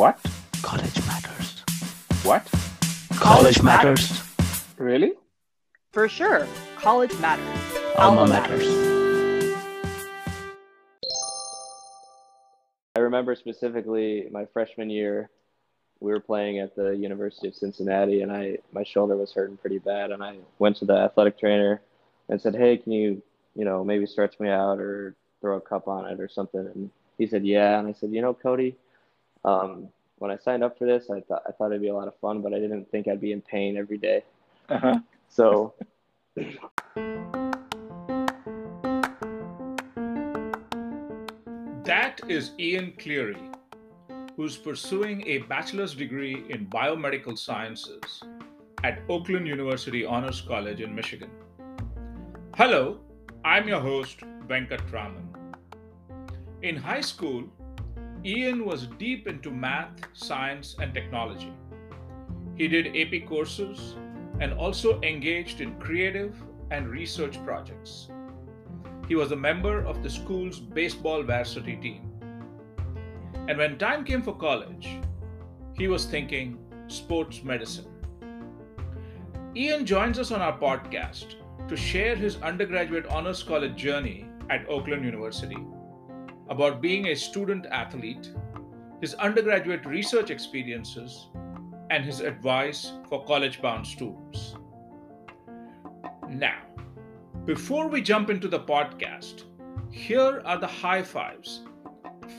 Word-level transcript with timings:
What? 0.00 0.18
College 0.62 0.96
matters. 1.06 1.60
What? 2.22 2.50
College 3.16 3.62
matters. 3.62 4.22
Really? 4.78 5.12
For 5.92 6.08
sure. 6.08 6.46
College 6.78 7.12
matters. 7.18 7.76
Alma 7.98 8.26
matters. 8.26 8.66
I 12.96 13.00
remember 13.00 13.34
specifically 13.34 14.26
my 14.30 14.46
freshman 14.46 14.88
year, 14.88 15.28
we 16.00 16.12
were 16.12 16.20
playing 16.20 16.60
at 16.60 16.74
the 16.74 16.96
University 16.96 17.48
of 17.48 17.54
Cincinnati, 17.54 18.22
and 18.22 18.32
I 18.32 18.56
my 18.72 18.84
shoulder 18.84 19.18
was 19.18 19.34
hurting 19.34 19.58
pretty 19.58 19.80
bad, 19.80 20.12
and 20.12 20.24
I 20.24 20.38
went 20.58 20.78
to 20.78 20.86
the 20.86 20.94
athletic 20.94 21.38
trainer 21.38 21.82
and 22.30 22.40
said, 22.40 22.54
"Hey, 22.54 22.78
can 22.78 22.92
you, 22.92 23.20
you 23.54 23.66
know, 23.66 23.84
maybe 23.84 24.06
stretch 24.06 24.40
me 24.40 24.48
out 24.48 24.78
or 24.78 25.14
throw 25.42 25.58
a 25.58 25.60
cup 25.60 25.88
on 25.88 26.06
it 26.06 26.20
or 26.20 26.28
something?" 26.30 26.66
And 26.74 26.90
he 27.18 27.26
said, 27.26 27.44
"Yeah." 27.44 27.78
And 27.78 27.86
I 27.86 27.92
said, 27.92 28.12
"You 28.12 28.22
know, 28.22 28.32
Cody, 28.32 28.78
um, 29.44 29.88
when 30.18 30.30
I 30.30 30.36
signed 30.36 30.62
up 30.62 30.78
for 30.78 30.86
this, 30.86 31.10
I 31.10 31.20
thought 31.20 31.42
I 31.48 31.52
thought 31.52 31.66
it'd 31.66 31.80
be 31.80 31.88
a 31.88 31.94
lot 31.94 32.08
of 32.08 32.16
fun, 32.20 32.42
but 32.42 32.52
I 32.52 32.58
didn't 32.58 32.90
think 32.90 33.08
I'd 33.08 33.20
be 33.20 33.32
in 33.32 33.40
pain 33.40 33.76
every 33.76 33.98
day. 33.98 34.22
Uh-huh. 34.68 35.00
So 35.28 35.74
That 41.84 42.20
is 42.28 42.52
Ian 42.58 42.92
Cleary, 42.98 43.50
who's 44.36 44.56
pursuing 44.56 45.26
a 45.26 45.38
bachelor's 45.38 45.94
degree 45.94 46.44
in 46.48 46.66
biomedical 46.66 47.36
sciences 47.36 48.22
at 48.84 49.00
Oakland 49.08 49.46
University 49.46 50.04
Honors 50.04 50.40
College 50.40 50.80
in 50.80 50.94
Michigan. 50.94 51.30
Hello, 52.56 53.00
I'm 53.44 53.66
your 53.66 53.80
host, 53.80 54.20
Venkat 54.46 54.92
Raman. 54.92 55.28
In 56.62 56.76
high 56.76 57.00
school, 57.00 57.44
Ian 58.24 58.66
was 58.66 58.86
deep 58.98 59.26
into 59.26 59.50
math, 59.50 59.92
science, 60.12 60.76
and 60.78 60.92
technology. 60.92 61.52
He 62.54 62.68
did 62.68 62.94
AP 62.94 63.26
courses 63.26 63.96
and 64.40 64.52
also 64.52 65.00
engaged 65.00 65.62
in 65.62 65.78
creative 65.80 66.36
and 66.70 66.88
research 66.88 67.42
projects. 67.44 68.08
He 69.08 69.14
was 69.14 69.32
a 69.32 69.36
member 69.36 69.84
of 69.84 70.02
the 70.02 70.10
school's 70.10 70.60
baseball 70.60 71.22
varsity 71.22 71.76
team. 71.76 72.12
And 73.48 73.56
when 73.56 73.78
time 73.78 74.04
came 74.04 74.22
for 74.22 74.36
college, 74.36 74.98
he 75.72 75.88
was 75.88 76.04
thinking 76.04 76.58
sports 76.88 77.42
medicine. 77.42 77.86
Ian 79.56 79.86
joins 79.86 80.18
us 80.18 80.30
on 80.30 80.42
our 80.42 80.58
podcast 80.58 81.36
to 81.68 81.76
share 81.76 82.14
his 82.14 82.36
undergraduate 82.42 83.06
honors 83.06 83.42
college 83.42 83.76
journey 83.76 84.26
at 84.50 84.68
Oakland 84.68 85.04
University, 85.04 85.56
about 86.50 86.82
being 86.82 87.06
a 87.06 87.14
student 87.14 87.64
athlete, 87.70 88.32
his 89.00 89.14
undergraduate 89.14 89.86
research 89.86 90.30
experiences, 90.30 91.28
and 91.90 92.04
his 92.04 92.20
advice 92.20 92.92
for 93.08 93.24
college 93.24 93.62
bound 93.62 93.86
students. 93.86 94.56
Now, 96.28 96.58
before 97.46 97.88
we 97.88 98.02
jump 98.02 98.30
into 98.30 98.48
the 98.48 98.60
podcast, 98.60 99.44
here 99.90 100.42
are 100.44 100.58
the 100.58 100.66
high 100.66 101.02
fives. 101.02 101.62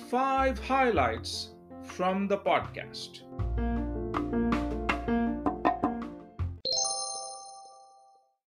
Five 0.09 0.59
highlights 0.59 1.55
from 1.83 2.27
the 2.27 2.37
podcast. 2.37 3.21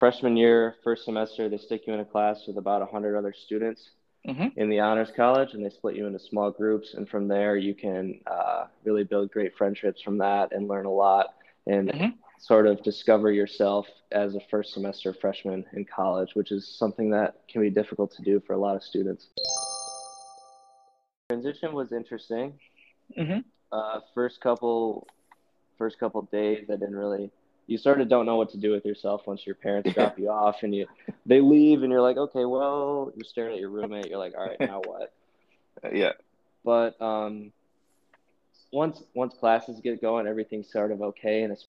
freshman 0.04 0.36
year, 0.36 0.74
first 0.84 1.06
semester, 1.06 1.48
they 1.48 1.56
stick 1.56 1.86
you 1.86 1.94
in 1.94 2.00
a 2.00 2.04
class 2.04 2.44
with 2.46 2.58
about 2.58 2.82
100 2.82 3.16
other 3.16 3.32
students 3.32 3.92
Mhm. 4.26 4.56
in 4.56 4.70
the 4.70 4.80
honors 4.80 5.10
college, 5.14 5.52
and 5.54 5.64
they 5.64 5.70
split 5.70 5.96
you 5.96 6.06
into 6.06 6.18
small 6.18 6.50
groups. 6.50 6.94
And 6.94 7.08
from 7.08 7.28
there, 7.28 7.56
you 7.56 7.74
can 7.74 8.20
uh, 8.26 8.66
really 8.84 9.04
build 9.04 9.30
great 9.30 9.54
friendships 9.56 10.00
from 10.00 10.18
that 10.18 10.52
and 10.52 10.68
learn 10.68 10.86
a 10.86 10.90
lot 10.90 11.34
and 11.66 11.90
Mhm. 11.92 12.14
sort 12.38 12.66
of 12.66 12.82
discover 12.82 13.30
yourself 13.32 13.86
as 14.12 14.34
a 14.34 14.40
first 14.50 14.72
semester 14.72 15.12
freshman 15.12 15.64
in 15.72 15.84
college, 15.84 16.34
which 16.34 16.52
is 16.52 16.66
something 16.66 17.10
that 17.10 17.46
can 17.48 17.60
be 17.60 17.70
difficult 17.70 18.10
to 18.12 18.22
do 18.22 18.40
for 18.40 18.54
a 18.54 18.58
lot 18.58 18.76
of 18.76 18.82
students. 18.82 19.28
Transition 21.30 21.72
was 21.74 21.92
interesting. 21.92 22.58
Mhm. 23.16 23.44
Uh, 23.72 24.00
first 24.14 24.40
couple, 24.40 25.06
first 25.78 25.98
couple 25.98 26.22
days, 26.22 26.68
I 26.70 26.76
didn't 26.76 26.96
really. 26.96 27.30
You 27.66 27.78
sort 27.78 28.00
of 28.00 28.08
don't 28.08 28.26
know 28.26 28.36
what 28.36 28.50
to 28.50 28.58
do 28.58 28.70
with 28.72 28.84
yourself 28.84 29.26
once 29.26 29.46
your 29.46 29.54
parents 29.54 29.92
drop 29.94 30.18
you 30.18 30.28
off 30.30 30.62
and 30.62 30.74
you 30.74 30.86
they 31.26 31.40
leave 31.40 31.82
and 31.82 31.90
you're 31.90 32.02
like, 32.02 32.16
okay, 32.16 32.44
well, 32.44 33.12
you're 33.16 33.24
staring 33.24 33.54
at 33.54 33.60
your 33.60 33.70
roommate. 33.70 34.08
You're 34.08 34.18
like, 34.18 34.34
all 34.36 34.46
right, 34.46 34.60
now 34.60 34.80
what? 34.84 35.12
Yeah. 35.92 36.12
But 36.64 37.00
um, 37.02 37.52
once 38.72 39.02
once 39.14 39.34
classes 39.34 39.80
get 39.82 40.00
going, 40.00 40.26
everything's 40.26 40.70
sort 40.72 40.92
of 40.92 41.02
okay, 41.02 41.42
and 41.42 41.52
it's 41.52 41.66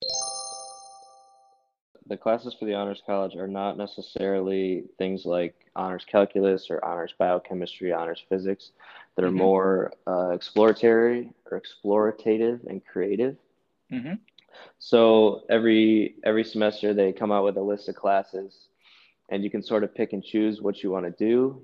the 2.07 2.16
classes 2.16 2.55
for 2.57 2.66
the 2.66 2.73
honors 2.73 3.01
college 3.05 3.35
are 3.35 3.47
not 3.47 3.78
necessarily 3.78 4.84
things 4.97 5.25
like 5.25 5.55
honors 5.75 6.05
calculus 6.05 6.69
or 6.69 6.84
honors 6.85 7.13
biochemistry, 7.17 7.91
honors 7.91 8.23
physics, 8.29 8.72
that 9.16 9.25
are 9.25 9.31
Mhm. 9.31 9.35
more 9.38 9.94
uh, 10.07 10.29
exploratory 10.29 11.34
or 11.51 11.59
explorative 11.59 12.66
and 12.67 12.85
creative. 12.85 13.35
Mhm. 13.91 14.19
So 14.79 15.43
every 15.49 16.16
every 16.23 16.43
semester 16.43 16.93
they 16.93 17.11
come 17.11 17.31
out 17.31 17.43
with 17.43 17.57
a 17.57 17.61
list 17.61 17.89
of 17.89 17.95
classes, 17.95 18.67
and 19.29 19.43
you 19.43 19.49
can 19.49 19.63
sort 19.63 19.83
of 19.83 19.93
pick 19.95 20.13
and 20.13 20.23
choose 20.23 20.61
what 20.61 20.83
you 20.83 20.91
want 20.91 21.05
to 21.05 21.11
do. 21.11 21.61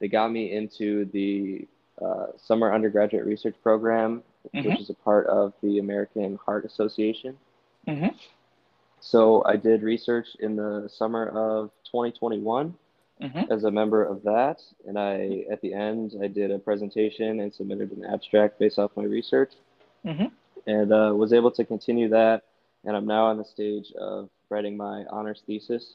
They 0.00 0.08
got 0.08 0.30
me 0.30 0.52
into 0.52 1.06
the 1.06 1.66
uh, 2.00 2.26
summer 2.36 2.72
undergraduate 2.72 3.26
research 3.26 3.56
program, 3.62 4.22
Mhm. 4.54 4.66
which 4.66 4.80
is 4.80 4.88
a 4.90 4.94
part 4.94 5.26
of 5.26 5.52
the 5.62 5.80
American 5.80 6.36
Heart 6.36 6.64
Association. 6.64 7.36
Mhm. 7.88 8.14
So 9.00 9.42
I 9.44 9.56
did 9.56 9.82
research 9.82 10.36
in 10.38 10.54
the 10.54 10.88
summer 10.88 11.28
of 11.28 11.70
2021 11.90 12.74
Mhm. 13.20 13.50
as 13.50 13.64
a 13.64 13.70
member 13.70 14.04
of 14.04 14.22
that, 14.22 14.62
and 14.86 14.96
I 14.96 15.44
at 15.50 15.60
the 15.60 15.74
end 15.74 16.14
I 16.22 16.28
did 16.28 16.52
a 16.52 16.58
presentation 16.60 17.40
and 17.40 17.52
submitted 17.52 17.90
an 17.90 18.04
abstract 18.04 18.60
based 18.60 18.78
off 18.78 18.96
my 18.96 19.02
research 19.04 19.54
Mhm. 20.04 20.30
And 20.68 20.92
uh, 20.92 21.12
was 21.16 21.32
able 21.32 21.50
to 21.50 21.64
continue 21.64 22.10
that. 22.10 22.42
And 22.84 22.94
I'm 22.94 23.06
now 23.06 23.24
on 23.24 23.38
the 23.38 23.44
stage 23.44 23.90
of 23.98 24.28
writing 24.50 24.76
my 24.76 25.04
honors 25.10 25.42
thesis. 25.46 25.94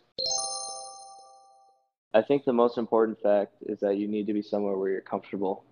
I 2.14 2.22
think 2.22 2.44
the 2.44 2.54
most 2.54 2.78
important 2.78 3.20
fact 3.22 3.54
is 3.62 3.80
that 3.80 3.98
you 3.98 4.08
need 4.08 4.28
to 4.28 4.34
be 4.34 4.42
somewhere 4.42 4.76
where 4.76 4.90
you're 4.90 5.02
comfortable. 5.02 5.64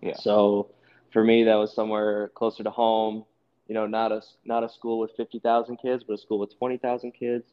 Yeah. 0.00 0.16
So 0.16 0.70
for 1.12 1.24
me, 1.24 1.44
that 1.44 1.54
was 1.54 1.74
somewhere 1.74 2.28
closer 2.34 2.62
to 2.64 2.70
home. 2.70 3.24
You 3.68 3.74
know, 3.74 3.86
not 3.86 4.12
a 4.12 4.20
not 4.44 4.64
a 4.64 4.68
school 4.68 4.98
with 4.98 5.12
fifty 5.16 5.38
thousand 5.38 5.78
kids, 5.78 6.04
but 6.06 6.14
a 6.14 6.18
school 6.18 6.38
with 6.38 6.56
twenty 6.58 6.78
thousand 6.78 7.12
kids. 7.12 7.44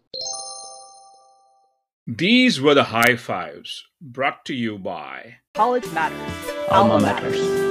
These 2.08 2.60
were 2.60 2.74
the 2.74 2.86
high 2.86 3.16
fives 3.16 3.86
brought 4.02 4.44
to 4.46 4.56
you 4.56 4.80
by 4.80 5.38
College 5.54 5.90
matters. 5.92 6.52
Alma 6.72 7.00
matters. 7.00 7.69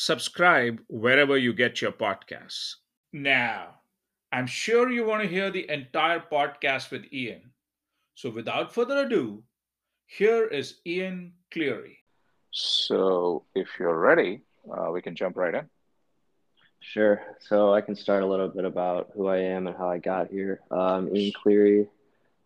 Subscribe 0.00 0.80
wherever 0.88 1.36
you 1.36 1.52
get 1.52 1.82
your 1.82 1.92
podcasts. 1.92 2.76
Now, 3.12 3.80
I'm 4.32 4.46
sure 4.46 4.90
you 4.90 5.04
want 5.04 5.22
to 5.22 5.28
hear 5.28 5.50
the 5.50 5.68
entire 5.70 6.20
podcast 6.20 6.90
with 6.90 7.12
Ian. 7.12 7.52
So 8.14 8.30
without 8.30 8.72
further 8.72 9.00
ado, 9.04 9.42
here 10.06 10.46
is 10.46 10.80
Ian 10.86 11.32
Cleary. 11.52 11.98
So 12.50 13.44
if 13.54 13.68
you're 13.78 13.98
ready, 13.98 14.40
uh, 14.72 14.90
we 14.90 15.02
can 15.02 15.14
jump 15.14 15.36
right 15.36 15.54
in. 15.54 15.68
Sure. 16.80 17.20
So 17.38 17.74
I 17.74 17.82
can 17.82 17.94
start 17.94 18.22
a 18.22 18.26
little 18.26 18.48
bit 18.48 18.64
about 18.64 19.10
who 19.14 19.26
I 19.26 19.36
am 19.36 19.66
and 19.66 19.76
how 19.76 19.90
I 19.90 19.98
got 19.98 20.30
here. 20.30 20.60
Um, 20.70 21.14
Ian 21.14 21.32
Cleary. 21.42 21.88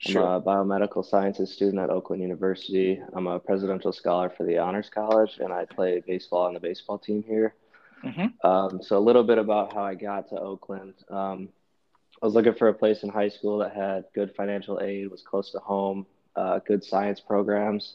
I'm 0.06 0.16
a 0.16 0.40
biomedical 0.40 1.04
sciences 1.04 1.52
student 1.52 1.78
at 1.78 1.90
Oakland 1.90 2.20
University. 2.22 3.00
I'm 3.12 3.26
a 3.26 3.38
presidential 3.38 3.92
scholar 3.92 4.30
for 4.30 4.44
the 4.44 4.58
Honors 4.58 4.90
College, 4.90 5.38
and 5.38 5.52
I 5.52 5.64
play 5.64 6.02
baseball 6.06 6.46
on 6.46 6.54
the 6.54 6.60
baseball 6.60 6.98
team 6.98 7.22
here. 7.22 7.54
Mhm. 8.02 8.32
Um, 8.44 8.82
so 8.82 8.98
a 8.98 9.00
little 9.00 9.24
bit 9.24 9.38
about 9.38 9.72
how 9.72 9.82
I 9.82 9.94
got 9.94 10.28
to 10.28 10.38
Oakland. 10.38 10.94
Um, 11.08 11.48
I 12.22 12.26
was 12.26 12.34
looking 12.34 12.54
for 12.54 12.68
a 12.68 12.74
place 12.74 13.02
in 13.02 13.08
high 13.08 13.28
school 13.30 13.58
that 13.58 13.72
had 13.74 14.04
good 14.14 14.34
financial 14.34 14.80
aid, 14.80 15.10
was 15.10 15.22
close 15.22 15.50
to 15.52 15.58
home, 15.58 16.06
uh, 16.36 16.58
good 16.60 16.84
science 16.84 17.20
programs, 17.20 17.94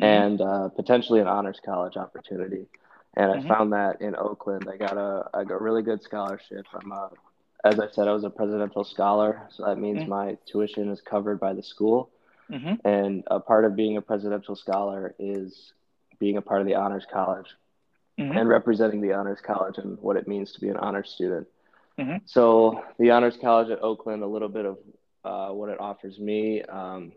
Mhm. 0.00 0.06
and 0.06 0.40
uh, 0.40 0.68
potentially 0.68 1.20
an 1.20 1.26
honors 1.26 1.60
college 1.64 1.96
opportunity. 1.96 2.68
And 3.14 3.32
I 3.32 3.36
Mhm. 3.38 3.48
found 3.48 3.72
that 3.72 4.00
in 4.00 4.14
Oakland, 4.16 4.68
I 4.70 4.76
got 4.76 4.96
a 4.96 5.28
I 5.34 5.44
got 5.44 5.60
a 5.60 5.64
really 5.64 5.82
good 5.82 6.02
scholarship. 6.02 6.66
I'm 6.72 6.92
a, 6.92 7.10
as 7.64 7.80
I 7.80 7.88
said, 7.90 8.08
I 8.08 8.12
was 8.12 8.24
a 8.24 8.30
presidential 8.30 8.84
scholar, 8.84 9.46
so 9.50 9.64
that 9.64 9.78
means 9.78 10.02
Mhm. 10.02 10.08
my 10.08 10.38
tuition 10.46 10.88
is 10.90 11.00
covered 11.00 11.40
by 11.40 11.52
the 11.54 11.62
school. 11.62 12.10
Mhm. 12.50 12.80
And 12.84 13.24
a 13.26 13.40
part 13.40 13.64
of 13.64 13.76
being 13.76 13.96
a 13.96 14.02
presidential 14.02 14.56
scholar 14.56 15.14
is 15.18 15.72
being 16.18 16.36
a 16.36 16.42
part 16.42 16.60
of 16.60 16.66
the 16.66 16.74
honors 16.74 17.06
college 17.06 17.56
Mhm. 18.18 18.36
and 18.36 18.48
representing 18.48 19.00
the 19.00 19.12
honors 19.12 19.40
college 19.40 19.78
and 19.78 19.98
what 20.00 20.16
it 20.16 20.26
means 20.26 20.52
to 20.52 20.60
be 20.60 20.68
an 20.68 20.76
honors 20.76 21.10
student. 21.10 21.46
Mhm. 21.98 22.22
So 22.26 22.84
the 22.98 23.10
honors 23.10 23.36
college 23.36 23.70
at 23.70 23.82
Oakland, 23.82 24.22
a 24.22 24.26
little 24.26 24.48
bit 24.48 24.64
of 24.64 24.78
uh, 25.24 25.50
what 25.50 25.68
it 25.68 25.78
offers 25.80 26.18
me. 26.18 26.62
Um, 26.62 27.12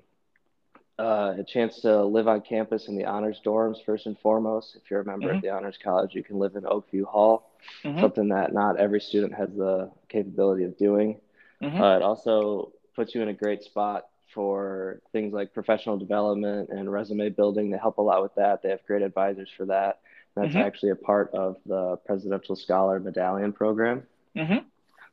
uh, 1.02 1.36
a 1.40 1.44
chance 1.44 1.82
to 1.82 2.04
live 2.04 2.28
on 2.28 2.42
campus 2.42 2.88
in 2.88 2.96
the 2.96 3.06
honors 3.06 3.42
dorms 3.44 3.84
first 3.84 4.06
and 4.06 4.18
foremost. 4.20 4.76
If 4.76 4.90
you're 4.92 5.02
a 5.02 5.06
member 5.06 5.30
Mhm. 5.30 5.38
of 5.38 5.42
the 5.42 5.50
honors 5.50 5.78
college, 5.78 6.14
you 6.14 6.24
can 6.24 6.38
live 6.38 6.56
in 6.56 6.64
Oakview 6.64 7.06
Hall, 7.06 7.50
Mhm. 7.84 8.00
something 8.00 8.28
that 8.30 8.54
not 8.54 8.78
every 8.78 9.02
student 9.02 9.34
has 9.34 9.50
the 9.56 9.90
capability 10.10 10.64
of 10.64 10.78
doing. 10.78 11.20
Mhm. 11.62 11.80
Uh, 11.82 11.96
it 11.98 12.04
also 12.04 12.72
puts 12.96 13.16
you 13.16 13.22
in 13.22 13.30
a 13.30 13.34
great 13.34 13.64
spot 13.64 14.08
for 14.34 15.02
things 15.12 15.34
like 15.34 15.54
professional 15.54 15.98
development 15.98 16.70
and 16.70 16.92
resume 16.92 17.30
building. 17.30 17.70
They 17.72 17.78
help 17.78 17.98
a 17.98 18.02
lot 18.02 18.22
with 18.22 18.36
that. 18.36 18.62
They 18.62 18.70
have 18.70 18.86
great 18.86 19.02
advisors 19.02 19.50
for 19.50 19.66
that. 19.66 20.00
That's 20.36 20.54
Mhm. 20.54 20.62
actually 20.62 20.92
a 20.92 20.96
part 20.96 21.34
of 21.34 21.58
the 21.66 21.98
Presidential 22.06 22.56
Scholar 22.56 23.00
Medallion 23.00 23.52
program. 23.52 24.08
Mhm. 24.36 24.64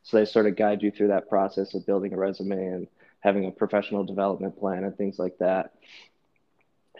So 0.03 0.17
they 0.17 0.25
sort 0.25 0.45
of 0.45 0.55
guide 0.55 0.81
you 0.81 0.91
through 0.91 1.09
that 1.09 1.27
process 1.27 1.73
of 1.73 1.85
building 1.85 2.13
a 2.13 2.17
resume 2.17 2.65
and 2.67 2.87
having 3.19 3.45
a 3.45 3.51
professional 3.51 4.03
development 4.03 4.57
plan 4.57 4.83
and 4.83 4.95
things 4.97 5.19
like 5.19 5.37
that. 5.39 5.73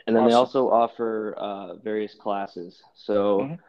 And 0.08 0.16
then 0.16 0.26
they 0.26 0.34
also 0.34 0.70
offer 0.70 1.34
uh, 1.38 1.76
various 1.76 2.16
classes. 2.16 2.82
So 2.96 3.42
Mhm. 3.42 3.60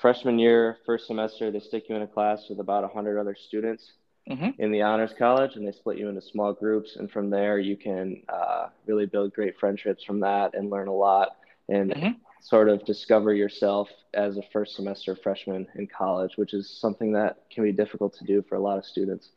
freshman 0.00 0.38
year, 0.38 0.78
first 0.86 1.06
semester, 1.06 1.50
they 1.50 1.60
stick 1.60 1.88
you 1.88 1.96
in 1.96 2.02
a 2.02 2.06
class 2.06 2.48
with 2.48 2.60
about 2.60 2.84
100 2.84 3.18
other 3.18 3.34
students 3.34 3.92
Mhm. 4.28 4.54
in 4.58 4.70
the 4.70 4.82
honors 4.82 5.14
college 5.14 5.56
and 5.56 5.66
they 5.66 5.72
split 5.72 5.98
you 5.98 6.08
into 6.08 6.20
small 6.20 6.52
groups 6.52 6.96
and 6.96 7.10
from 7.10 7.30
there 7.30 7.58
you 7.58 7.76
can 7.76 8.22
uh, 8.28 8.68
really 8.86 9.06
build 9.06 9.32
great 9.32 9.58
friendships 9.58 10.04
from 10.04 10.20
that 10.20 10.54
and 10.54 10.70
learn 10.70 10.88
a 10.88 10.92
lot 10.92 11.36
and 11.68 11.92
Mhm. 11.92 12.16
sort 12.40 12.68
of 12.68 12.84
discover 12.84 13.32
yourself 13.32 13.88
as 14.14 14.36
a 14.36 14.42
first 14.52 14.74
semester 14.76 15.14
freshman 15.14 15.66
in 15.76 15.86
college 15.86 16.36
which 16.36 16.52
is 16.54 16.68
something 16.68 17.12
that 17.12 17.48
can 17.50 17.64
be 17.64 17.72
difficult 17.72 18.12
to 18.14 18.24
do 18.24 18.42
for 18.42 18.56
a 18.56 18.60
lot 18.60 18.78
of 18.78 18.84
students 18.84 19.30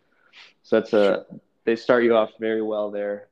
so 0.64 0.80
that's 0.80 0.94
a 0.94 1.25
they 1.63 1.75
start 1.75 2.04
you 2.04 2.16
off 2.16 2.31
very 2.40 2.62
well 2.62 2.92
there 2.92 3.28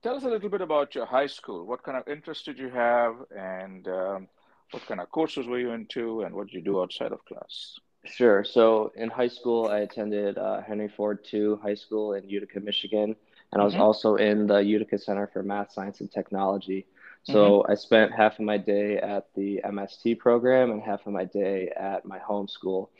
Tell 0.00 0.16
us 0.16 0.22
a 0.24 0.28
little 0.28 0.48
bit 0.48 0.60
about 0.60 0.94
your 0.94 1.04
high 1.06 1.26
school. 1.26 1.66
What 1.66 1.82
kind 1.82 1.98
of 1.98 2.06
interest 2.08 2.44
did 2.46 2.56
you 2.58 2.70
have, 2.70 3.16
and 3.36 3.86
um, 3.88 4.28
what 4.70 4.86
kind 4.86 5.00
of 5.00 5.10
courses 5.10 5.46
were 5.46 5.58
you 5.58 5.72
into, 5.72 6.22
and 6.22 6.34
what 6.34 6.46
did 6.46 6.54
you 6.54 6.62
do 6.62 6.80
outside 6.80 7.12
of 7.12 7.24
class? 7.24 7.78
Sure. 8.04 8.44
So 8.44 8.92
in 8.94 9.10
high 9.10 9.28
school, 9.28 9.66
I 9.68 9.80
attended 9.80 10.38
uh, 10.38 10.62
Henry 10.62 10.88
Ford 10.88 11.26
II 11.34 11.56
High 11.60 11.74
School 11.74 12.14
in 12.14 12.28
Utica, 12.28 12.60
Michigan, 12.60 13.16
and 13.52 13.60
I 13.60 13.64
was 13.64 13.74
Mhm. 13.74 13.80
also 13.80 14.14
in 14.16 14.46
the 14.46 14.58
Utica 14.62 14.98
Center 14.98 15.26
for 15.26 15.42
Math, 15.42 15.72
Science, 15.72 16.00
and 16.00 16.10
Technology. 16.10 16.86
So 17.24 17.66
I 17.68 17.74
spent 17.74 18.12
half 18.12 18.38
of 18.38 18.44
my 18.46 18.56
day 18.56 18.96
at 18.96 19.34
the 19.34 19.60
MST 19.62 20.14
program 20.14 20.70
and 20.70 20.80
half 20.80 21.06
of 21.06 21.12
my 21.12 21.24
day 21.24 21.68
at 21.76 22.06
my 22.06 22.18
home 22.18 22.48
school. 22.48 22.90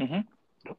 Mhm. 0.00 0.26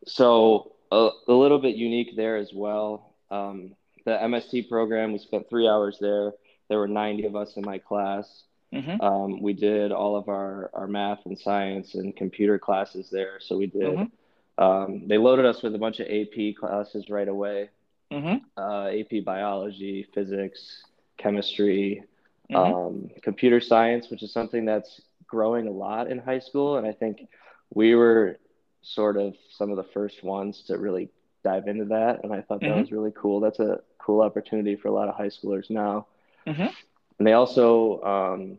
So 0.06 0.74
a, 0.92 1.10
a 1.28 1.34
little 1.34 1.60
bit 1.60 1.76
unique 1.76 2.16
there 2.16 2.38
as 2.38 2.52
well. 2.54 3.14
Um, 3.30 3.76
the 4.06 4.12
MST 4.12 4.70
program, 4.70 5.12
we 5.12 5.20
spent 5.20 5.50
three 5.50 5.68
hours 5.68 5.98
there. 6.00 6.34
There 6.70 6.80
were 6.80 6.88
90 6.88 7.26
of 7.26 7.36
us 7.36 7.56
in 7.58 7.64
my 7.66 7.78
class. 7.78 8.44
Mhm. 8.74 9.02
Um, 9.02 9.42
we 9.42 9.54
did 9.54 9.92
all 9.92 10.16
of 10.16 10.28
our, 10.30 10.70
our 10.74 10.88
math 10.88 11.26
and 11.26 11.38
science 11.40 11.96
and 11.96 12.16
computer 12.16 12.60
classes 12.60 13.10
there. 13.10 13.40
So 13.40 13.58
we 13.58 13.68
did, 13.68 13.98
Mhm. 13.98 14.12
um, 14.58 15.08
they 15.08 15.18
loaded 15.18 15.46
us 15.46 15.62
with 15.62 15.74
a 15.76 15.78
bunch 15.78 16.00
of 16.00 16.08
AP 16.08 16.54
classes 16.54 17.10
right 17.10 17.28
away 17.28 17.70
Mhm. 18.12 18.42
uh, 18.58 18.88
AP 18.88 19.20
biology, 19.22 20.04
physics, 20.14 20.84
chemistry, 21.18 22.04
Mhm. 22.50 22.56
um, 22.56 23.10
computer 23.22 23.60
science, 23.60 24.10
which 24.10 24.24
is 24.24 24.32
something 24.32 24.64
that's 24.66 25.02
growing 25.28 25.68
a 25.68 25.72
lot 25.72 26.10
in 26.10 26.18
high 26.18 26.40
school. 26.40 26.78
And 26.78 26.88
I 26.88 26.94
think 26.94 27.28
we 27.74 27.96
were 27.96 28.40
sort 28.82 29.18
of 29.18 29.36
some 29.52 29.72
of 29.72 29.78
the 29.78 29.84
first 29.94 30.24
ones 30.24 30.64
to 30.68 30.78
really 30.78 31.10
dive 31.44 31.68
into 31.68 31.86
that. 31.86 32.24
And 32.24 32.34
I 32.34 32.42
thought 32.42 32.62
that 32.62 32.70
Mhm. 32.70 32.80
was 32.82 32.92
really 32.92 33.12
cool. 33.12 33.40
That's 33.40 33.60
a 33.60 33.82
cool 33.98 34.22
opportunity 34.22 34.76
for 34.76 34.88
a 34.88 34.92
lot 34.92 35.10
of 35.10 35.16
high 35.16 35.28
schoolers 35.30 35.70
now. 35.70 36.08
Mhm. 36.46 36.74
And 37.18 37.28
they 37.28 37.34
also 37.34 38.02
um, 38.04 38.58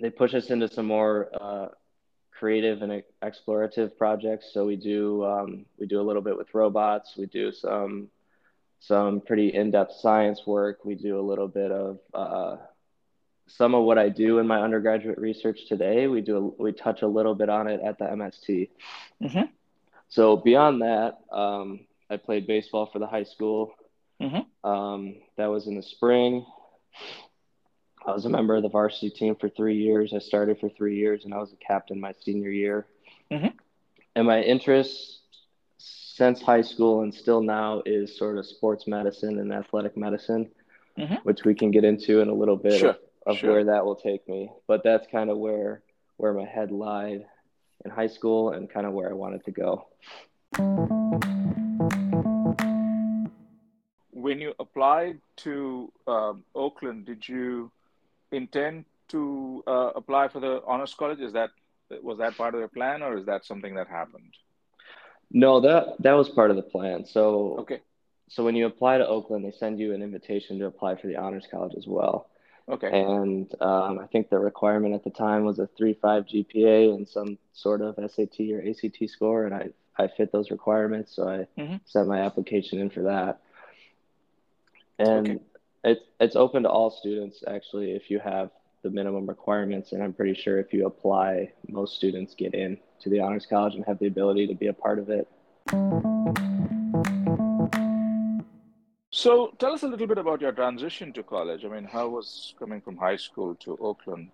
they 0.00 0.10
push 0.10 0.34
us 0.34 0.50
into 0.50 0.68
some 0.68 0.86
more 0.86 1.28
uh, 1.40 1.68
creative 2.30 2.80
and 2.82 3.02
explorative 3.22 3.96
projects. 3.98 4.52
So 4.52 4.64
we 4.64 4.76
do 4.76 5.24
um, 5.24 5.66
we 5.78 5.86
do 5.86 6.00
a 6.00 6.06
little 6.08 6.22
bit 6.22 6.36
with 6.36 6.54
robots. 6.54 7.16
We 7.16 7.26
do 7.26 7.52
some 7.52 8.10
some 8.78 9.20
pretty 9.20 9.48
in-depth 9.52 9.92
science 9.92 10.46
work. 10.46 10.84
We 10.86 10.94
do 10.94 11.20
a 11.20 11.26
little 11.30 11.48
bit 11.48 11.70
of 11.70 11.98
uh, 12.14 12.56
some 13.56 13.74
of 13.74 13.84
what 13.84 13.98
I 13.98 14.08
do 14.08 14.38
in 14.38 14.46
my 14.46 14.60
undergraduate 14.62 15.18
research 15.18 15.66
today. 15.68 16.06
We 16.06 16.20
do 16.20 16.54
we 16.58 16.72
touch 16.72 17.02
a 17.02 17.06
little 17.06 17.34
bit 17.34 17.48
on 17.48 17.66
it 17.68 17.80
at 17.80 17.98
the 17.98 18.04
MST. 18.04 18.70
Mhm. 19.22 19.48
So 20.08 20.36
beyond 20.36 20.82
that, 20.82 21.18
um, 21.30 21.80
I 22.08 22.16
played 22.16 22.46
baseball 22.46 22.86
for 22.86 22.98
the 22.98 23.06
high 23.06 23.24
school. 23.24 23.74
Mhm. 24.20 24.46
Um, 24.64 25.16
that 25.36 25.46
was 25.46 25.66
in 25.66 25.76
the 25.76 25.82
spring. 25.82 26.44
I 28.06 28.12
was 28.12 28.24
a 28.24 28.30
member 28.30 28.56
of 28.56 28.62
the 28.62 28.68
varsity 28.68 29.10
team 29.10 29.36
for 29.36 29.48
three 29.48 29.76
years. 29.76 30.12
I 30.14 30.18
started 30.18 30.58
for 30.58 30.68
three 30.70 30.96
years, 30.96 31.24
and 31.24 31.34
I 31.34 31.38
was 31.38 31.52
a 31.52 31.56
captain 31.56 32.00
my 32.00 32.12
senior 32.12 32.50
year. 32.50 32.86
Mhm. 33.30 33.52
And 34.16 34.26
my 34.26 34.42
interest 34.42 35.18
since 35.78 36.42
high 36.42 36.62
school 36.62 37.02
and 37.02 37.14
still 37.14 37.40
now 37.40 37.82
is 37.86 38.16
sort 38.16 38.36
of 38.38 38.46
sports 38.46 38.86
medicine 38.86 39.38
and 39.38 39.52
athletic 39.52 39.96
medicine, 39.96 40.50
Mhm. 40.98 41.22
which 41.24 41.44
we 41.44 41.54
can 41.54 41.70
get 41.70 41.84
into 41.84 42.20
in 42.20 42.28
a 42.28 42.34
little 42.34 42.56
bit 42.56 42.74
Sure, 42.74 42.90
of, 42.90 42.98
of 43.26 43.38
sure. 43.38 43.52
where 43.52 43.64
that 43.64 43.84
will 43.84 43.96
take 43.96 44.28
me. 44.28 44.50
But 44.66 44.82
that's 44.84 45.06
kind 45.10 45.30
of 45.30 45.38
where 45.38 45.82
where 46.16 46.32
my 46.34 46.44
head 46.44 46.70
lied 46.70 47.24
in 47.84 47.90
high 47.90 48.06
school 48.06 48.50
and 48.50 48.68
kind 48.68 48.86
of 48.86 48.92
where 48.92 49.08
I 49.08 49.14
wanted 49.14 49.44
to 49.44 49.50
go. 49.50 49.86
When 54.12 54.38
you 54.38 54.52
applied 54.58 55.20
to 55.38 55.90
um, 56.06 56.44
Oakland, 56.54 57.06
did 57.06 57.26
you 57.26 57.70
intend 58.32 58.84
to 59.08 59.64
uh, 59.66 59.90
apply 59.96 60.28
for 60.28 60.40
the 60.40 60.62
honors 60.66 60.94
college? 60.94 61.20
Is 61.20 61.32
that 61.32 61.50
was 62.02 62.18
that 62.18 62.36
part 62.36 62.54
of 62.54 62.60
your 62.60 62.68
plan, 62.68 63.02
or 63.02 63.16
is 63.16 63.26
that 63.26 63.44
something 63.44 63.74
that 63.74 63.88
happened? 63.88 64.34
No, 65.32 65.60
that 65.60 65.96
that 66.00 66.12
was 66.12 66.28
part 66.28 66.50
of 66.50 66.56
the 66.56 66.62
plan. 66.62 67.04
So 67.06 67.56
Okay, 67.60 67.80
so 68.28 68.44
when 68.44 68.54
you 68.54 68.66
apply 68.66 68.98
to 68.98 69.06
Oakland, 69.06 69.44
they 69.44 69.50
send 69.52 69.78
you 69.78 69.94
an 69.94 70.02
invitation 70.02 70.58
to 70.58 70.66
apply 70.66 70.96
for 70.96 71.06
the 71.06 71.16
honors 71.16 71.48
college 71.50 71.74
as 71.76 71.86
well. 71.86 72.28
Okay, 72.70 72.90
And 72.90 73.52
um, 73.60 73.98
I 73.98 74.06
think 74.06 74.30
the 74.30 74.38
requirement 74.38 74.94
at 74.94 75.04
the 75.04 75.10
time 75.10 75.44
was 75.44 75.58
a 75.58 75.68
3.5 75.80 76.00
GPA 76.28 76.94
and 76.94 77.08
some 77.08 77.38
sort 77.52 77.80
of 77.82 77.96
SAT 77.96 78.40
or 78.52 78.62
ACT 78.68 79.08
score, 79.08 79.44
and 79.46 79.54
I, 79.54 79.70
I 79.96 80.08
fit 80.08 80.32
those 80.32 80.50
requirements, 80.50 81.14
so 81.14 81.28
I 81.28 81.46
Mhm. 81.60 81.80
sent 81.84 82.08
my 82.08 82.20
application 82.20 82.78
in 82.78 82.90
for 82.90 83.02
that. 83.02 83.40
And 84.98 85.30
Okay. 85.30 85.40
it's 85.84 86.00
it's 86.20 86.36
open 86.36 86.62
to 86.64 86.68
all 86.68 86.90
students 86.90 87.42
actually 87.46 87.92
if 87.92 88.10
you 88.10 88.18
have 88.18 88.50
the 88.82 88.90
minimum 88.90 89.26
requirements, 89.26 89.92
and 89.92 90.02
I'm 90.02 90.12
pretty 90.12 90.34
sure 90.34 90.58
if 90.58 90.72
you 90.72 90.86
apply, 90.86 91.52
most 91.68 91.96
students 91.96 92.34
get 92.34 92.54
in 92.54 92.78
to 93.00 93.10
the 93.10 93.20
honors 93.20 93.46
college 93.46 93.74
and 93.74 93.84
have 93.84 93.98
the 93.98 94.06
ability 94.06 94.46
to 94.46 94.54
be 94.54 94.68
a 94.68 94.72
part 94.72 94.98
of 94.98 95.10
it. 95.10 95.28
So 99.20 99.52
tell 99.58 99.72
us 99.74 99.82
a 99.82 99.86
little 99.86 100.06
bit 100.06 100.16
about 100.16 100.40
your 100.40 100.52
transition 100.52 101.12
to 101.12 101.22
college. 101.22 101.62
I 101.66 101.68
mean, 101.68 101.84
how 101.84 102.08
was 102.08 102.54
coming 102.58 102.80
from 102.80 102.96
high 102.96 103.16
school 103.16 103.54
to 103.56 103.76
Oakland? 103.78 104.30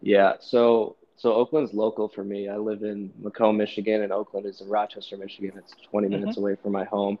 Yeah, 0.00 0.32
so 0.40 0.96
so 1.16 1.34
Oakland's 1.34 1.74
local 1.74 2.08
for 2.08 2.24
me. 2.24 2.48
I 2.48 2.56
live 2.56 2.82
in 2.82 3.12
Macomb, 3.20 3.58
Michigan, 3.58 4.00
and 4.02 4.10
Oakland 4.10 4.46
is 4.46 4.62
in 4.62 4.68
Rochester, 4.70 5.18
Michigan. 5.18 5.52
It's 5.58 5.74
20 5.90 6.08
minutes 6.08 6.38
away 6.38 6.54
from 6.62 6.72
my 6.72 6.84
home. 6.84 7.18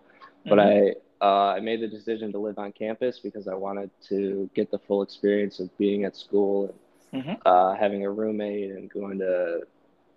But 0.48 0.58
I 0.58 0.94
uh, 1.20 1.50
I 1.56 1.60
made 1.60 1.82
the 1.82 1.86
decision 1.98 2.32
to 2.32 2.38
live 2.38 2.58
on 2.58 2.72
campus 2.72 3.18
because 3.18 3.46
I 3.46 3.54
wanted 3.54 3.90
to 4.08 4.48
get 4.54 4.70
the 4.70 4.78
full 4.78 5.02
experience 5.02 5.60
of 5.60 5.68
being 5.76 6.04
at 6.04 6.16
school 6.16 6.74
and 7.12 7.24
Mhm. 7.24 7.36
uh, 7.44 7.74
having 7.74 8.06
a 8.06 8.10
roommate 8.10 8.70
and 8.70 8.90
going 8.90 9.18
to 9.18 9.66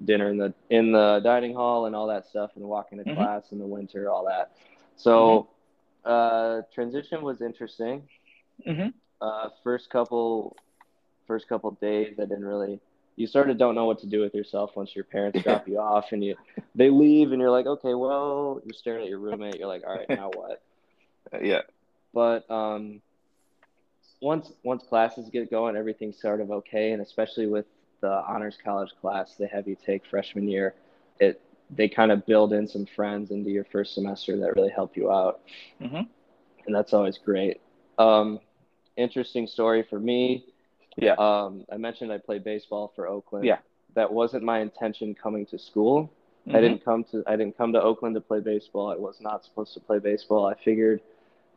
dinner 0.06 0.30
in 0.30 0.38
the 0.38 0.54
in 0.70 0.94
the 0.94 1.20
dining 1.26 1.54
hall 1.54 1.88
and 1.88 1.94
all 1.94 2.08
that 2.08 2.26
stuff 2.26 2.52
and 2.56 2.64
walking 2.64 3.00
to 3.00 3.04
Mhm. 3.04 3.16
class 3.18 3.52
in 3.52 3.60
the 3.60 3.68
winter, 3.68 4.10
all 4.10 4.24
that. 4.26 4.52
So 4.96 5.50
uh, 6.06 6.62
transition 6.74 7.22
was 7.24 7.42
interesting. 7.42 8.08
Mhm. 8.66 8.94
uh, 9.22 9.50
first 9.64 9.90
couple 9.90 10.56
first 11.28 11.48
couple 11.50 11.72
days 11.82 12.14
I 12.20 12.26
didn't 12.26 12.46
really 12.46 12.80
you 13.18 13.28
sort 13.28 13.50
of 13.50 13.58
don't 13.58 13.76
know 13.76 13.86
what 13.86 14.00
to 14.00 14.08
do 14.08 14.22
with 14.22 14.34
yourself 14.34 14.76
once 14.76 14.96
your 14.96 15.06
parents 15.06 15.42
drop 15.42 15.68
you 15.68 15.80
off 15.80 16.12
and 16.12 16.24
you 16.24 16.36
they 16.76 16.90
leave 16.90 17.32
and 17.32 17.42
you're 17.42 17.52
like 17.52 17.66
okay 17.66 17.94
well 17.96 18.62
you're 18.66 18.74
staring 18.74 19.04
at 19.04 19.10
your 19.10 19.20
roommate 19.20 19.56
you're 19.56 19.68
like 19.68 19.84
all 19.86 19.96
right 19.96 20.10
now 20.10 20.30
what? 20.36 20.62
Uh, 21.34 21.40
yeah, 21.42 21.62
but 22.14 22.50
um, 22.52 23.02
once 24.22 24.52
once 24.64 24.84
classes 24.84 25.28
get 25.32 25.50
going 25.50 25.76
everything's 25.76 26.22
sort 26.22 26.40
of 26.40 26.52
okay 26.52 26.92
and 26.92 27.02
especially 27.02 27.48
with 27.48 27.66
the 28.02 28.24
honors 28.28 28.58
college 28.64 28.92
class 29.02 29.36
they 29.40 29.48
have 29.48 29.68
you 29.68 29.76
take 29.86 30.06
freshman 30.06 30.48
year 30.48 30.76
it 31.20 31.42
they 31.70 31.88
kind 31.90 32.12
of 32.12 32.26
build 32.26 32.54
in 32.54 32.68
some 32.68 32.86
friends 32.86 33.32
into 33.32 33.50
your 33.50 33.66
first 33.66 33.94
semester 33.94 34.38
that 34.38 34.56
really 34.56 34.70
help 34.70 34.96
you 34.96 35.12
out 35.12 35.42
Mhm. 35.82 36.08
and 36.66 36.76
that's 36.76 36.94
always 36.94 37.18
great 37.18 37.62
um, 37.98 38.40
interesting 38.98 39.48
story 39.48 39.84
for 39.90 40.00
me 40.00 40.46
yeah, 40.98 41.16
um, 41.18 41.66
I 41.70 41.76
mentioned 41.76 42.12
I 42.14 42.20
played 42.20 42.46
baseball 42.46 42.94
for 42.96 43.06
Oakland. 43.06 43.46
Yeah. 43.46 43.58
That 43.96 44.14
wasn't 44.14 44.44
my 44.44 44.60
intention 44.60 45.14
coming 45.14 45.46
to 45.48 45.60
school. 45.60 46.10
I 46.48 46.52
Mhm. 46.52 46.62
didn't 46.62 46.86
come 46.86 47.04
to 47.12 47.22
I 47.28 47.36
didn't 47.36 47.58
come 47.58 47.74
to 47.74 47.82
Oakland 47.82 48.16
to 48.16 48.22
play 48.22 48.40
baseball. 48.40 48.92
I 48.92 48.96
was 48.96 49.20
not 49.20 49.44
supposed 49.44 49.74
to 49.74 49.82
play 49.82 50.00
baseball. 50.00 50.46
I 50.46 50.54
figured 50.54 51.02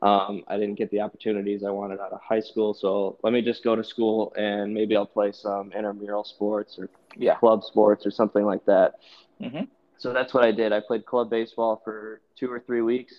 Um, 0.00 0.45
I 0.47 0.57
didn't 0.57 0.77
get 0.77 0.91
the 0.91 1.00
opportunities 1.00 1.65
I 1.65 1.71
wanted 1.71 1.99
out 1.99 2.12
of 2.12 2.21
high 2.21 2.38
school, 2.41 2.73
so 2.73 3.17
let 3.25 3.33
me 3.33 3.43
just 3.43 3.65
go 3.65 3.75
to 3.75 3.83
school 3.83 4.33
and 4.37 4.73
maybe 4.73 4.97
I'll 4.97 5.07
play 5.07 5.33
some 5.33 5.73
intramural 5.73 6.23
sports 6.25 6.79
or 6.79 6.88
Yeah. 7.17 7.35
club 7.37 7.65
sports 7.65 8.07
or 8.07 8.12
something 8.12 8.45
like 8.45 8.65
that. 8.67 9.00
hmm 9.41 9.65
So 9.99 10.12
that's 10.12 10.33
what 10.35 10.45
I 10.45 10.52
did. 10.52 10.73
I 10.73 10.81
played 10.81 11.07
club 11.07 11.31
baseball 11.31 11.81
for 11.85 12.21
two 12.38 12.50
or 12.50 12.61
three 12.61 12.83
weeks, 12.83 13.14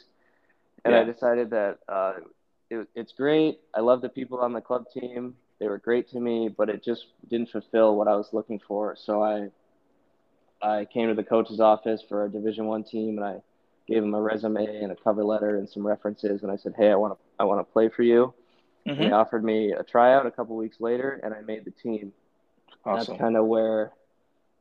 and 0.86 0.96
I 0.96 1.04
decided 1.04 1.50
that 1.52 1.80
uh, 1.90 2.14
it, 2.70 2.88
it's 2.96 3.14
great. 3.14 3.60
I 3.76 3.82
love 3.82 4.02
the 4.02 4.10
people 4.10 4.40
on 4.40 4.54
the 4.54 4.62
club 4.62 4.86
team. 4.94 5.36
They 5.60 5.68
were 5.68 5.78
great 5.78 6.10
to 6.12 6.20
me, 6.20 6.50
but 6.50 6.70
it 6.70 6.84
just 6.84 7.08
didn't 7.30 7.50
fulfill 7.50 7.96
what 7.98 8.08
I 8.08 8.16
was 8.16 8.30
looking 8.34 8.60
for. 8.68 8.96
So 8.98 9.24
I 9.24 9.50
I 10.62 10.86
came 10.86 11.10
to 11.10 11.16
the 11.16 11.24
coach's 11.24 11.60
office 11.60 12.02
for 12.08 12.26
a 12.26 12.32
Division 12.32 12.66
One 12.68 12.84
team, 12.84 13.18
and 13.18 13.26
I 13.26 13.42
gave 13.88 14.04
him 14.04 14.14
a 14.14 14.22
resume 14.22 14.66
and 14.66 14.92
a 14.92 14.96
cover 14.96 15.24
letter 15.24 15.58
and 15.58 15.70
some 15.70 15.86
references, 15.86 16.44
and 16.44 16.52
I 16.52 16.58
said, 16.58 16.74
"Hey, 16.78 16.92
I 16.92 16.96
want 16.96 17.14
to 17.14 17.20
I 17.40 17.44
want 17.46 17.60
to 17.66 17.72
play 17.74 17.90
for 17.90 18.04
you." 18.04 18.34
And 18.96 18.98
hmm 18.98 19.06
they 19.06 19.12
offered 19.12 19.44
me 19.44 19.72
a 19.74 19.84
tryout 19.84 20.26
a 20.26 20.32
couple 20.32 20.56
weeks 20.56 20.78
later, 20.82 21.20
and 21.24 21.34
I 21.34 21.42
made 21.42 21.66
the 21.66 21.72
team. 21.72 22.14
Awesome. 22.86 23.16
That's 23.16 23.20
kind 23.22 23.38
of 23.38 23.46
where 23.46 23.94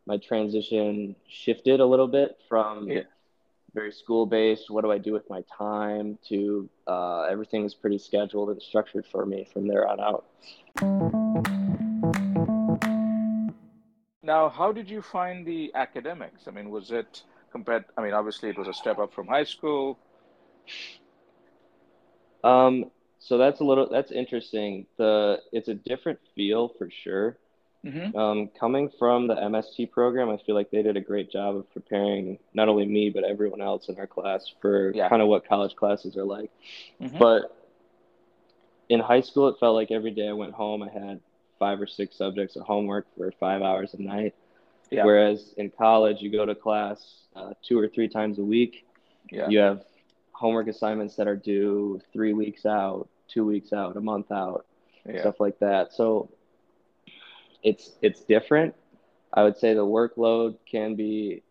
my 0.08 0.16
transition 0.16 1.14
shifted 1.28 1.80
a 1.80 1.84
little 1.86 2.08
bit 2.08 2.38
from 2.48 2.88
Yeah. 2.90 3.02
very 3.74 3.92
school 3.92 4.24
based. 4.24 4.70
What 4.70 4.82
do 4.82 4.90
I 4.90 4.96
do 4.96 5.12
with 5.12 5.28
my 5.28 5.42
time? 5.66 6.18
To 6.30 6.68
uh, 6.86 7.20
everything 7.34 7.66
is 7.66 7.74
pretty 7.74 7.98
scheduled 7.98 8.48
and 8.48 8.60
structured 8.62 9.06
for 9.06 9.26
me 9.26 9.44
from 9.52 9.68
there 9.68 9.86
on 9.86 10.00
out. 10.00 10.24
Now, 14.22 14.48
how 14.48 14.72
did 14.72 14.88
you 14.88 15.02
find 15.02 15.46
the 15.46 15.70
academics? 15.74 16.48
I 16.48 16.52
mean, 16.52 16.70
was 16.70 16.90
it 16.90 17.22
compared? 17.52 17.84
I 17.96 18.02
mean, 18.02 18.14
obviously, 18.14 18.48
it 18.48 18.58
was 18.58 18.68
a 18.68 18.74
step 18.82 18.98
up 18.98 19.12
from 19.12 19.26
high 19.26 19.44
school. 19.44 19.98
Um, 22.42 22.90
so 23.18 23.36
that's 23.36 23.60
a 23.60 23.64
little 23.64 23.88
that's 23.90 24.10
interesting. 24.10 24.86
The 24.96 25.40
it's 25.52 25.68
a 25.68 25.74
different 25.74 26.18
feel 26.34 26.68
for 26.78 26.88
sure. 27.04 27.38
Hmm 27.84 28.16
Um, 28.16 28.48
coming 28.58 28.90
from 28.98 29.26
the 29.28 29.34
MST 29.36 29.90
program, 29.90 30.28
I 30.30 30.36
feel 30.38 30.54
like 30.54 30.70
they 30.70 30.82
did 30.82 30.96
a 30.96 31.00
great 31.00 31.30
job 31.30 31.56
of 31.56 31.70
preparing 31.72 32.38
not 32.54 32.68
only 32.68 32.86
me 32.86 33.10
but 33.10 33.24
everyone 33.24 33.60
else 33.60 33.88
in 33.88 33.96
our 33.98 34.06
class 34.06 34.50
for 34.60 34.92
Yeah. 34.94 35.08
kind 35.08 35.22
of 35.22 35.28
what 35.28 35.46
college 35.48 35.76
classes 35.76 36.16
are 36.16 36.24
like. 36.24 36.50
hmm 37.00 37.18
But 37.18 37.54
in 38.88 39.00
high 39.00 39.20
school, 39.20 39.48
it 39.48 39.56
felt 39.60 39.74
like 39.74 39.90
every 39.90 40.10
day 40.10 40.28
I 40.28 40.32
went 40.32 40.54
home, 40.54 40.82
I 40.82 40.88
had 40.88 41.20
five 41.58 41.80
or 41.80 41.86
six 41.86 42.16
subjects 42.16 42.56
of 42.56 42.62
homework 42.62 43.06
for 43.16 43.30
five 43.32 43.62
hours 43.62 43.94
a 43.94 44.02
night. 44.02 44.34
Yeah. 44.90 45.04
Whereas 45.04 45.52
in 45.58 45.70
college, 45.70 46.22
you 46.22 46.30
go 46.30 46.46
to 46.46 46.54
class 46.54 47.24
uh, 47.36 47.52
two 47.62 47.78
or 47.78 47.88
three 47.88 48.08
times 48.08 48.38
a 48.38 48.42
week. 48.44 48.86
Yeah. 49.30 49.48
You 49.48 49.58
have 49.58 49.84
homework 50.32 50.68
assignments 50.68 51.16
that 51.16 51.28
are 51.28 51.36
due 51.36 52.00
three 52.12 52.32
weeks 52.32 52.64
out, 52.64 53.08
two 53.28 53.44
weeks 53.44 53.72
out, 53.72 53.96
a 53.96 54.00
month 54.00 54.32
out, 54.32 54.64
Yeah. 55.06 55.20
stuff 55.20 55.38
like 55.40 55.58
that. 55.58 55.92
So 55.92 56.30
it's 57.62 57.92
it's 58.02 58.22
different. 58.22 58.74
I 59.32 59.42
would 59.42 59.56
say 59.56 59.74
the 59.74 59.84
workload 59.86 60.56
can 60.70 60.94
be 60.94 61.42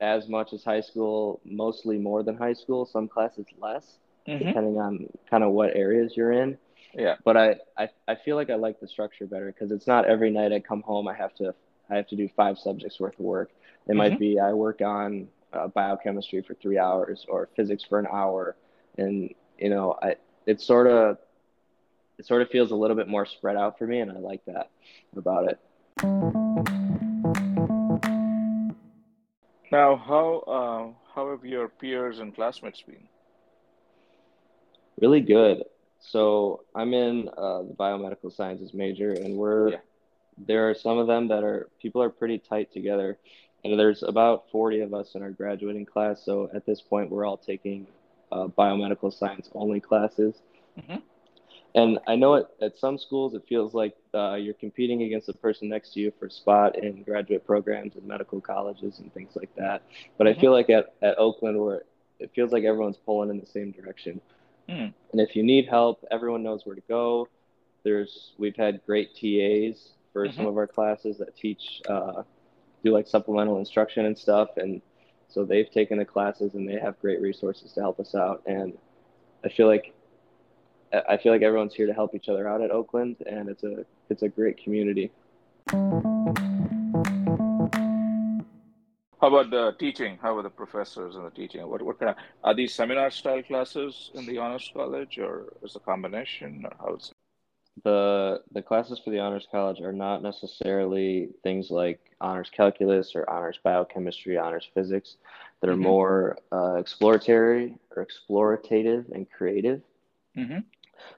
as 0.00 0.28
much 0.28 0.52
as 0.52 0.64
high 0.64 0.80
school, 0.80 1.40
mostly 1.44 1.98
more 1.98 2.22
than 2.22 2.36
high 2.36 2.52
school. 2.54 2.84
Some 2.86 3.08
classes 3.08 3.46
less 3.60 3.98
hmm 4.26 4.52
depending 4.52 4.78
on 4.78 5.06
kind 5.30 5.42
of 5.44 5.52
what 5.52 5.74
areas 5.76 6.14
you're 6.16 6.32
in. 6.32 6.56
Yeah. 6.94 7.16
But 7.24 7.36
I, 7.36 7.56
I, 7.78 7.88
I 8.08 8.14
feel 8.14 8.36
like 8.36 8.50
I 8.50 8.54
like 8.54 8.80
the 8.80 8.88
structure 8.88 9.26
better 9.26 9.46
because 9.52 9.70
it's 9.70 9.86
not 9.86 10.06
every 10.06 10.30
night 10.30 10.52
I 10.52 10.60
come 10.60 10.82
home 10.82 11.08
I 11.08 11.14
have 11.14 11.34
to 11.36 11.54
I 11.90 11.96
have 11.96 12.06
to 12.08 12.16
do 12.16 12.28
five 12.36 12.58
subjects 12.58 12.98
worth 13.00 13.18
of 13.18 13.24
work. 13.24 13.50
It 13.88 13.94
might 13.96 14.18
be 14.18 14.38
I 14.38 14.52
work 14.52 14.80
on 14.80 15.28
uh, 15.52 15.68
biochemistry 15.68 16.42
for 16.42 16.54
three 16.54 16.78
hours 16.78 17.24
or 17.28 17.48
physics 17.56 17.84
for 17.84 17.98
an 17.98 18.06
hour, 18.12 18.56
and 18.96 19.30
you 19.58 19.70
know 19.70 19.96
I 20.02 20.16
it's 20.46 20.64
sort 20.66 20.86
of 20.86 21.18
it 22.18 22.26
sort 22.26 22.42
of 22.42 22.48
feels 22.50 22.70
a 22.70 22.76
little 22.76 22.96
bit 22.96 23.08
more 23.08 23.26
spread 23.26 23.56
out 23.56 23.78
for 23.78 23.86
me, 23.86 24.00
and 24.00 24.10
I 24.10 24.18
like 24.18 24.44
that 24.46 24.70
about 25.16 25.48
it. 25.50 25.58
Now, 29.72 29.96
how 29.96 30.44
uh, 30.46 31.12
how 31.14 31.30
have 31.30 31.44
your 31.44 31.68
peers 31.68 32.18
and 32.20 32.34
classmates 32.34 32.82
been? 32.82 33.08
Really 35.00 35.20
good. 35.20 35.64
So 36.00 36.60
I'm 36.74 36.92
in 36.94 37.28
uh, 37.36 37.62
the 37.62 37.74
biomedical 37.78 38.32
sciences 38.32 38.72
major, 38.74 39.12
and 39.12 39.36
we're 39.36 39.70
Yeah. 39.70 39.78
there 40.46 40.68
are 40.68 40.74
some 40.74 40.98
of 40.98 41.06
them 41.06 41.28
that 41.28 41.42
are 41.42 41.68
people 41.80 42.02
are 42.02 42.10
pretty 42.10 42.38
tight 42.38 42.72
together, 42.72 43.18
and 43.64 43.78
there's 43.78 44.02
about 44.02 44.44
40 44.52 44.80
of 44.80 44.94
us 44.94 45.14
in 45.14 45.22
our 45.22 45.30
graduating 45.30 45.86
class. 45.86 46.22
So 46.24 46.50
at 46.54 46.66
this 46.66 46.80
point, 46.80 47.10
we're 47.10 47.24
all 47.26 47.38
taking 47.38 47.86
uh, 48.30 48.46
biomedical 48.48 49.12
science 49.12 49.50
only 49.54 49.80
classes. 49.80 50.42
Mhm. 50.78 51.02
And 51.74 51.98
I 52.06 52.14
know 52.14 52.36
at, 52.36 52.50
at 52.62 52.78
some 52.78 52.98
schools 52.98 53.34
it 53.34 53.42
feels 53.48 53.74
like 53.74 53.96
uh, 54.14 54.34
you're 54.34 54.54
competing 54.54 55.02
against 55.02 55.26
the 55.26 55.32
person 55.32 55.68
next 55.68 55.92
to 55.94 56.00
you 56.00 56.12
for 56.18 56.30
spot 56.30 56.78
in 56.78 57.02
graduate 57.02 57.44
programs 57.44 57.96
and 57.96 58.04
medical 58.06 58.40
colleges 58.40 59.00
and 59.00 59.12
things 59.12 59.34
like 59.34 59.52
that. 59.56 59.82
But 60.16 60.28
I 60.28 60.34
Mhm. 60.34 60.40
feel 60.40 60.52
like 60.52 60.70
at, 60.70 60.94
at 61.02 61.18
Oakland, 61.18 61.58
where 61.60 61.82
it 62.20 62.30
feels 62.34 62.52
like 62.52 62.62
everyone's 62.64 62.96
pulling 62.96 63.30
in 63.30 63.40
the 63.40 63.46
same 63.46 63.72
direction. 63.72 64.20
Hmm. 64.68 64.86
And 65.12 65.20
if 65.20 65.34
you 65.34 65.42
need 65.42 65.66
help, 65.66 66.04
everyone 66.10 66.42
knows 66.44 66.64
where 66.64 66.76
to 66.76 66.82
go. 66.88 67.28
There's 67.82 68.32
we've 68.38 68.56
had 68.56 68.80
great 68.86 69.14
TAs 69.14 69.90
for 70.12 70.30
some 70.30 70.44
Mhm. 70.46 70.50
of 70.50 70.56
our 70.56 70.66
classes 70.68 71.18
that 71.18 71.36
teach 71.36 71.82
uh, 71.88 72.22
do 72.84 72.92
like 72.92 73.08
supplemental 73.08 73.58
instruction 73.58 74.06
and 74.06 74.16
stuff, 74.16 74.56
and 74.58 74.80
so 75.28 75.44
they've 75.44 75.70
taken 75.70 75.98
the 75.98 76.04
classes 76.04 76.54
and 76.54 76.68
they 76.68 76.78
have 76.78 76.98
great 77.00 77.20
resources 77.20 77.72
to 77.72 77.80
help 77.80 77.98
us 77.98 78.14
out. 78.14 78.42
And 78.46 78.78
I 79.42 79.48
feel 79.48 79.66
like 79.66 79.92
I 81.08 81.16
feel 81.16 81.32
like 81.32 81.42
everyone's 81.42 81.74
here 81.74 81.86
to 81.86 81.92
help 81.94 82.14
each 82.14 82.28
other 82.28 82.48
out 82.48 82.60
at 82.60 82.70
Oakland, 82.70 83.16
and 83.26 83.48
it's 83.48 83.62
a 83.64 83.84
it's 84.10 84.22
a 84.22 84.28
great 84.28 84.62
community. 84.62 85.10
How 89.20 89.28
about 89.28 89.50
the 89.50 89.72
teaching? 89.78 90.18
How 90.20 90.36
are 90.36 90.42
the 90.42 90.50
professors 90.50 91.16
and 91.16 91.24
the 91.24 91.30
teaching? 91.30 91.66
What 91.68 91.82
what 91.82 91.98
kind 91.98 92.10
of 92.10 92.16
are 92.42 92.54
these 92.54 92.74
seminar 92.74 93.10
style 93.10 93.42
classes 93.42 94.10
in 94.14 94.26
the 94.26 94.38
honors 94.38 94.70
college, 94.74 95.18
or 95.18 95.52
is 95.62 95.74
it 95.74 95.82
a 95.82 95.84
combination, 95.84 96.64
or 96.64 96.76
how 96.78 96.94
is 96.96 97.10
the 97.84 98.42
the 98.52 98.62
classes 98.62 99.00
for 99.02 99.10
the 99.10 99.18
honors 99.18 99.46
college 99.50 99.80
are 99.80 99.92
not 99.92 100.22
necessarily 100.22 101.28
things 101.42 101.70
like 101.70 102.00
honors 102.20 102.50
calculus 102.50 103.14
or 103.14 103.28
honors 103.28 103.58
biochemistry 103.62 104.36
honors 104.38 104.68
physics 104.74 105.16
that 105.60 105.70
are 105.70 105.76
Mhm. 105.76 105.80
more 105.80 106.38
uh, 106.52 106.74
exploratory 106.74 107.76
or 107.96 108.06
explorative 108.06 109.10
and 109.12 109.30
creative 109.30 109.82
Mm-hmm. 110.36 110.58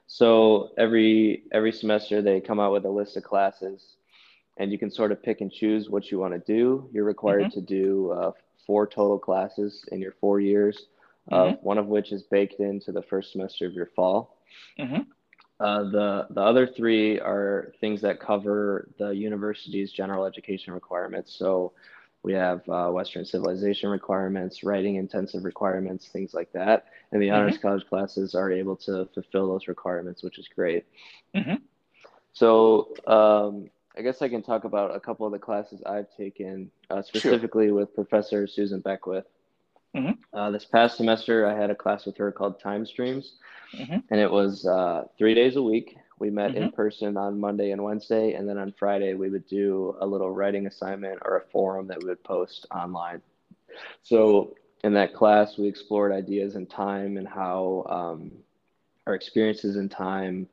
So 0.07 0.71
every 0.77 1.43
every 1.51 1.71
semester 1.71 2.21
they 2.21 2.39
come 2.39 2.59
out 2.59 2.71
with 2.71 2.85
a 2.85 2.89
list 2.89 3.17
of 3.17 3.23
classes 3.23 3.97
and 4.57 4.71
you 4.71 4.77
can 4.77 4.89
sort 4.89 5.11
of 5.11 5.21
pick 5.21 5.41
and 5.41 5.51
choose 5.51 5.89
what 5.89 6.11
you 6.11 6.19
want 6.19 6.33
to 6.33 6.39
do 6.39 6.89
you're 6.93 7.05
required 7.05 7.51
to 7.51 7.61
do 7.61 8.11
uh, 8.11 8.31
four 8.65 8.87
total 8.87 9.19
classes 9.19 9.85
in 9.91 9.99
your 9.99 10.13
four 10.19 10.39
years 10.39 10.87
uh, 11.31 11.51
one 11.61 11.77
of 11.77 11.87
which 11.87 12.11
is 12.11 12.23
baked 12.23 12.59
into 12.59 12.91
the 12.91 13.01
first 13.03 13.31
semester 13.31 13.65
of 13.65 13.73
your 13.73 13.87
fall 13.95 14.37
Mm-hmm. 14.79 15.01
uh, 15.59 15.83
the 15.91 16.27
the 16.29 16.41
other 16.41 16.65
three 16.67 17.19
are 17.19 17.73
things 17.79 18.01
that 18.01 18.19
cover 18.19 18.89
the 18.97 19.09
university's 19.09 19.91
general 19.91 20.25
education 20.25 20.73
requirements. 20.73 21.35
So 21.37 21.73
we 22.23 22.33
have 22.33 22.67
uh, 22.67 22.89
Western 22.89 23.25
civilization 23.25 23.89
requirements, 23.89 24.63
writing 24.63 24.95
intensive 24.95 25.43
requirements, 25.45 26.07
things 26.09 26.33
like 26.33 26.51
that. 26.53 26.85
And 27.11 27.21
the 27.21 27.29
honors 27.29 27.57
college 27.57 27.87
classes 27.87 28.35
are 28.35 28.51
able 28.51 28.75
to 28.77 29.07
fulfill 29.13 29.47
those 29.47 29.67
requirements, 29.67 30.23
which 30.23 30.37
is 30.39 30.47
great. 30.47 30.85
Mhm. 31.35 31.61
So 32.33 32.93
um, 33.07 33.69
I 33.97 34.01
guess 34.01 34.21
I 34.21 34.29
can 34.29 34.43
talk 34.43 34.63
about 34.63 34.95
a 34.95 34.99
couple 34.99 35.25
of 35.25 35.31
the 35.31 35.39
classes 35.39 35.81
I've 35.85 36.13
taken, 36.15 36.69
uh, 36.89 37.01
specifically 37.01 37.71
with 37.71 37.95
Professor 37.95 38.45
Susan 38.47 38.79
Beckwith. 38.81 39.25
Mhm. 39.95 40.17
Uh, 40.33 40.51
this 40.51 40.65
past 40.65 40.97
semester, 40.97 41.47
I 41.47 41.55
had 41.55 41.69
a 41.71 41.75
class 41.75 42.05
with 42.05 42.17
her 42.17 42.31
called 42.31 42.59
Time 42.59 42.85
Streams 42.85 43.37
Mhm. 43.73 44.03
and 44.09 44.19
it 44.19 44.29
was 44.29 44.65
uh, 44.65 45.05
three 45.17 45.33
days 45.33 45.55
a 45.55 45.63
week. 45.63 45.97
We 46.19 46.29
met 46.29 46.55
in 46.55 46.69
Mhm. 46.69 46.73
person 46.73 47.17
on 47.17 47.39
Monday 47.39 47.71
and 47.71 47.83
Wednesday, 47.83 48.33
and 48.33 48.47
then 48.49 48.57
on 48.57 48.71
Friday 48.73 49.13
we 49.13 49.29
would 49.29 49.47
do 49.47 49.95
a 49.99 50.05
little 50.05 50.31
writing 50.31 50.67
assignment 50.67 51.19
or 51.25 51.37
a 51.37 51.41
forum 51.51 51.87
that 51.87 51.99
we 51.99 52.05
would 52.09 52.23
post 52.23 52.65
online. 52.73 53.21
So 54.01 54.55
in 54.83 54.93
that 54.93 55.13
class, 55.13 55.57
we 55.57 55.67
explored 55.67 56.11
ideas 56.11 56.55
in 56.55 56.65
time 56.65 57.17
and 57.17 57.27
how 57.27 57.85
um, 57.89 58.31
our 59.05 59.13
experiences 59.15 59.75
in 59.77 59.89
time 59.89 60.47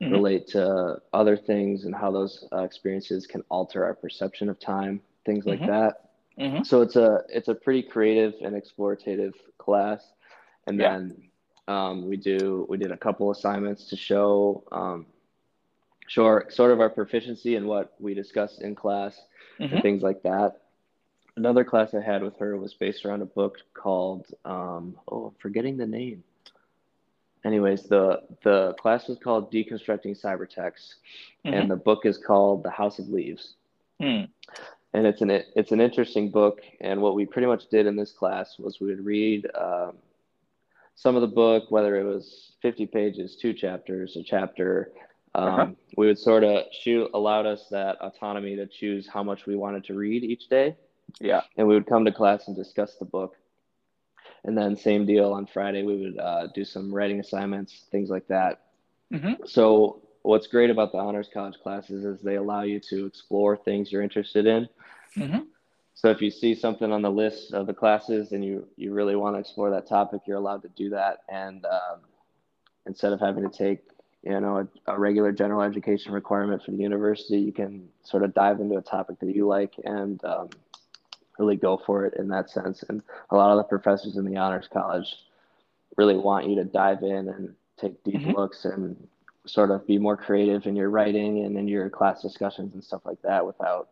Mhm. 0.00 0.12
relate 0.12 0.46
to 0.48 1.00
other 1.12 1.36
things 1.36 1.84
and 1.84 1.94
how 1.94 2.10
those 2.10 2.46
uh, 2.52 2.62
experiences 2.62 3.26
can 3.26 3.42
alter 3.50 3.84
our 3.84 3.94
perception 3.94 4.48
of 4.48 4.58
time, 4.58 5.00
things 5.24 5.46
like 5.46 5.60
Mhm. 5.60 5.66
that. 5.66 6.08
Mhm. 6.38 6.66
So 6.66 6.80
it's 6.82 6.96
a 6.96 7.22
it's 7.28 7.48
a 7.48 7.54
pretty 7.54 7.82
creative 7.82 8.34
and 8.42 8.54
explorative 8.60 9.34
class, 9.58 10.12
and 10.66 10.78
Yeah. 10.78 10.96
then 10.96 11.30
um, 11.68 12.08
we 12.08 12.16
do 12.16 12.66
we 12.68 12.76
did 12.76 12.90
a 12.92 12.96
couple 12.96 13.30
assignments 13.30 13.86
to 13.88 13.96
show 13.96 14.64
um, 14.72 15.06
show 16.08 16.24
our, 16.26 16.50
sort 16.50 16.72
of 16.72 16.80
our 16.80 16.90
proficiency 16.90 17.54
in 17.56 17.66
what 17.66 17.94
we 18.00 18.14
discussed 18.14 18.62
in 18.62 18.74
class 18.74 19.20
Mhm. 19.60 19.72
and 19.72 19.82
things 19.82 20.02
like 20.02 20.22
that. 20.22 20.60
Another 21.36 21.64
class 21.64 21.94
I 21.94 22.00
had 22.00 22.22
with 22.22 22.36
her 22.38 22.56
was 22.56 22.74
based 22.74 23.04
around 23.04 23.22
a 23.22 23.26
book 23.26 23.58
called 23.74 24.26
um, 24.44 24.96
oh 25.08 25.26
I'm 25.26 25.34
forgetting 25.38 25.76
the 25.76 25.86
name. 25.86 26.24
anyways, 27.44 27.84
the 27.84 28.22
the 28.42 28.74
class 28.74 29.08
was 29.08 29.18
called 29.18 29.52
Deconstructing 29.52 30.20
Cybertext, 30.20 30.94
Mhm. 31.44 31.54
and 31.54 31.70
the 31.70 31.76
book 31.76 32.06
is 32.06 32.18
called 32.18 32.62
The 32.62 32.70
House 32.70 32.98
of 32.98 33.08
Leaves. 33.08 33.54
Hmm. 34.00 34.24
and 34.94 35.06
it's 35.06 35.22
an 35.22 35.30
it's 35.30 35.72
an 35.72 35.80
interesting 35.80 36.30
book. 36.30 36.60
And 36.80 37.00
what 37.00 37.14
we 37.14 37.24
pretty 37.24 37.46
much 37.46 37.68
did 37.68 37.86
in 37.86 37.94
this 37.96 38.12
class 38.12 38.58
was 38.58 38.80
we 38.80 38.88
would 38.88 39.04
read 39.06 39.46
um, 39.54 39.96
some 40.94 41.16
of 41.16 41.22
the 41.22 41.28
book, 41.28 41.64
whether 41.70 41.96
it 41.96 42.04
was 42.04 42.52
50 42.62 42.86
pages, 42.86 43.36
two 43.36 43.52
chapters, 43.52 44.16
a 44.16 44.22
chapter. 44.22 44.92
Um, 45.34 45.48
Uh-huh. 45.48 45.66
We 45.96 46.06
would 46.06 46.18
sort 46.18 46.44
of 46.44 46.64
shoot 46.72 47.10
allowed 47.14 47.46
us 47.46 47.68
that 47.70 47.96
autonomy 48.00 48.56
to 48.56 48.66
choose 48.66 49.08
how 49.08 49.22
much 49.22 49.46
we 49.46 49.56
wanted 49.56 49.84
to 49.84 49.94
read 49.94 50.24
each 50.24 50.48
day, 50.48 50.76
Yeah. 51.20 51.42
and 51.56 51.66
we 51.66 51.74
would 51.74 51.86
come 51.86 52.04
to 52.04 52.12
class 52.12 52.48
and 52.48 52.56
discuss 52.56 52.96
the 52.96 53.04
book. 53.06 53.36
And 54.44 54.56
then 54.58 54.76
same 54.76 55.06
deal 55.06 55.32
on 55.32 55.46
Friday, 55.46 55.82
we 55.84 55.96
would 56.02 56.18
uh, 56.18 56.48
do 56.48 56.64
some 56.64 56.92
writing 56.94 57.20
assignments, 57.20 57.86
things 57.90 58.10
like 58.10 58.26
that. 58.28 58.60
Mhm. 59.12 59.46
So 59.48 60.02
what's 60.22 60.46
great 60.46 60.70
about 60.70 60.92
the 60.92 60.98
honors 60.98 61.28
college 61.32 61.58
classes 61.62 62.04
is 62.04 62.20
they 62.20 62.36
allow 62.36 62.62
you 62.62 62.80
to 62.90 63.06
explore 63.06 63.56
things 63.56 63.90
you're 63.90 64.02
interested 64.02 64.46
in. 64.46 64.68
Mhm. 65.16 65.46
So 65.94 66.08
if 66.10 66.20
you 66.22 66.30
see 66.30 66.54
something 66.54 66.90
on 66.92 67.02
the 67.02 67.10
list 67.10 67.52
of 67.52 67.66
the 67.66 67.74
classes 67.74 68.32
and 68.32 68.44
you 68.44 68.66
you 68.76 68.92
really 68.92 69.16
want 69.16 69.36
to 69.36 69.40
explore 69.40 69.70
that 69.70 69.86
topic, 69.86 70.22
you're 70.26 70.38
allowed 70.38 70.62
to 70.62 70.68
do 70.70 70.90
that. 70.90 71.18
And 71.28 71.64
um, 71.66 72.00
instead 72.86 73.12
of 73.12 73.20
having 73.20 73.48
to 73.48 73.56
take 73.56 73.80
you 74.22 74.38
know 74.40 74.58
a, 74.86 74.92
a 74.92 74.98
regular 74.98 75.32
general 75.32 75.62
education 75.62 76.12
requirement 76.12 76.62
for 76.64 76.70
the 76.72 76.78
university, 76.78 77.38
you 77.38 77.52
can 77.52 77.88
sort 78.02 78.22
of 78.24 78.34
dive 78.34 78.60
into 78.60 78.76
a 78.76 78.82
topic 78.82 79.18
that 79.20 79.34
you 79.34 79.46
like 79.46 79.74
and 79.84 80.22
um, 80.24 80.50
really 81.38 81.56
go 81.56 81.76
for 81.84 82.04
it 82.06 82.14
in 82.18 82.28
that 82.28 82.50
sense. 82.50 82.82
And 82.88 83.02
a 83.30 83.36
lot 83.36 83.50
of 83.52 83.58
the 83.58 83.64
professors 83.64 84.16
in 84.16 84.24
the 84.24 84.36
honors 84.36 84.68
college 84.72 85.14
really 85.96 86.16
want 86.16 86.48
you 86.48 86.56
to 86.56 86.64
dive 86.64 87.02
in 87.02 87.28
and 87.28 87.54
take 87.76 88.02
deep 88.04 88.22
Mhm. 88.22 88.34
looks 88.34 88.64
and 88.64 88.96
sort 89.46 89.70
of 89.70 89.86
be 89.86 89.98
more 89.98 90.16
creative 90.16 90.66
in 90.66 90.76
your 90.76 90.88
writing 90.90 91.44
and 91.44 91.56
in 91.56 91.66
your 91.68 91.90
class 91.90 92.22
discussions 92.22 92.74
and 92.74 92.82
stuff 92.82 93.04
like 93.04 93.20
that 93.22 93.44
without 93.44 93.88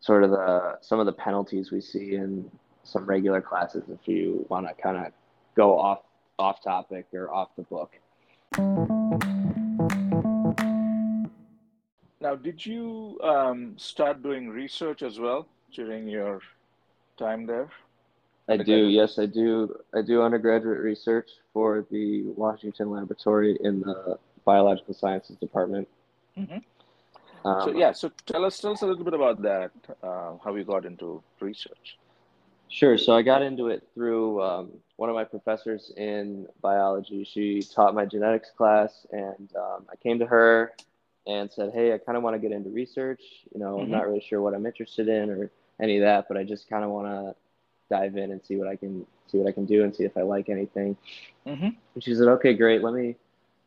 sort 0.00 0.24
of 0.24 0.30
the 0.30 0.78
some 0.80 0.98
of 0.98 1.06
the 1.06 1.12
penalties 1.12 1.70
we 1.70 1.80
see 1.80 2.14
in 2.14 2.50
some 2.82 3.04
regular 3.06 3.40
classes 3.40 3.84
if 3.88 4.08
you 4.08 4.44
want 4.48 4.66
to 4.66 4.74
kind 4.82 4.96
of 5.06 5.12
go 5.54 5.78
off 5.78 6.00
off 6.38 6.62
topic 6.62 7.06
or 7.12 7.32
off 7.32 7.50
the 7.56 7.62
book. 7.64 7.92
Now, 12.22 12.34
did 12.36 12.64
you 12.64 13.18
um, 13.22 13.74
start 13.78 14.22
doing 14.22 14.48
research 14.50 15.02
as 15.02 15.18
well 15.18 15.46
during 15.72 16.06
your 16.06 16.40
time 17.18 17.46
there? 17.46 17.70
I 18.48 18.56
do, 18.56 18.60
Undergraduate. 18.62 18.92
yes, 18.92 19.18
I 19.18 19.26
do. 19.26 19.74
I 19.94 20.02
do 20.02 20.22
undergraduate 20.22 20.80
research 20.80 21.28
for 21.52 21.86
the 21.90 22.22
Washington 22.36 22.90
Laboratory 22.90 23.56
in 23.62 23.80
the 23.80 24.18
Biological 24.44 24.92
Sciences 24.94 25.36
Department. 25.36 25.88
Mhm. 26.36 26.62
Um, 27.44 27.60
so 27.62 27.70
yeah, 27.72 27.92
so 27.92 28.10
tell 28.26 28.44
us 28.44 28.58
tell 28.58 28.72
us 28.72 28.82
a 28.82 28.86
little 28.86 29.04
bit 29.04 29.14
about 29.14 29.42
that. 29.42 29.70
Uh, 30.02 30.36
how 30.44 30.54
you 30.54 30.64
got 30.64 30.84
into 30.84 31.22
research? 31.40 31.98
Sure. 32.68 32.96
So 32.96 33.16
I 33.16 33.22
got 33.22 33.42
into 33.42 33.66
it 33.68 33.88
through 33.94 34.40
um, 34.42 34.70
one 34.96 35.08
of 35.08 35.16
my 35.16 35.24
professors 35.24 35.92
in 35.96 36.46
biology. 36.62 37.24
She 37.24 37.62
taught 37.62 37.94
my 37.94 38.04
genetics 38.04 38.50
class, 38.56 39.06
and 39.10 39.50
um, 39.56 39.86
I 39.90 39.96
came 39.96 40.18
to 40.20 40.26
her 40.26 40.72
and 41.26 41.50
said, 41.50 41.72
"Hey, 41.74 41.92
I 41.92 41.98
kind 41.98 42.16
of 42.16 42.22
want 42.22 42.34
to 42.34 42.38
get 42.38 42.52
into 42.52 42.70
research. 42.70 43.22
You 43.52 43.60
know, 43.60 43.80
I'm 43.80 43.88
Mhm. 43.88 43.90
not 43.90 44.06
really 44.06 44.20
sure 44.20 44.40
what 44.40 44.54
I'm 44.54 44.66
interested 44.66 45.08
in 45.08 45.30
or 45.30 45.50
any 45.80 45.96
of 45.96 46.02
that, 46.02 46.28
but 46.28 46.36
I 46.36 46.44
just 46.44 46.68
kind 46.68 46.84
of 46.84 46.90
want 46.90 47.06
to 47.08 47.34
dive 47.88 48.16
in 48.16 48.30
and 48.30 48.44
see 48.44 48.56
what 48.56 48.68
I 48.68 48.76
can 48.76 49.04
see 49.26 49.38
what 49.38 49.48
I 49.48 49.52
can 49.52 49.64
do 49.64 49.82
and 49.82 49.94
see 49.94 50.04
if 50.04 50.16
I 50.16 50.22
like 50.22 50.48
anything." 50.48 50.96
Mm-hmm. 51.46 51.70
And 51.94 52.04
she 52.04 52.14
said, 52.14 52.28
"Okay, 52.28 52.54
great. 52.54 52.82
Let 52.84 52.94
me 52.94 53.16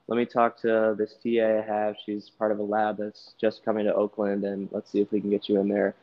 let 0.07 0.17
me 0.17 0.25
talk 0.25 0.57
to 0.61 0.95
this 0.97 1.15
TA 1.21 1.59
I 1.59 1.61
have. 1.61 1.95
She's 2.05 2.29
part 2.29 2.51
of 2.51 2.59
a 2.59 2.63
lab 2.63 2.97
that's 2.97 3.33
just 3.39 3.63
coming 3.63 3.85
to 3.85 3.93
Oakland, 3.93 4.43
and 4.43 4.69
let's 4.71 4.89
see 4.91 5.01
if 5.01 5.11
we 5.11 5.19
can 5.21 5.29
get 5.29 5.47
you 5.49 5.59
in 5.59 5.67
there." 5.67 5.95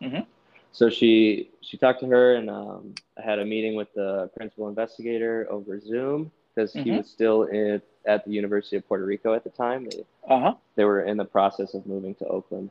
Mhm. 0.00 0.26
So 0.72 0.88
she 0.88 1.50
she 1.60 1.76
talked 1.76 2.00
to 2.00 2.06
her, 2.06 2.34
and 2.34 2.50
um, 2.50 2.94
I 3.18 3.22
had 3.22 3.38
a 3.38 3.44
meeting 3.44 3.74
with 3.76 3.92
the 3.94 4.28
principal 4.36 4.68
investigator 4.68 5.46
over 5.50 5.80
Zoom 5.80 6.30
because 6.54 6.74
he 6.74 6.90
Mhm. 6.90 6.96
was 6.96 7.08
still 7.08 7.44
in 7.44 7.80
at 8.06 8.24
the 8.24 8.30
University 8.32 8.76
of 8.76 8.86
Puerto 8.86 9.04
Rico 9.04 9.34
at 9.34 9.44
the 9.44 9.50
time. 9.50 9.84
They 9.84 10.04
Uh 10.28 10.40
huh. 10.40 10.54
they 10.76 10.84
were 10.84 11.02
in 11.02 11.16
the 11.16 11.24
process 11.24 11.74
of 11.74 11.86
moving 11.86 12.14
to 12.16 12.26
Oakland. 12.26 12.70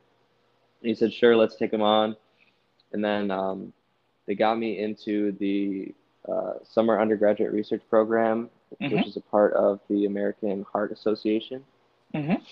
And 0.82 0.88
he 0.88 0.94
said, 0.94 1.12
"Sure, 1.12 1.36
let's 1.36 1.56
take 1.56 1.72
him 1.72 1.82
on." 1.82 2.16
And 2.92 3.04
then 3.04 3.30
um, 3.30 3.72
they 4.26 4.34
got 4.34 4.58
me 4.58 4.78
into 4.78 5.32
the 5.32 5.94
uh, 6.28 6.54
summer 6.64 7.00
undergraduate 7.00 7.52
research 7.52 7.82
program, 7.88 8.50
Mhm. 8.80 8.92
which 8.92 9.06
is 9.06 9.16
a 9.16 9.20
part 9.20 9.52
of 9.54 9.80
the 9.88 10.06
American 10.06 10.64
Heart 10.72 10.92
Association. 10.92 11.64
Mm-hmm. 12.14 12.42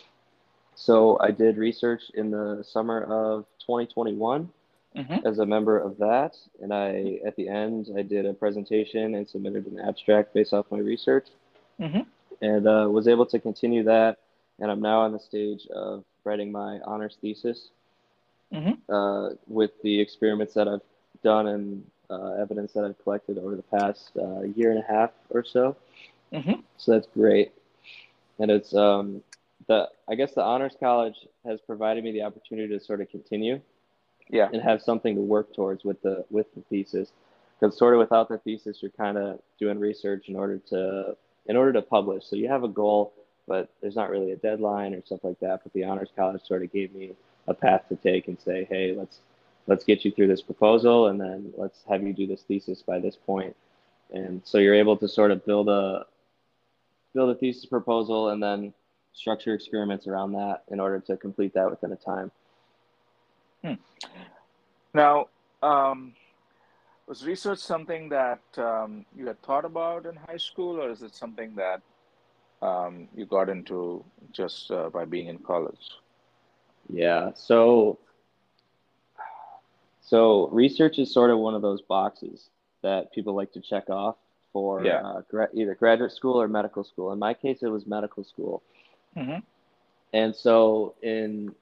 So 0.74 1.18
I 1.20 1.30
did 1.30 1.56
research 1.56 2.02
in 2.14 2.30
the 2.30 2.64
summer 2.64 3.02
of 3.02 3.44
2021 3.60 4.50
Mm-hmm. 4.96 5.26
as 5.26 5.40
a 5.40 5.46
member 5.46 5.76
of 5.76 5.98
that, 5.98 6.36
and 6.62 6.72
I 6.72 7.18
at 7.26 7.34
the 7.34 7.48
end 7.48 7.90
I 7.98 8.02
did 8.02 8.26
a 8.26 8.32
presentation 8.32 9.16
and 9.16 9.28
submitted 9.28 9.66
an 9.66 9.80
abstract 9.80 10.32
based 10.32 10.52
off 10.52 10.66
my 10.70 10.78
research, 10.78 11.26
Mm-hmm. 11.80 12.02
and 12.42 12.68
uh, 12.68 12.86
was 12.88 13.08
able 13.08 13.26
to 13.26 13.40
continue 13.40 13.82
that. 13.82 14.18
And 14.60 14.70
I'm 14.70 14.80
now 14.80 15.00
on 15.00 15.10
the 15.10 15.18
stage 15.18 15.66
of 15.66 16.04
writing 16.22 16.52
my 16.52 16.78
honors 16.86 17.16
thesis 17.20 17.70
Mhm. 18.52 18.78
uh, 18.88 19.34
with 19.48 19.72
the 19.82 20.00
experiments 20.00 20.54
that 20.54 20.68
I've 20.68 20.86
done 21.24 21.48
and 21.48 21.90
evidence 22.10 22.72
that 22.72 22.84
I've 22.84 22.98
collected 23.02 23.38
over 23.38 23.56
the 23.56 23.62
past 23.62 24.10
uh, 24.20 24.42
year 24.42 24.70
and 24.70 24.78
a 24.82 24.86
half 24.86 25.10
or 25.30 25.44
so. 25.44 25.76
Mm-hmm. 26.32 26.60
So 26.76 26.92
that's 26.92 27.06
great. 27.14 27.52
And 28.38 28.50
it's 28.50 28.74
um, 28.74 29.22
the 29.68 29.88
I 30.08 30.14
guess 30.14 30.34
the 30.34 30.42
honors 30.42 30.74
college 30.78 31.26
has 31.46 31.60
provided 31.60 32.04
me 32.04 32.12
the 32.12 32.22
opportunity 32.22 32.76
to 32.76 32.84
sort 32.84 33.00
of 33.00 33.08
continue 33.10 33.60
Yeah. 34.28 34.48
and 34.52 34.60
have 34.62 34.82
something 34.82 35.14
to 35.14 35.20
work 35.20 35.54
towards 35.54 35.84
with 35.84 36.02
the 36.02 36.24
with 36.30 36.46
the 36.54 36.62
thesis. 36.62 37.12
Because 37.60 37.78
sort 37.78 37.94
of 37.94 38.00
without 38.00 38.28
the 38.28 38.38
thesis, 38.38 38.78
you're 38.82 38.90
kind 38.90 39.16
of 39.16 39.38
doing 39.60 39.78
research 39.78 40.28
in 40.28 40.36
order 40.36 40.58
to 40.70 41.16
in 41.46 41.56
order 41.56 41.72
to 41.74 41.82
publish. 41.82 42.24
So 42.24 42.36
you 42.36 42.48
have 42.48 42.64
a 42.64 42.68
goal, 42.68 43.12
but 43.46 43.70
there's 43.80 43.94
not 43.96 44.10
really 44.10 44.32
a 44.32 44.36
deadline 44.36 44.94
or 44.94 45.02
stuff 45.04 45.20
like 45.22 45.38
that. 45.40 45.60
But 45.62 45.72
the 45.72 45.84
honors 45.84 46.08
college 46.16 46.42
sort 46.44 46.62
of 46.62 46.72
gave 46.72 46.92
me 46.94 47.12
a 47.46 47.54
path 47.54 47.88
to 47.90 47.96
take 47.96 48.26
and 48.28 48.38
say, 48.40 48.66
hey, 48.68 48.94
let's 48.96 49.20
let's 49.66 49.84
get 49.84 50.04
you 50.04 50.12
through 50.12 50.28
this 50.28 50.42
proposal, 50.42 51.08
and 51.08 51.20
then 51.20 51.52
let's 51.56 51.80
have 51.88 52.02
you 52.02 52.12
do 52.12 52.26
this 52.26 52.42
thesis 52.42 52.82
by 52.82 52.98
this 52.98 53.16
point. 53.16 53.56
And 54.12 54.42
so 54.44 54.58
you're 54.58 54.74
able 54.74 54.96
to 54.98 55.08
sort 55.08 55.30
of 55.30 55.44
build 55.44 55.68
a 55.68 56.06
build 57.14 57.30
a 57.30 57.34
thesis 57.34 57.66
proposal 57.66 58.30
and 58.30 58.42
then 58.42 58.74
structure 59.12 59.54
experiments 59.54 60.06
around 60.06 60.32
that 60.32 60.64
in 60.68 60.80
order 60.80 60.98
to 60.98 61.16
complete 61.16 61.54
that 61.54 61.70
within 61.70 61.92
a 61.92 61.96
time. 61.96 62.30
Now, 64.94 65.28
um, 65.62 66.14
was 67.06 67.24
research 67.24 67.58
something 67.58 68.08
that 68.10 68.40
um, 68.56 69.04
you 69.16 69.26
had 69.26 69.42
thought 69.42 69.64
about 69.64 70.06
in 70.06 70.14
high 70.16 70.36
school, 70.36 70.80
or 70.80 70.90
is 70.90 71.02
it 71.02 71.14
something 71.14 71.54
that 71.56 71.82
um, 72.62 73.08
you 73.14 73.26
got 73.26 73.48
into 73.48 74.04
just 74.32 74.70
uh, 74.70 74.88
by 74.90 75.04
being 75.04 75.26
in 75.26 75.38
college? 75.38 75.90
Yeah. 76.88 77.32
So 77.34 77.98
so 80.04 80.48
research 80.48 80.98
is 80.98 81.12
sort 81.12 81.30
of 81.30 81.38
one 81.38 81.54
of 81.54 81.62
those 81.62 81.80
boxes 81.80 82.50
that 82.82 83.12
people 83.12 83.34
like 83.34 83.52
to 83.52 83.60
check 83.60 83.88
off 83.88 84.16
for 84.52 84.84
Yeah. 84.84 85.00
uh, 85.00 85.22
gra- 85.30 85.48
either 85.54 85.74
graduate 85.74 86.12
school 86.12 86.40
or 86.40 86.46
medical 86.46 86.84
school. 86.84 87.10
In 87.12 87.18
my 87.18 87.32
case, 87.34 87.62
it 87.62 87.68
was 87.68 87.86
medical 87.86 88.22
school. 88.22 88.62
Mm-hmm. 89.16 89.38
And 90.12 90.36
so 90.36 90.94
in 91.02 91.54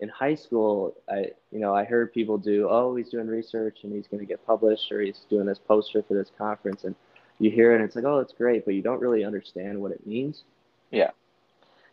in 0.00 0.08
high 0.08 0.34
school, 0.34 0.96
I 1.08 1.30
you 1.52 1.60
know 1.60 1.74
I 1.74 1.84
heard 1.84 2.12
people 2.12 2.36
do 2.36 2.68
oh 2.68 2.96
he's 2.96 3.08
doing 3.10 3.28
research 3.28 3.78
and 3.84 3.92
he's 3.92 4.08
going 4.08 4.20
to 4.20 4.26
get 4.26 4.44
published 4.44 4.90
or 4.90 5.00
he's 5.00 5.20
doing 5.30 5.46
this 5.46 5.58
poster 5.60 6.02
for 6.02 6.14
this 6.14 6.30
conference 6.36 6.84
and 6.84 6.94
you 7.38 7.50
hear 7.50 7.72
it 7.72 7.76
and 7.76 7.84
it's 7.84 7.94
like 7.96 8.04
oh 8.04 8.18
it's 8.18 8.32
great 8.32 8.64
but 8.64 8.74
you 8.74 8.82
don't 8.82 9.00
really 9.00 9.24
understand 9.24 9.80
what 9.80 9.92
it 9.92 10.04
means. 10.06 10.42
Yeah. 10.90 11.10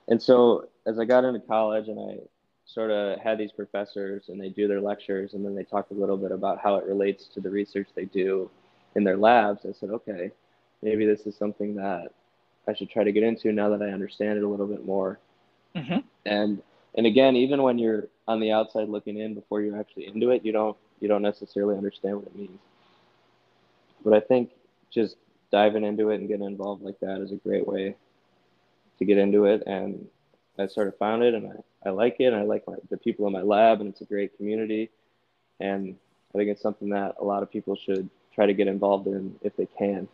And 0.08 0.22
so 0.22 0.68
as 0.88 0.98
I 1.00 1.06
got 1.06 1.24
into 1.26 1.40
college 1.42 1.88
and 1.88 2.00
I 2.00 2.18
sort 2.74 2.92
of 2.92 3.20
had 3.20 3.38
these 3.38 3.52
professors 3.52 4.24
and 4.30 4.40
they 4.40 4.50
do 4.50 4.68
their 4.68 4.82
lectures 4.82 5.34
and 5.34 5.44
then 5.44 5.56
they 5.56 5.64
talk 5.64 5.88
a 5.92 5.94
little 5.94 6.18
bit 6.18 6.32
about 6.32 6.60
how 6.60 6.76
it 6.76 6.86
relates 6.86 7.28
to 7.28 7.40
the 7.40 7.50
research 7.50 7.88
they 7.96 8.06
do 8.06 8.50
in 8.96 9.04
their 9.04 9.18
labs, 9.18 9.66
I 9.66 9.72
said 9.72 9.90
okay 9.90 10.32
maybe 10.82 11.06
this 11.06 11.22
is 11.22 11.36
something 11.36 11.76
that 11.76 12.12
I 12.68 12.74
should 12.74 12.90
try 12.90 13.04
to 13.04 13.12
get 13.12 13.24
into 13.24 13.52
now 13.52 13.70
that 13.70 13.82
I 13.82 13.92
understand 13.92 14.38
it 14.38 14.44
a 14.44 14.48
little 14.48 14.68
bit 14.68 14.86
more. 14.86 15.20
Mm-hmm. 15.76 16.00
and 16.26 16.62
and 16.96 17.08
again 17.08 17.38
even 17.38 17.64
when 17.64 17.80
you're 17.80 18.10
on 18.28 18.42
the 18.42 18.52
outside 18.52 18.90
looking 18.90 19.18
in 19.18 19.34
before 19.34 19.62
you're 19.62 19.80
actually 19.80 20.08
into 20.08 20.32
it 20.32 20.44
you 20.44 20.52
don't 20.52 20.76
you 21.00 21.08
don't 21.08 21.22
necessarily 21.22 21.78
understand 21.78 22.18
what 22.18 22.26
it 22.26 22.36
means. 22.36 22.60
But 24.04 24.14
i 24.14 24.20
think 24.20 24.50
just 24.94 25.16
diving 25.50 25.86
into 25.86 26.10
it 26.10 26.20
and 26.20 26.28
getting 26.28 26.46
involved 26.46 26.84
like 26.84 27.00
that 27.00 27.22
is 27.22 27.32
a 27.32 27.36
great 27.36 27.66
way 27.66 27.96
to 29.00 29.06
get 29.06 29.18
into 29.18 29.46
it 29.46 29.64
and 29.66 30.06
i 30.60 30.68
sort 30.68 30.88
of 30.88 30.98
found 30.98 31.24
it 31.24 31.34
and 31.34 31.48
i, 31.48 31.90
I 31.90 31.92
like 31.92 32.18
it 32.20 32.26
and 32.26 32.36
i 32.36 32.44
like 32.44 32.66
my, 32.68 32.76
the 32.90 32.98
people 32.98 33.28
in 33.28 33.34
my 33.34 33.42
lab 33.42 33.82
and 33.82 33.90
it's 33.90 34.02
a 34.02 34.06
great 34.06 34.36
community 34.38 34.90
and 35.60 35.96
i 36.34 36.38
think 36.38 36.50
it's 36.50 36.62
something 36.62 36.90
that 36.90 37.16
a 37.20 37.24
lot 37.24 37.44
of 37.44 37.52
people 37.52 37.76
should 37.76 38.10
try 38.34 38.46
to 38.46 38.54
get 38.54 38.68
involved 38.68 39.08
in 39.08 39.36
if 39.44 39.56
they 39.56 39.68
can 39.78 40.08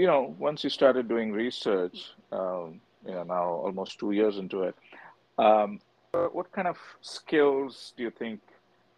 you 0.00 0.06
know, 0.06 0.34
once 0.38 0.64
you 0.64 0.70
started 0.70 1.08
doing 1.08 1.30
research, 1.30 2.12
um, 2.32 2.80
you 3.04 3.12
know, 3.12 3.22
now 3.22 3.44
almost 3.66 3.98
two 3.98 4.12
years 4.12 4.38
into 4.38 4.62
it, 4.62 4.74
um, 5.36 5.78
what 6.32 6.50
kind 6.52 6.66
of 6.66 6.78
skills 7.02 7.92
do 7.98 8.04
you 8.04 8.10
think 8.10 8.40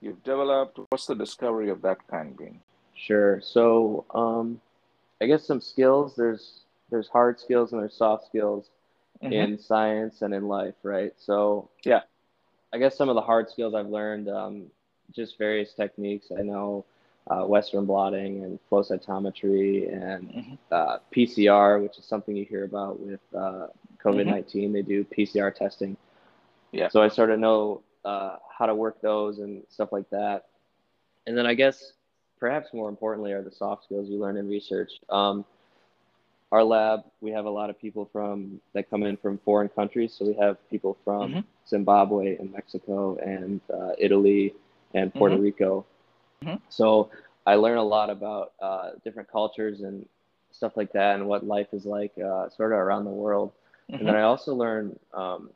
you've 0.01 0.23
developed? 0.23 0.79
What's 0.90 1.07
the 1.07 1.16
discovery 1.16 1.71
of 1.71 1.83
that 1.83 2.07
kind 2.07 2.37
been? 2.37 2.61
Sure. 2.95 3.40
So, 3.40 4.05
um, 4.14 4.61
I 5.21 5.27
guess 5.27 5.45
some 5.45 5.61
skills. 5.61 6.14
There's 6.14 6.61
there's 6.92 7.09
hard 7.09 7.40
skills 7.40 7.72
and 7.72 7.83
there's 7.83 7.96
soft 7.96 8.26
skills 8.26 8.70
Mhm. 9.22 9.33
in 9.33 9.59
science 9.59 10.22
and 10.22 10.35
in 10.35 10.46
life, 10.48 10.76
right? 10.85 11.12
So, 11.18 11.70
Yeah. 11.85 12.02
I 12.72 12.78
guess 12.78 12.96
some 12.96 13.09
of 13.09 13.16
the 13.16 13.20
hard 13.22 13.50
skills 13.50 13.74
I've 13.74 13.88
learned, 13.88 14.28
um, 14.28 14.70
just 15.11 15.38
various 15.38 15.74
techniques. 15.74 16.31
I 16.31 16.42
know 16.42 16.85
uh, 17.28 17.44
Western 17.46 17.87
blotting 17.87 18.44
and 18.44 18.61
flow 18.68 18.83
cytometry 18.83 19.92
and 19.92 20.28
Mhm. 20.28 20.59
uh, 20.72 20.98
PCR, 21.12 21.78
which 21.81 21.98
is 21.98 22.05
something 22.05 22.37
you 22.37 22.44
hear 22.44 22.64
about 22.64 22.98
with 23.00 23.20
uh, 23.35 23.68
COVID 23.98 24.26
19. 24.26 24.72
They 24.72 24.83
do 24.83 25.05
PCR 25.05 25.50
testing. 25.50 25.96
Yeah. 26.72 26.88
So 26.88 27.02
I 27.02 27.09
sort 27.09 27.31
of 27.31 27.38
know 27.38 27.83
uh, 28.05 28.38
how 28.50 28.66
to 28.66 28.74
work 28.74 29.00
those 29.00 29.38
and 29.38 29.64
stuff 29.68 29.92
like 29.92 30.11
that. 30.11 30.46
And 31.26 31.38
then 31.38 31.46
I 31.46 31.55
guess 31.55 31.92
perhaps 32.40 32.74
more 32.74 32.88
importantly 32.88 33.33
are 33.33 33.42
the 33.42 33.52
soft 33.52 33.85
skills 33.85 34.09
you 34.09 34.18
learn 34.18 34.37
in 34.37 34.48
research. 34.48 35.00
Um, 35.09 35.44
our 36.52 36.64
lab, 36.64 37.00
we 37.20 37.32
have 37.32 37.46
a 37.46 37.50
lot 37.50 37.70
of 37.70 37.80
people 37.80 38.08
from 38.12 38.60
that 38.74 38.90
come 38.90 39.02
in 39.04 39.16
from 39.16 39.38
foreign 39.38 39.68
countries. 39.70 40.14
So 40.14 40.26
we 40.26 40.34
have 40.34 40.56
people 40.70 40.96
from 41.04 41.32
Mhm. 41.34 41.44
Zimbabwe 41.68 42.36
and 42.38 42.52
Mexico 42.52 43.16
and 43.16 43.60
uh, 43.72 43.92
Italy 43.98 44.54
and 44.94 45.14
Puerto 45.14 45.36
Mhm. 45.36 45.42
Rico. 45.42 45.86
Mhm. 46.44 46.60
So 46.68 47.10
I 47.46 47.56
learn 47.56 47.78
a 47.78 47.84
lot 47.84 48.10
about 48.10 48.52
uh, 48.60 48.92
different 49.04 49.28
cultures 49.30 49.80
and 49.82 50.06
stuff 50.52 50.76
like 50.76 50.92
that 50.92 51.16
and 51.16 51.26
what 51.28 51.46
life 51.46 51.68
is 51.72 51.86
like 51.86 52.12
uh, 52.18 52.48
sort 52.50 52.72
of 52.72 52.78
around 52.78 53.04
the 53.04 53.10
world. 53.10 53.52
And 53.98 54.06
then 54.08 54.14
I 54.16 54.22
also 54.22 54.54
learn 54.54 54.98
um, 55.14 55.50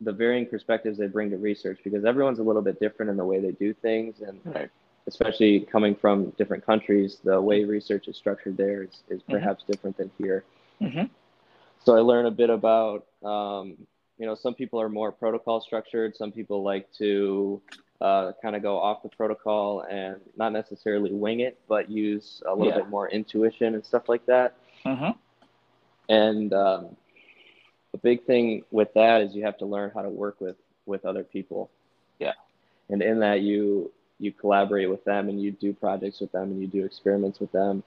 the 0.00 0.12
varying 0.12 0.46
perspectives 0.46 0.98
they 0.98 1.06
bring 1.06 1.30
to 1.30 1.36
research 1.36 1.80
because 1.84 2.04
everyone's 2.04 2.38
a 2.38 2.42
little 2.42 2.62
bit 2.62 2.80
different 2.80 3.10
in 3.10 3.16
the 3.16 3.24
way 3.24 3.40
they 3.40 3.52
do 3.52 3.72
things. 3.74 4.20
And 4.20 4.40
Right. 4.44 4.70
Especially 5.06 5.60
coming 5.60 5.94
from 5.94 6.30
different 6.38 6.64
countries, 6.64 7.18
the 7.24 7.40
way 7.40 7.64
research 7.64 8.08
is 8.08 8.16
structured 8.16 8.56
there 8.56 8.84
is, 8.84 9.02
is 9.08 9.22
perhaps 9.22 9.64
different 9.64 9.96
than 9.96 10.10
here. 10.18 10.44
Mhm. 10.80 11.10
So 11.84 11.96
I 11.96 12.00
learn 12.00 12.26
a 12.26 12.30
bit 12.30 12.50
about, 12.50 13.06
um, 13.24 13.76
you 14.18 14.26
know, 14.26 14.34
some 14.34 14.54
people 14.54 14.80
are 14.80 14.88
more 14.88 15.10
protocol 15.10 15.60
structured. 15.60 16.14
Some 16.16 16.30
people 16.30 16.62
like 16.62 16.90
to 16.98 17.60
uh, 18.00 18.32
kind 18.42 18.56
of 18.56 18.62
go 18.62 18.78
off 18.78 19.00
the 19.04 19.08
protocol 19.08 19.82
and 19.82 20.20
not 20.36 20.52
necessarily 20.52 21.12
wing 21.12 21.38
it, 21.40 21.56
but 21.68 21.88
use 21.88 22.42
a 22.46 22.52
little 22.52 22.72
Yeah. 22.72 22.78
bit 22.78 22.88
more 22.88 23.08
intuition 23.08 23.74
and 23.74 23.84
stuff 23.84 24.08
like 24.08 24.26
that. 24.26 24.54
Mhm. 24.84 25.16
And 26.08 26.52
um, 26.52 26.96
a 27.94 27.98
big 27.98 28.24
thing 28.24 28.64
with 28.72 28.92
that 28.94 29.22
is 29.22 29.36
you 29.36 29.44
have 29.44 29.56
to 29.58 29.66
learn 29.66 29.92
how 29.94 30.02
to 30.02 30.08
work 30.08 30.40
with 30.40 30.56
with 30.84 31.04
other 31.04 31.22
people. 31.22 31.70
Yeah. 32.18 32.32
And 32.88 33.02
in 33.02 33.20
that 33.20 33.42
you 33.42 33.92
you 34.22 34.32
collaborate 34.32 34.88
with 34.88 35.04
them 35.04 35.28
and 35.28 35.40
you 35.40 35.50
do 35.50 35.72
projects 35.72 36.20
with 36.20 36.32
them 36.32 36.50
and 36.50 36.60
you 36.60 36.66
do 36.66 36.84
experiments 36.84 37.40
with 37.40 37.52
them, 37.52 37.82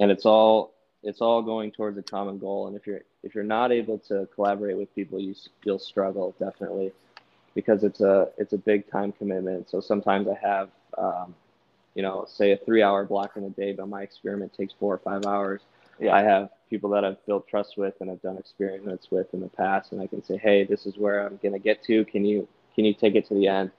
and 0.00 0.10
it's 0.10 0.26
all 0.26 0.72
it's 1.02 1.20
all 1.20 1.42
going 1.42 1.72
towards 1.72 1.98
a 1.98 2.02
common 2.02 2.38
goal. 2.38 2.68
And 2.68 2.76
if 2.76 2.86
you're 2.86 3.00
if 3.22 3.34
you're 3.34 3.44
not 3.44 3.72
able 3.72 3.98
to 3.98 4.28
collaborate 4.34 4.76
with 4.76 4.94
people, 4.94 5.20
you 5.20 5.34
you'll 5.64 5.78
struggle 5.78 6.34
definitely 6.38 6.92
because 7.54 7.84
it's 7.84 8.00
a 8.00 8.28
it's 8.38 8.52
a 8.52 8.58
big 8.58 8.90
time 8.90 9.12
commitment. 9.12 9.68
So 9.70 9.80
sometimes 9.80 10.28
I 10.28 10.38
have 10.46 10.70
um, 10.98 11.34
you 11.94 12.02
know 12.02 12.24
say 12.28 12.52
a 12.52 12.56
three 12.56 12.82
hour 12.82 13.04
block 13.04 13.36
in 13.36 13.44
a 13.44 13.50
day, 13.50 13.72
but 13.72 13.88
my 13.88 14.02
experiment 14.02 14.54
takes 14.54 14.72
four 14.78 14.94
or 14.94 14.98
five 14.98 15.26
hours. 15.26 15.60
Yeah. 15.98 16.14
I 16.14 16.22
have 16.22 16.50
people 16.70 16.90
that 16.90 17.04
I've 17.04 17.24
built 17.26 17.46
trust 17.46 17.76
with 17.76 17.94
and 18.00 18.10
I've 18.10 18.22
done 18.22 18.38
experiments 18.38 19.08
with 19.10 19.32
in 19.34 19.40
the 19.40 19.48
past, 19.48 19.92
and 19.92 20.00
I 20.00 20.06
can 20.06 20.22
say, 20.24 20.36
hey, 20.36 20.64
this 20.64 20.86
is 20.86 20.96
where 20.96 21.26
I'm 21.26 21.38
gonna 21.42 21.58
get 21.58 21.82
to. 21.84 22.04
Can 22.04 22.24
you 22.24 22.48
can 22.74 22.84
you 22.84 22.94
take 22.94 23.14
it 23.14 23.26
to 23.28 23.34
the 23.34 23.48
end? 23.48 23.70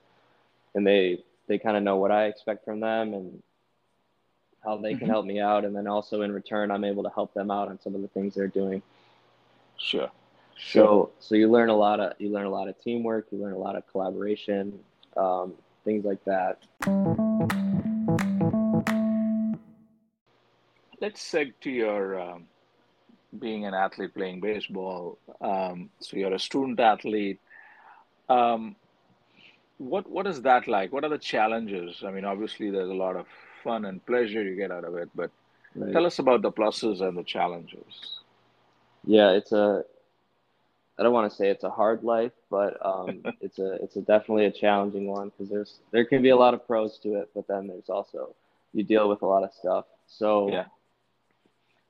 And 0.74 0.86
they 0.86 1.24
they 1.46 1.58
kind 1.58 1.76
of 1.76 1.82
know 1.82 1.96
what 1.96 2.10
I 2.10 2.26
expect 2.26 2.64
from 2.64 2.80
them 2.80 3.14
and 3.14 3.42
how 4.64 4.78
they 4.78 4.94
can 4.94 5.06
Mhm. 5.06 5.10
help 5.10 5.26
me 5.26 5.40
out, 5.40 5.64
and 5.64 5.76
then 5.76 5.86
also 5.86 6.22
in 6.22 6.32
return, 6.32 6.70
I'm 6.70 6.84
able 6.84 7.02
to 7.02 7.10
help 7.10 7.34
them 7.34 7.50
out 7.50 7.68
on 7.68 7.78
some 7.80 7.94
of 7.94 8.00
the 8.00 8.08
things 8.08 8.34
they're 8.34 8.48
doing. 8.48 8.82
Sure. 9.76 10.10
Sure. 10.56 10.86
So 10.86 11.10
so 11.20 11.34
you 11.34 11.50
learn 11.50 11.68
a 11.68 11.76
lot 11.76 12.00
of 12.00 12.14
you 12.18 12.30
learn 12.30 12.46
a 12.46 12.50
lot 12.50 12.68
of 12.68 12.80
teamwork, 12.80 13.26
you 13.30 13.38
learn 13.38 13.52
a 13.52 13.58
lot 13.58 13.76
of 13.76 13.86
collaboration, 13.88 14.78
um, 15.16 15.54
things 15.84 16.04
like 16.04 16.24
that. 16.24 16.58
Let's 21.00 21.20
seg 21.22 21.52
to 21.60 21.70
your 21.70 22.18
um, 22.18 22.48
being 23.38 23.66
an 23.66 23.74
athlete 23.74 24.14
playing 24.14 24.40
baseball. 24.40 25.18
Um, 25.40 25.90
so 26.00 26.16
you're 26.16 26.32
a 26.32 26.38
student 26.38 26.80
athlete. 26.80 27.40
Um, 28.28 28.76
what 29.84 30.08
what 30.10 30.26
is 30.26 30.42
that 30.42 30.66
like? 30.66 30.92
What 30.92 31.04
are 31.04 31.08
the 31.10 31.18
challenges? 31.18 32.02
I 32.06 32.10
mean, 32.10 32.24
obviously 32.24 32.70
there's 32.70 32.90
a 32.90 32.94
lot 33.06 33.16
of 33.16 33.26
fun 33.62 33.84
and 33.84 34.04
pleasure 34.06 34.42
you 34.42 34.56
get 34.56 34.70
out 34.70 34.84
of 34.84 34.96
it, 34.96 35.10
but 35.14 35.30
Right? 35.76 35.92
tell 35.92 36.06
us 36.06 36.20
about 36.20 36.42
the 36.42 36.52
pluses 36.52 37.00
and 37.00 37.18
the 37.18 37.24
challenges. 37.24 38.20
Yeah, 39.04 39.30
it's 39.32 39.52
a. 39.52 39.84
I 40.96 41.02
don't 41.02 41.12
want 41.12 41.28
to 41.28 41.36
say 41.36 41.48
it's 41.50 41.64
a 41.64 41.70
hard 41.70 42.04
life, 42.04 42.30
but 42.48 42.78
um, 42.84 43.22
it's 43.40 43.58
a 43.58 43.72
it's 43.82 43.96
a 43.96 44.02
definitely 44.02 44.46
a 44.46 44.52
challenging 44.52 45.08
one 45.08 45.30
because 45.30 45.50
there's 45.50 45.80
there 45.90 46.04
can 46.04 46.22
be 46.22 46.30
a 46.30 46.36
lot 46.36 46.54
of 46.54 46.66
pros 46.66 46.98
to 46.98 47.16
it, 47.16 47.30
but 47.34 47.48
then 47.48 47.66
there's 47.66 47.88
also 47.88 48.34
you 48.72 48.84
deal 48.84 49.08
with 49.08 49.22
a 49.22 49.26
lot 49.26 49.42
of 49.42 49.52
stuff. 49.52 49.84
So 50.06 50.48
Yeah. 50.50 50.66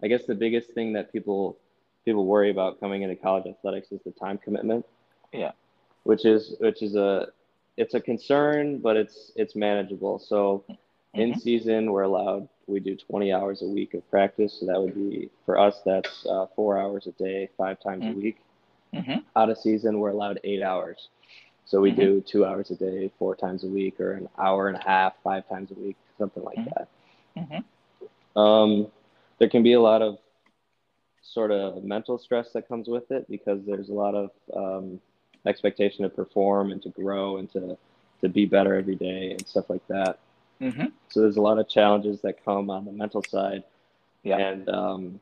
I 0.02 0.08
guess 0.08 0.24
the 0.26 0.34
biggest 0.34 0.70
thing 0.72 0.92
that 0.94 1.12
people 1.12 1.58
people 2.04 2.26
worry 2.26 2.50
about 2.50 2.80
coming 2.80 3.02
into 3.02 3.16
college 3.16 3.46
athletics 3.46 3.92
is 3.92 4.00
the 4.04 4.12
time 4.12 4.38
commitment. 4.38 4.84
Yeah. 5.32 5.52
Which 6.04 6.24
is 6.24 6.56
which 6.60 6.82
is 6.82 6.96
a 6.96 7.28
it's 7.76 7.94
a 7.94 8.00
concern, 8.00 8.78
but 8.78 8.96
it's 8.96 9.32
it's 9.36 9.54
manageable. 9.54 10.18
So 10.18 10.64
in 11.14 11.34
Mhm. 11.34 11.40
season 11.40 11.92
we're 11.92 12.02
allowed 12.02 12.48
we 12.66 12.80
do 12.80 12.96
20 12.96 13.32
hours 13.32 13.62
a 13.62 13.66
week 13.66 13.94
of 13.94 14.08
practice 14.10 14.58
so 14.60 14.66
that 14.66 14.80
would 14.80 14.94
be 14.94 15.30
for 15.44 15.58
us 15.58 15.80
that's 15.84 16.26
uh, 16.26 16.46
four 16.56 16.78
hours 16.78 17.06
a 17.06 17.12
day 17.12 17.48
five 17.56 17.78
times 17.80 18.04
Mhm. 18.04 18.10
a 18.10 18.12
week 18.12 18.38
Mhm. 18.92 19.24
out 19.36 19.50
of 19.50 19.58
season 19.58 19.98
we're 20.00 20.10
allowed 20.10 20.40
eight 20.44 20.62
hours 20.62 21.08
so 21.66 21.80
we 21.80 21.90
do 21.92 22.20
two 22.20 22.44
hours 22.44 22.70
a 22.70 22.74
day 22.76 23.10
four 23.18 23.34
times 23.36 23.64
a 23.64 23.68
week 23.68 24.00
or 24.00 24.12
an 24.12 24.28
hour 24.38 24.68
and 24.68 24.76
a 24.76 24.82
half 24.82 25.12
five 25.22 25.48
times 25.48 25.70
a 25.70 25.74
week 25.74 25.96
something 26.18 26.42
like 26.42 26.58
Mhm. 26.58 26.74
that 26.74 26.88
Mhm. 27.36 27.64
um, 28.36 28.86
there 29.38 29.48
can 29.48 29.62
be 29.62 29.74
a 29.74 29.80
lot 29.80 30.02
of 30.02 30.18
sort 31.22 31.50
of 31.50 31.84
mental 31.84 32.18
stress 32.18 32.52
that 32.52 32.68
comes 32.68 32.88
with 32.88 33.10
it 33.10 33.28
because 33.28 33.64
there's 33.66 33.88
a 33.88 33.94
lot 33.94 34.14
of 34.14 34.30
um, 34.56 35.00
expectation 35.46 36.02
to 36.02 36.08
perform 36.08 36.72
and 36.72 36.82
to 36.82 36.88
grow 36.90 37.36
and 37.38 37.50
to 37.52 37.76
to 38.20 38.28
be 38.28 38.46
better 38.46 38.74
every 38.74 38.94
day 38.96 39.32
and 39.32 39.46
stuff 39.46 39.68
like 39.68 39.86
that 39.88 40.18
Mhm. 40.60 40.92
so 41.08 41.20
there's 41.20 41.36
a 41.36 41.42
lot 41.42 41.58
of 41.58 41.68
challenges 41.68 42.20
that 42.22 42.42
come 42.44 42.70
on 42.70 42.84
the 42.84 42.92
mental 42.92 43.22
side 43.22 43.64
Yeah. 44.22 44.38
and 44.38 44.68
um, 44.68 45.20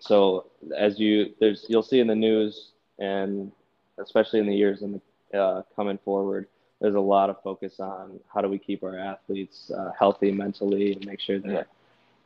so 0.00 0.46
as 0.76 0.98
you 0.98 1.34
there's 1.40 1.66
you'll 1.68 1.82
see 1.82 2.00
in 2.00 2.06
the 2.06 2.14
news 2.14 2.72
and 2.98 3.52
especially 3.98 4.38
in 4.40 4.46
the 4.46 4.54
years 4.54 4.82
in 4.82 5.00
the 5.32 5.38
uh, 5.38 5.62
coming 5.76 5.98
forward 5.98 6.46
there's 6.80 6.94
a 6.94 7.00
lot 7.00 7.28
of 7.28 7.42
focus 7.42 7.80
on 7.80 8.18
how 8.32 8.40
do 8.40 8.48
we 8.48 8.58
keep 8.58 8.82
our 8.82 8.96
athletes 8.96 9.70
uh, 9.72 9.90
healthy 9.98 10.30
mentally 10.30 10.92
and 10.94 11.04
make 11.04 11.20
sure 11.20 11.38
they 11.38 11.52
Yeah. 11.52 11.64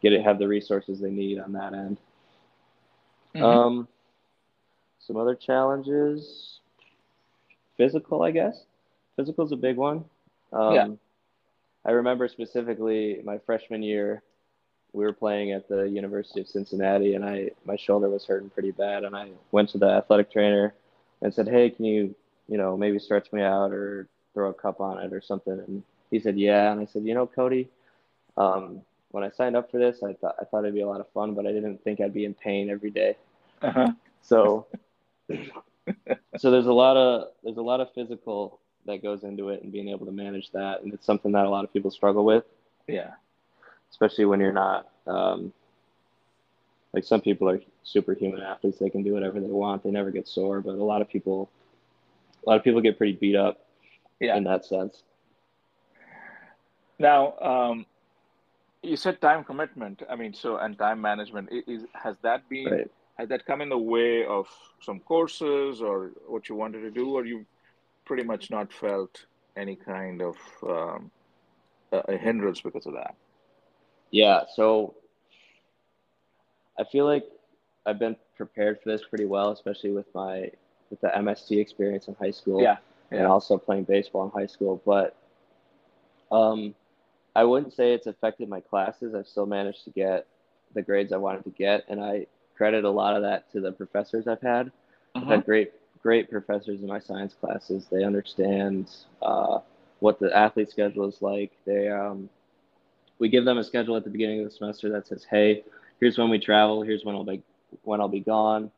get 0.00 0.12
it 0.12 0.22
have 0.22 0.38
the 0.38 0.46
resources 0.46 1.00
they 1.00 1.10
need 1.10 1.38
on 1.40 1.52
that 1.52 1.72
end 1.74 1.96
Mhm. 3.34 3.42
um, 3.42 3.88
some 5.00 5.16
other 5.16 5.34
challenges 5.34 6.60
physical 7.82 8.22
i 8.22 8.30
guess. 8.30 8.56
Physical 9.16 9.44
is 9.44 9.52
a 9.52 9.56
big 9.56 9.76
one. 9.76 10.04
Um, 10.52 10.74
Yeah. 10.74 10.88
i 11.84 11.90
remember 12.00 12.28
specifically 12.28 13.20
my 13.24 13.38
freshman 13.46 13.82
year 13.82 14.22
we 14.92 15.02
were 15.06 15.12
playing 15.24 15.52
at 15.52 15.68
the 15.68 15.82
university 16.00 16.40
of 16.42 16.48
cincinnati 16.48 17.14
and 17.16 17.24
i 17.24 17.36
my 17.64 17.76
shoulder 17.76 18.08
was 18.08 18.24
hurting 18.26 18.50
pretty 18.50 18.70
bad 18.84 19.04
and 19.06 19.14
i 19.16 19.26
went 19.56 19.68
to 19.70 19.78
the 19.78 19.90
athletic 20.00 20.30
trainer 20.30 20.66
and 21.22 21.32
said 21.34 21.48
hey 21.48 21.70
can 21.70 21.84
you 21.84 22.14
you 22.48 22.58
know 22.60 22.76
maybe 22.76 22.98
stretch 22.98 23.32
me 23.32 23.42
out 23.42 23.70
or 23.72 24.06
throw 24.34 24.50
a 24.50 24.54
cup 24.64 24.80
on 24.80 24.94
it 25.04 25.12
or 25.12 25.20
something? 25.20 25.58
And 25.66 25.82
he 26.10 26.18
said 26.24 26.36
yeah. 26.38 26.70
And 26.72 26.80
i 26.80 26.86
said 26.92 27.02
you 27.08 27.14
know 27.14 27.26
cody 27.26 27.68
um, 28.36 28.64
when 29.14 29.24
i 29.24 29.30
signed 29.38 29.56
up 29.56 29.70
for 29.70 29.78
this 29.78 29.96
i 30.02 30.12
thought 30.20 30.36
i 30.40 30.44
thought 30.44 30.60
it'd 30.64 30.74
be 30.74 30.80
a 30.88 30.92
lot 30.94 31.00
of 31.04 31.08
fun 31.16 31.34
but 31.36 31.44
i 31.46 31.52
didn't 31.52 31.78
think 31.84 32.00
i'd 32.00 32.14
be 32.20 32.24
in 32.30 32.34
pain 32.34 32.64
every 32.76 32.90
day. 33.02 33.12
Uh-huh. 33.68 33.90
so 34.32 34.66
so 36.38 36.50
there's 36.50 36.66
a 36.66 36.72
lot 36.72 36.96
of 36.96 37.28
there's 37.42 37.56
a 37.56 37.62
lot 37.62 37.80
of 37.80 37.88
physical 37.94 38.60
that 38.86 39.02
goes 39.02 39.22
into 39.24 39.48
it 39.50 39.62
and 39.62 39.72
being 39.72 39.88
able 39.88 40.06
to 40.06 40.12
manage 40.12 40.50
that 40.52 40.82
and 40.82 40.92
it's 40.92 41.06
something 41.06 41.32
that 41.32 41.46
a 41.46 41.48
lot 41.50 41.64
of 41.64 41.72
people 41.72 41.90
struggle 41.90 42.24
with 42.24 42.44
Yeah. 42.88 43.10
especially 43.90 44.24
when 44.24 44.40
you're 44.40 44.52
not 44.52 44.88
um, 45.06 45.52
like 46.92 47.04
some 47.04 47.20
people 47.20 47.48
are 47.48 47.60
superhuman 47.82 48.40
athletes 48.42 48.78
they 48.78 48.90
can 48.90 49.02
do 49.02 49.12
whatever 49.12 49.40
they 49.40 49.46
want 49.48 49.82
they 49.82 49.90
never 49.90 50.10
get 50.10 50.26
sore 50.28 50.60
but 50.60 50.70
a 50.74 50.82
lot 50.84 51.00
of 51.02 51.08
people 51.08 51.50
a 52.46 52.48
lot 52.50 52.56
of 52.56 52.64
people 52.64 52.80
get 52.80 52.96
pretty 52.98 53.12
beat 53.14 53.36
up 53.36 53.66
Yeah. 54.20 54.36
in 54.36 54.44
that 54.44 54.64
sense 54.64 55.02
Now, 56.98 57.34
um, 57.40 57.86
you 58.82 58.96
said 58.96 59.20
time 59.20 59.42
commitment. 59.44 60.02
I 60.08 60.14
mean, 60.14 60.34
so 60.34 60.56
and 60.58 60.78
time 60.78 61.00
management 61.00 61.48
is 61.66 61.82
has 61.94 62.16
that 62.22 62.48
been 62.48 62.70
Right. 62.70 62.90
Has 63.18 63.28
that 63.28 63.44
come 63.46 63.60
in 63.60 63.68
the 63.68 63.78
way 63.78 64.24
of 64.24 64.48
some 64.80 65.00
courses 65.00 65.80
or 65.80 66.12
what 66.26 66.48
you 66.48 66.54
wanted 66.54 66.80
to 66.80 66.90
do, 66.90 67.14
or 67.14 67.24
you 67.24 67.44
pretty 68.04 68.22
much 68.22 68.50
not 68.50 68.72
felt 68.72 69.26
any 69.56 69.76
kind 69.76 70.22
of 70.22 70.36
um, 70.66 71.10
a, 71.92 72.16
hindrance 72.16 72.60
because 72.60 72.86
of 72.86 72.94
that? 72.94 73.14
Yeah, 74.10 74.42
so 74.54 74.94
I 76.78 76.84
feel 76.84 77.06
like 77.06 77.24
I've 77.86 77.98
been 77.98 78.16
prepared 78.36 78.80
for 78.82 78.90
this 78.90 79.02
pretty 79.08 79.26
well, 79.26 79.50
especially 79.50 79.92
with 79.92 80.06
my 80.14 80.50
with 80.90 81.00
the 81.00 81.08
MST 81.08 81.58
experience 81.58 82.08
in 82.08 82.14
high 82.14 82.30
school. 82.30 82.62
Yeah, 82.62 82.76
and 83.10 83.26
also 83.26 83.58
playing 83.58 83.84
baseball 83.84 84.24
in 84.24 84.30
high 84.30 84.46
school. 84.46 84.82
But 84.86 85.16
um, 86.30 86.74
I 87.36 87.44
wouldn't 87.44 87.74
say 87.74 87.92
it's 87.92 88.06
affected 88.06 88.48
my 88.48 88.60
classes. 88.60 89.14
I've 89.14 89.26
still 89.26 89.46
managed 89.46 89.84
to 89.84 89.90
get 89.90 90.26
the 90.74 90.82
grades 90.82 91.12
I 91.12 91.18
wanted 91.18 91.44
to 91.44 91.50
get, 91.50 91.84
and 91.88 92.02
I 92.02 92.26
credit 92.62 92.84
a 92.84 92.90
lot 92.90 93.16
of 93.16 93.22
that 93.22 93.50
to 93.50 93.60
the 93.60 93.72
professors 93.72 94.28
I've 94.28 94.40
had. 94.40 94.70
I've 95.16 95.24
had 95.24 95.44
great, 95.44 95.72
great 96.00 96.30
professors 96.30 96.80
in 96.80 96.86
my 96.86 97.00
science 97.00 97.34
classes. 97.34 97.88
They 97.90 98.04
understand 98.04 98.88
uh, 99.20 99.58
what 99.98 100.20
the 100.20 100.32
athlete 100.32 100.70
schedule 100.70 101.08
is 101.08 101.20
like. 101.20 101.50
They, 101.66 101.88
um, 101.88 102.30
we 103.18 103.28
give 103.28 103.44
them 103.44 103.58
a 103.58 103.64
schedule 103.64 103.96
at 103.96 104.04
the 104.04 104.10
beginning 104.10 104.38
of 104.38 104.44
the 104.44 104.52
semester 104.52 104.88
that 104.92 105.08
says, 105.08 105.26
"Hey, 105.28 105.64
here's 105.98 106.16
when 106.18 106.30
we 106.30 106.38
travel. 106.38 106.82
Here's 106.82 107.04
when 107.04 107.16
I'll 107.16 107.24
be 107.24 107.42
when 107.82 108.00
I'll 108.00 108.06
be 108.06 108.20
gone. 108.20 108.70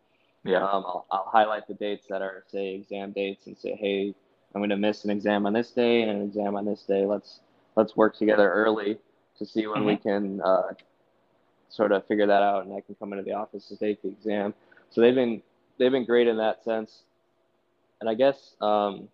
Yeah. 0.45 0.65
Um, 0.65 0.83
I'll, 0.87 1.07
I'll 1.11 1.29
highlight 1.31 1.69
the 1.69 1.75
dates 1.75 2.07
that 2.09 2.23
are, 2.23 2.43
say, 2.51 2.77
exam 2.77 3.13
dates, 3.13 3.47
and 3.49 3.57
say, 3.59 3.77
"Hey, 3.79 4.15
I'm 4.55 4.63
going 4.63 4.71
to 4.71 4.79
miss 4.79 5.05
an 5.05 5.11
exam 5.11 5.45
on 5.45 5.53
this 5.53 5.73
day 5.73 6.01
and 6.01 6.11
an 6.11 6.23
exam 6.23 6.57
on 6.57 6.65
this 6.65 6.85
day. 6.85 7.05
Let's 7.05 7.41
let's 7.77 7.95
work 7.97 8.17
together 8.17 8.51
early 8.51 8.97
to 9.37 9.45
see 9.45 9.67
when 9.67 9.85
we 9.85 9.97
can 9.99 10.41
uh, 10.41 10.73
sort 11.75 11.93
of 11.93 12.07
figure 12.07 12.27
that 12.27 12.43
out, 12.43 12.65
and 12.65 12.75
I 12.75 12.81
can 12.81 12.95
come 12.95 13.13
into 13.13 13.25
the 13.25 13.33
office 13.33 13.67
to 13.69 13.77
take 13.77 14.03
the 14.03 14.09
exam." 14.09 14.55
So 14.91 15.01
they've 15.01 15.15
been 15.15 15.43
they've 15.79 15.93
been 15.93 16.05
great 16.05 16.29
in 16.29 16.37
that 16.39 16.63
sense, 16.65 17.03
and 18.01 18.09
I 18.09 18.15
guess 18.15 18.55
um, 18.61 19.09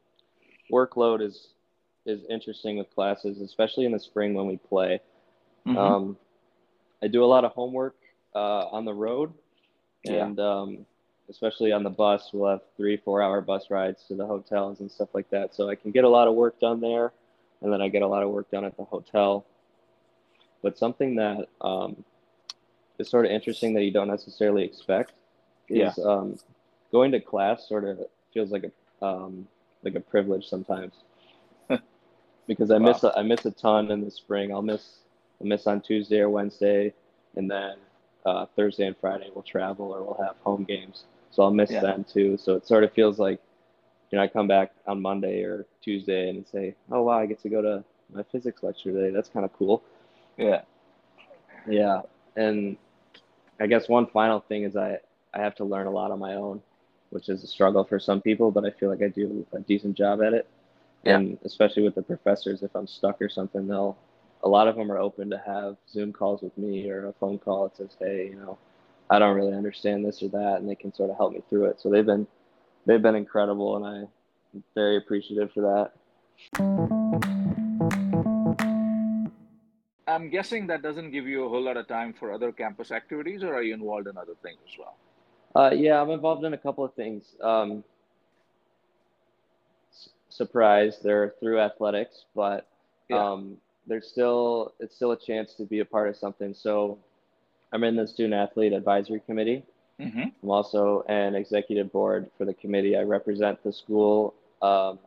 workload 0.73 1.23
is 1.23 1.49
is 2.07 2.21
interesting 2.29 2.79
with 2.79 2.93
classes, 2.95 3.41
especially 3.41 3.85
in 3.87 3.93
the 3.93 3.99
spring 4.01 4.35
when 4.35 4.47
we 4.47 4.57
play. 4.57 5.01
Mhm. 5.67 5.77
Um, 5.77 6.17
I 7.03 7.09
do 7.09 7.25
a 7.25 7.27
lot 7.27 7.45
of 7.45 7.53
homework 7.53 7.97
uh, 8.35 8.67
on 8.69 8.85
the 8.85 8.95
road, 8.95 9.33
Yeah. 10.05 10.25
and 10.25 10.41
um, 10.41 10.87
especially 11.29 11.73
on 11.73 11.83
the 11.83 11.91
bus, 11.91 12.31
we'll 12.33 12.51
have 12.51 12.63
three, 12.77 12.97
four 12.97 13.23
hour 13.23 13.41
bus 13.41 13.71
rides 13.71 14.05
to 14.09 14.15
the 14.15 14.27
hotels 14.27 14.81
and 14.81 14.91
stuff 14.91 15.09
like 15.15 15.29
that. 15.31 15.55
So 15.55 15.69
I 15.69 15.75
can 15.77 15.91
get 15.93 16.05
a 16.05 16.09
lot 16.09 16.27
of 16.29 16.35
work 16.35 16.59
done 16.59 16.81
there, 16.81 17.13
and 17.63 17.73
then 17.73 17.81
I 17.81 17.89
get 17.89 18.03
a 18.03 18.07
lot 18.07 18.23
of 18.23 18.31
work 18.31 18.51
done 18.51 18.65
at 18.65 18.77
the 18.77 18.85
hotel. 18.85 19.45
But 20.63 20.77
something 20.79 21.17
that 21.17 21.49
um, 21.61 22.05
is 23.01 23.09
sort 23.09 23.25
of 23.25 23.33
interesting 23.33 23.75
that 23.75 23.83
you 23.83 23.91
don't 23.91 24.09
necessarily 24.09 24.63
expect 24.65 25.13
is 25.69 25.99
um, 25.99 26.39
going 26.93 27.11
to 27.13 27.21
class. 27.21 27.69
Sort 27.69 27.85
of 27.85 27.99
feels 28.33 28.51
like 28.51 28.65
a 28.65 29.05
um, 29.05 29.49
like 29.83 29.95
a 29.95 30.01
privilege 30.01 30.47
sometimes 30.47 30.93
because 32.47 32.71
I 32.71 32.79
miss 32.79 33.03
a, 33.03 33.17
I 33.19 33.23
miss 33.23 33.45
a 33.47 33.51
ton 33.51 33.91
in 33.91 34.05
the 34.05 34.11
spring. 34.11 34.53
I'll 34.53 34.63
miss 34.63 34.99
I'll 35.41 35.47
miss 35.47 35.67
on 35.67 35.81
Tuesday 35.81 36.21
or 36.21 36.29
Wednesday, 36.29 36.93
and 37.37 37.51
then 37.51 37.77
uh, 38.27 38.47
Thursday 38.55 38.87
and 38.87 38.97
Friday 39.01 39.31
we'll 39.35 39.43
travel 39.43 39.87
or 39.87 40.03
we'll 40.03 40.23
have 40.27 40.37
home 40.45 40.65
games. 40.65 41.05
So 41.31 41.43
I'll 41.43 41.51
miss 41.51 41.71
Yeah. 41.71 41.81
them 41.81 42.05
too. 42.05 42.37
So 42.37 42.55
it 42.57 42.67
sort 42.67 42.85
of 42.85 42.93
feels 42.93 43.19
like, 43.19 43.41
you 44.11 44.19
know, 44.19 44.25
I 44.25 44.29
come 44.29 44.49
back 44.49 44.73
on 44.87 45.01
Monday 45.01 45.43
or 45.45 45.65
Tuesday 45.81 46.29
and 46.29 46.47
say, 46.47 46.75
oh 46.91 47.03
wow, 47.03 47.21
I 47.21 47.27
get 47.27 47.41
to 47.43 47.49
go 47.49 47.63
to 47.63 47.85
my 48.13 48.25
physics 48.25 48.63
lecture 48.63 48.93
today. 48.93 49.11
That's 49.11 49.29
kind 49.29 49.45
of 49.45 49.53
cool. 49.53 49.83
Yeah. 50.37 50.63
Yeah, 51.69 52.03
and 52.37 52.77
I 53.61 53.67
guess 53.67 53.89
one 53.89 54.07
final 54.07 54.41
thing 54.41 54.65
is 54.65 54.77
I 54.77 54.99
I 55.33 55.41
have 55.41 55.55
to 55.57 55.65
learn 55.65 55.87
a 55.87 55.91
lot 55.91 56.11
on 56.11 56.19
my 56.19 56.35
own, 56.35 56.63
which 57.11 57.29
is 57.29 57.45
a 57.45 57.47
struggle 57.47 57.85
for 57.85 58.01
some 58.01 58.21
people, 58.21 58.51
but 58.51 58.65
I 58.65 58.71
feel 58.71 58.89
like 58.89 59.03
I 59.03 59.09
do 59.09 59.47
a 59.53 59.61
decent 59.61 59.97
job 59.97 60.23
at 60.23 60.33
it. 60.33 60.49
Yeah. 61.05 61.17
And 61.17 61.39
especially 61.45 61.83
with 61.83 61.95
the 61.95 62.03
professors, 62.03 62.63
if 62.63 62.75
I'm 62.75 62.87
stuck 62.87 63.21
or 63.23 63.29
something, 63.29 63.69
they'll 63.69 63.97
a 64.43 64.49
lot 64.49 64.69
of 64.69 64.77
them 64.77 64.91
are 64.91 64.99
open 64.99 65.29
to 65.31 65.39
have 65.45 65.77
Zoom 65.89 66.13
calls 66.13 66.41
with 66.41 66.57
me 66.57 66.89
or 66.89 67.09
a 67.09 67.13
phone 67.15 67.39
call 67.39 67.65
that 67.65 67.77
says, 67.77 67.97
"Hey, 67.99 68.29
you 68.31 68.37
know, 68.37 68.59
I 69.11 69.19
don't 69.19 69.37
really 69.37 69.55
understand 69.55 70.05
this 70.05 70.23
or 70.23 70.29
that," 70.29 70.61
and 70.61 70.69
they 70.69 70.75
can 70.75 70.93
sort 70.95 71.11
of 71.11 71.17
help 71.17 71.33
me 71.35 71.43
through 71.51 71.67
it. 71.67 71.81
So 71.81 71.91
they've 71.91 72.07
been 72.07 72.27
they've 72.87 73.03
been 73.03 73.17
incredible, 73.17 73.77
and 73.77 74.09
I'm 74.55 74.65
very 74.75 74.97
appreciative 74.97 75.53
for 75.53 75.93
that. 76.59 77.50
I'm 80.11 80.29
guessing 80.31 80.67
that 80.69 80.83
doesn't 80.83 81.11
give 81.11 81.27
you 81.27 81.45
a 81.45 81.49
whole 81.49 81.63
lot 81.63 81.77
of 81.77 81.87
time 81.89 82.13
for 82.13 82.33
other 82.33 82.53
campus 82.53 82.91
activities, 82.91 83.43
or 83.43 83.55
are 83.55 83.63
you 83.63 83.75
involved 83.75 84.07
in 84.07 84.17
other 84.17 84.35
things 84.43 84.59
as 84.71 84.79
well? 84.79 84.97
Uh, 85.55 85.75
yeah, 85.75 86.01
I'm 86.01 86.11
involved 86.11 86.45
in 86.45 86.55
a 86.55 86.59
couple 86.59 86.85
of 86.85 86.95
things. 86.95 87.25
Um, 87.43 87.83
surprise, 90.29 90.99
they're 91.03 91.35
through 91.41 91.61
athletics, 91.61 92.25
but 92.35 92.67
Yeah. 93.09 93.33
um, 93.33 93.57
there's 93.87 94.07
still 94.07 94.75
it's 94.79 94.95
still 94.95 95.13
a 95.13 95.17
chance 95.19 95.55
to 95.55 95.65
be 95.65 95.81
a 95.81 95.85
part 95.85 96.09
of 96.09 96.17
something. 96.17 96.55
So 96.55 96.99
I'm 97.73 97.85
in 97.85 97.97
the 97.97 98.07
student 98.07 98.35
athlete 98.35 98.73
advisory 98.73 99.21
committee. 99.21 99.65
Mm-hmm. 99.99 100.29
I'm 100.43 100.51
also 100.51 101.05
an 101.09 101.35
executive 101.35 101.93
board 101.93 102.31
for 102.39 102.45
the 102.45 102.55
committee. 102.55 102.97
I 102.97 103.03
represent 103.03 103.63
the 103.63 103.73
school 103.73 104.35
um, 104.63 104.99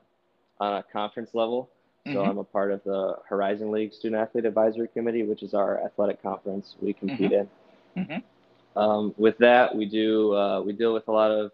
on 0.60 0.78
a 0.78 0.84
conference 0.84 1.34
level. 1.34 1.70
So 2.12 2.22
Mhm. 2.22 2.30
I'm 2.30 2.38
a 2.38 2.44
part 2.44 2.72
of 2.72 2.84
the 2.84 3.18
Horizon 3.28 3.72
League 3.72 3.94
Student 3.94 4.22
Athlete 4.22 4.46
Advisory 4.46 4.90
Committee, 4.90 5.24
which 5.24 5.42
is 5.42 5.54
our 5.54 5.80
athletic 5.84 6.22
conference 6.22 6.76
we 6.82 6.94
compete 6.94 7.32
in. 7.32 7.50
Mhm. 7.96 8.24
Um, 8.76 9.14
with 9.18 9.38
that, 9.38 9.74
we 9.74 9.86
do 9.86 10.34
uh, 10.36 10.62
we 10.62 10.74
deal 10.74 10.94
with 10.94 11.08
a 11.08 11.12
lot 11.12 11.32
of 11.32 11.52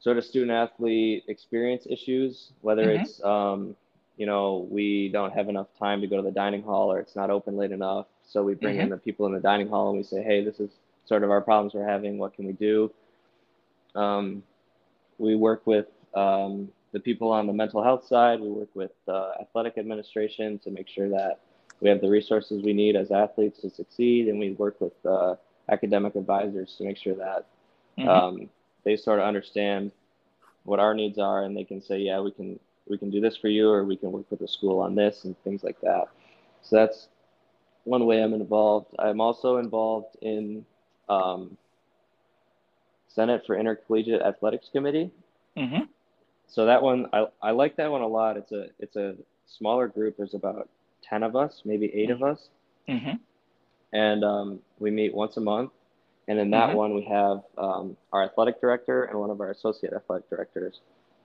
sort 0.00 0.18
of 0.18 0.24
student 0.24 0.50
athlete 0.50 1.24
experience 1.28 1.86
issues, 1.88 2.52
whether 2.60 2.90
Mhm. 2.90 3.00
it's 3.00 3.24
um, 3.24 3.76
you 4.18 4.26
know 4.26 4.68
we 4.70 5.08
don't 5.08 5.32
have 5.32 5.48
enough 5.48 5.68
time 5.78 6.00
to 6.02 6.06
go 6.06 6.16
to 6.16 6.22
the 6.22 6.30
dining 6.30 6.62
hall 6.62 6.92
or 6.92 6.98
it's 6.98 7.16
not 7.16 7.30
open 7.30 7.56
late 7.56 7.72
enough, 7.72 8.06
so 8.26 8.42
we 8.42 8.54
bring 8.54 8.78
in 8.78 8.90
the 8.90 8.98
people 8.98 9.24
in 9.26 9.32
the 9.32 9.40
dining 9.40 9.68
hall 9.68 9.88
and 9.88 9.96
we 9.96 10.04
say, 10.04 10.22
hey, 10.22 10.44
this 10.44 10.60
is 10.60 10.70
sort 11.06 11.24
of 11.24 11.30
our 11.30 11.40
problems 11.40 11.72
we're 11.72 11.86
having. 11.86 12.18
What 12.18 12.34
can 12.34 12.46
we 12.46 12.52
do? 12.52 12.92
Um, 13.94 14.42
we 15.18 15.34
work 15.34 15.66
with 15.66 15.86
um, 16.14 16.70
the 16.92 17.00
people 17.00 17.30
on 17.32 17.46
the 17.46 17.52
mental 17.52 17.82
health 17.82 18.06
side. 18.06 18.40
We 18.40 18.48
work 18.48 18.68
with 18.74 18.92
uh, 19.08 19.32
athletic 19.40 19.78
administration 19.78 20.58
to 20.60 20.70
make 20.70 20.88
sure 20.88 21.08
that 21.10 21.40
we 21.80 21.88
have 21.88 22.00
the 22.00 22.10
resources 22.10 22.62
we 22.62 22.72
need 22.72 22.96
as 22.96 23.10
athletes 23.10 23.60
to 23.60 23.70
succeed, 23.70 24.28
and 24.28 24.38
we 24.38 24.52
work 24.52 24.80
with 24.80 24.92
uh, 25.06 25.36
academic 25.68 26.14
advisors 26.16 26.74
to 26.76 26.84
make 26.84 26.96
sure 26.96 27.14
that 27.14 27.46
Mhm. 27.98 28.08
um, 28.08 28.50
they 28.84 28.96
sort 28.96 29.18
of 29.18 29.26
understand 29.26 29.92
what 30.64 30.78
our 30.80 30.94
needs 30.94 31.18
are, 31.18 31.44
and 31.44 31.56
they 31.56 31.64
can 31.64 31.80
say, 31.80 31.98
yeah, 31.98 32.20
we 32.20 32.30
can 32.30 32.58
we 32.88 32.98
can 32.98 33.10
do 33.10 33.20
this 33.20 33.36
for 33.36 33.48
you, 33.48 33.70
or 33.70 33.84
we 33.84 33.96
can 33.96 34.10
work 34.10 34.28
with 34.30 34.40
the 34.40 34.48
school 34.48 34.80
on 34.80 34.94
this 34.94 35.24
and 35.24 35.38
things 35.44 35.62
like 35.62 35.80
that. 35.80 36.08
So 36.62 36.76
that's 36.76 37.08
one 37.84 38.04
way 38.04 38.22
I'm 38.22 38.34
involved. 38.34 38.94
I'm 38.98 39.20
also 39.20 39.56
involved 39.58 40.16
in 40.22 40.64
um, 41.08 41.56
Senate 43.08 43.42
for 43.46 43.56
Intercollegiate 43.56 44.22
Athletics 44.22 44.68
Committee. 44.72 45.10
Mm-hmm. 45.56 45.84
So 46.50 46.66
that 46.66 46.82
one, 46.82 47.06
I, 47.12 47.26
I 47.42 47.50
like 47.52 47.76
that 47.76 47.90
one 47.90 48.02
a 48.02 48.06
lot. 48.06 48.36
It's 48.36 48.52
a 48.52 48.66
it's 48.78 48.96
a 48.96 49.14
smaller 49.46 49.86
group. 49.88 50.16
There's 50.16 50.34
about 50.34 50.68
ten 51.02 51.22
of 51.22 51.34
us, 51.36 51.62
maybe 51.64 51.90
8 51.94 52.10
of 52.10 52.22
us, 52.22 52.48
Mm-hmm. 52.88 53.16
and 53.92 54.24
um, 54.24 54.58
we 54.78 54.90
meet 54.90 55.14
once 55.14 55.36
a 55.36 55.40
month. 55.40 55.70
And 56.28 56.38
in 56.38 56.50
that 56.50 56.70
Mhm. 56.70 56.74
one, 56.76 56.94
we 56.94 57.02
have 57.04 57.42
um, 57.58 57.96
our 58.12 58.22
athletic 58.24 58.60
director 58.60 59.04
and 59.04 59.18
one 59.18 59.30
of 59.30 59.40
our 59.40 59.50
associate 59.50 59.92
athletic 59.92 60.28
directors. 60.30 60.80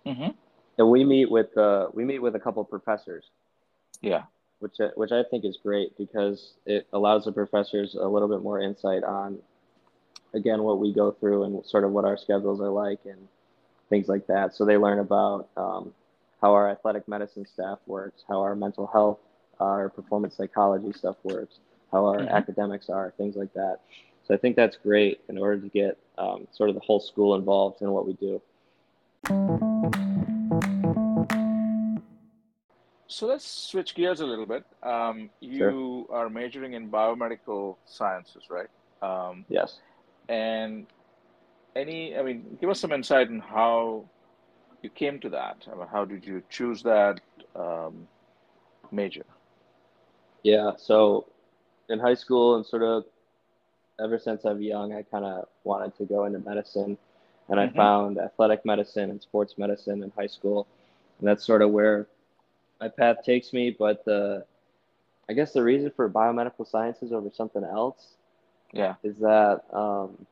Mm-hmm. 0.05 0.29
And 0.77 0.89
we 0.89 1.03
meet 1.03 1.29
with 1.29 1.55
uh, 1.57 1.89
we 1.93 2.03
meet 2.05 2.19
with 2.19 2.35
a 2.35 2.39
couple 2.39 2.63
professors, 2.63 3.25
Yeah. 4.01 4.23
which 4.59 4.77
which 4.95 5.11
I 5.11 5.23
think 5.23 5.43
is 5.45 5.57
great 5.57 5.95
because 5.97 6.53
it 6.65 6.87
allows 6.93 7.25
the 7.25 7.31
professors 7.31 7.95
a 7.95 8.07
little 8.07 8.27
bit 8.27 8.41
more 8.41 8.59
insight 8.61 9.03
on, 9.03 9.39
again, 10.33 10.63
what 10.63 10.79
we 10.79 10.93
go 10.93 11.11
through 11.11 11.43
and 11.43 11.65
sort 11.65 11.83
of 11.83 11.91
what 11.91 12.05
our 12.05 12.17
schedules 12.17 12.59
are 12.61 12.69
like 12.69 12.99
and 13.05 13.27
things 13.89 14.07
like 14.07 14.27
that. 14.27 14.55
So 14.55 14.65
they 14.65 14.77
learn 14.77 14.99
about 14.99 15.49
um, 15.57 15.93
how 16.41 16.53
our 16.53 16.69
athletic 16.69 17.07
medicine 17.07 17.45
staff 17.45 17.79
works, 17.85 18.23
how 18.27 18.41
our 18.41 18.55
mental 18.55 18.87
health, 18.87 19.19
our 19.59 19.89
performance 19.89 20.35
psychology 20.35 20.91
stuff 20.93 21.17
works, 21.23 21.59
how 21.91 22.05
our 22.05 22.19
Mhm. 22.19 22.31
academics 22.31 22.89
are, 22.89 23.11
things 23.17 23.35
like 23.35 23.53
that. 23.53 23.79
So 24.27 24.33
I 24.33 24.37
think 24.37 24.55
that's 24.55 24.75
great 24.75 25.21
in 25.29 25.37
order 25.37 25.61
to 25.61 25.69
get 25.69 25.97
um, 26.17 26.47
sort 26.51 26.69
of 26.69 26.75
the 26.75 26.81
whole 26.81 26.99
school 26.99 27.35
involved 27.35 27.81
in 27.81 27.91
what 27.91 28.05
we 28.07 28.13
do. 28.13 28.41
So 33.07 33.27
let's 33.27 33.45
switch 33.45 33.95
gears 33.95 34.19
a 34.19 34.25
little 34.25 34.45
bit. 34.45 34.65
Um, 34.83 35.29
you 35.39 36.07
are 36.09 36.27
majoring 36.29 36.73
in 36.73 36.89
biomedical 36.89 37.77
sciences, 37.85 38.49
right? 38.49 38.67
Um, 39.01 39.45
Yes. 39.47 39.79
and 40.27 40.87
any, 41.75 42.17
I 42.17 42.23
mean, 42.23 42.57
give 42.59 42.69
us 42.69 42.79
some 42.79 42.91
insight 42.91 43.29
on 43.29 43.39
how 43.39 44.05
you 44.81 44.89
came 44.89 45.19
to 45.19 45.29
that. 45.29 45.57
I 45.71 45.75
mean, 45.75 45.87
how 45.87 46.05
did 46.05 46.25
you 46.25 46.43
choose 46.49 46.83
that 46.83 47.19
um, 47.55 48.07
major? 48.91 49.25
Yeah, 50.43 50.71
so 50.77 51.25
in 51.89 51.99
high 51.99 52.13
school 52.15 52.55
and 52.55 52.65
sort 52.65 52.83
of 52.83 53.05
ever 53.99 54.17
since 54.19 54.45
I 54.45 54.53
was 54.53 54.61
young, 54.61 54.93
I 54.93 55.03
kind 55.03 55.25
of 55.25 55.47
wanted 55.63 55.95
to 55.97 56.05
go 56.05 56.25
into 56.25 56.39
medicine, 56.39 56.97
and 57.49 57.59
I 57.59 57.67
Mhm. 57.67 57.75
found 57.75 58.17
athletic 58.17 58.65
medicine 58.65 59.09
and 59.09 59.21
sports 59.21 59.57
medicine 59.57 60.03
in 60.03 60.11
high 60.11 60.27
school, 60.27 60.67
and 61.19 61.27
that's 61.27 61.45
sort 61.45 61.61
of 61.61 61.71
where 61.71 62.07
my 62.79 62.89
path 62.89 63.23
takes 63.23 63.53
me. 63.53 63.71
But 63.71 64.03
the, 64.05 64.45
I 65.29 65.33
guess 65.33 65.53
the 65.53 65.63
reason 65.63 65.91
for 65.91 66.09
biomedical 66.09 66.67
sciences 66.67 67.11
over 67.11 67.29
something 67.31 67.63
else 67.63 68.15
Yeah. 68.73 68.95
is 69.03 69.17
that 69.19 69.63
um, 69.73 70.25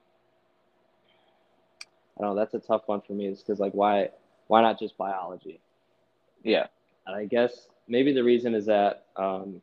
I 2.17 2.21
don't 2.21 2.35
know. 2.35 2.39
That's 2.39 2.53
a 2.53 2.59
tough 2.59 2.83
one 2.87 3.01
for 3.01 3.13
me. 3.13 3.27
Is 3.27 3.39
because 3.41 3.59
like 3.59 3.73
why 3.73 4.09
why 4.47 4.61
not 4.61 4.79
just 4.79 4.97
biology? 4.97 5.59
Yeah. 6.43 6.67
And 7.07 7.15
I 7.15 7.25
guess 7.25 7.67
maybe 7.87 8.13
the 8.13 8.23
reason 8.23 8.53
is 8.55 8.65
that 8.67 9.05
um, 9.15 9.61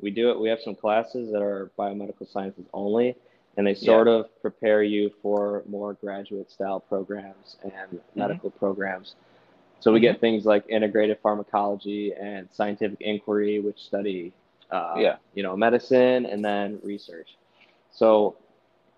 we 0.00 0.10
do 0.10 0.30
it. 0.30 0.40
We 0.40 0.48
have 0.48 0.60
some 0.60 0.74
classes 0.74 1.30
that 1.32 1.42
are 1.42 1.70
biomedical 1.78 2.30
sciences 2.30 2.64
only, 2.72 3.16
and 3.56 3.66
they 3.66 3.74
sort 3.74 4.08
of 4.08 4.40
prepare 4.42 4.82
you 4.82 5.10
for 5.22 5.62
more 5.68 5.94
graduate 5.94 6.50
style 6.50 6.80
programs 6.80 7.56
and 7.62 7.72
Mm-hmm. 7.72 8.18
medical 8.18 8.50
programs. 8.50 9.14
So 9.80 9.92
we 9.92 10.00
get 10.00 10.20
things 10.20 10.44
like 10.46 10.64
integrated 10.68 11.18
pharmacology 11.22 12.12
and 12.14 12.48
scientific 12.50 13.00
inquiry, 13.00 13.60
which 13.60 13.78
study, 13.78 14.32
uh, 14.70 14.94
Yeah. 14.98 15.16
you 15.34 15.42
know, 15.42 15.56
medicine 15.56 16.26
and 16.26 16.44
then 16.44 16.80
research. 16.82 17.36
So 17.90 18.36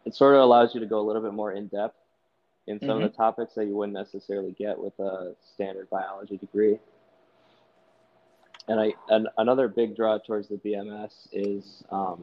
it 0.05 0.15
sort 0.15 0.35
of 0.37 0.43
allows 0.43 0.75
you 0.75 0.81
to 0.81 0.87
go 0.87 1.01
a 1.01 1.07
little 1.07 1.23
bit 1.23 1.35
more 1.35 1.53
in 1.53 1.67
depth 1.67 1.97
in 2.69 2.79
some 2.81 2.89
Mm-hmm. 2.91 3.05
of 3.05 3.11
the 3.13 3.17
topics 3.17 3.55
that 3.55 3.67
you 3.67 3.75
wouldn't 3.77 3.97
necessarily 3.97 4.53
get 4.53 4.79
with 4.79 4.97
a 5.01 5.35
standard 5.55 5.89
biology 5.91 6.37
degree. 6.37 6.79
And 8.69 8.79
I 8.79 8.93
and 9.09 9.29
another 9.39 9.67
big 9.69 9.97
draw 9.97 10.19
towards 10.19 10.49
the 10.49 10.57
BMS 10.57 11.29
is 11.33 11.83
um, 11.91 12.23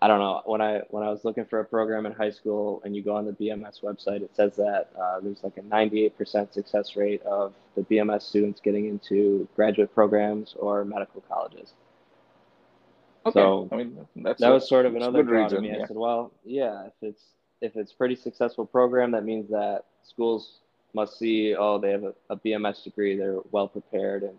I 0.00 0.08
don't 0.08 0.18
know 0.20 0.42
when 0.44 0.60
I 0.60 0.82
when 0.90 1.02
I 1.04 1.10
was 1.10 1.24
looking 1.24 1.44
for 1.44 1.60
a 1.60 1.64
program 1.64 2.06
in 2.06 2.12
high 2.12 2.30
school 2.30 2.80
and 2.84 2.94
you 2.94 3.02
go 3.02 3.14
on 3.16 3.24
the 3.24 3.32
BMS 3.32 3.82
website, 3.82 4.22
it 4.22 4.30
says 4.34 4.54
that 4.56 4.90
uh, 5.00 5.20
there's 5.20 5.42
like 5.42 5.56
a 5.58 5.62
98% 5.62 6.52
success 6.52 6.96
rate 6.96 7.22
of 7.22 7.52
the 7.76 7.82
BMS 7.82 8.22
students 8.22 8.60
getting 8.60 8.86
into 8.86 9.48
graduate 9.56 9.92
programs 9.94 10.54
or 10.58 10.84
medical 10.84 11.20
colleges. 11.22 11.72
Okay. 13.26 13.38
So- 13.40 13.68
I 13.70 13.76
mean, 13.76 14.06
that's 14.16 14.40
That 14.40 14.50
a- 14.50 14.54
was 14.54 14.68
sort 14.68 14.86
of 14.86 14.96
another 14.96 15.22
good 15.22 15.28
draw 15.28 15.48
to 15.48 15.56
reason. 15.56 15.62
me. 15.62 15.72
I 15.74 15.78
Yeah. 15.78 15.86
said, 15.86 15.96
well, 15.96 16.32
yeah, 16.44 16.86
if 16.86 16.92
it's 17.02 17.22
if 17.62 17.76
it's 17.76 17.92
a 17.92 17.94
pretty 17.94 18.16
successful 18.16 18.66
program, 18.66 19.12
that 19.12 19.24
means 19.24 19.48
that 19.50 19.84
schools 20.02 20.58
must 20.94 21.18
see, 21.18 21.54
oh, 21.54 21.78
they 21.78 21.90
have 21.90 22.02
a, 22.02 22.12
a 22.28 22.36
BMS 22.36 22.82
degree, 22.84 23.16
they're 23.16 23.38
well 23.52 23.68
prepared 23.68 24.24
and 24.24 24.36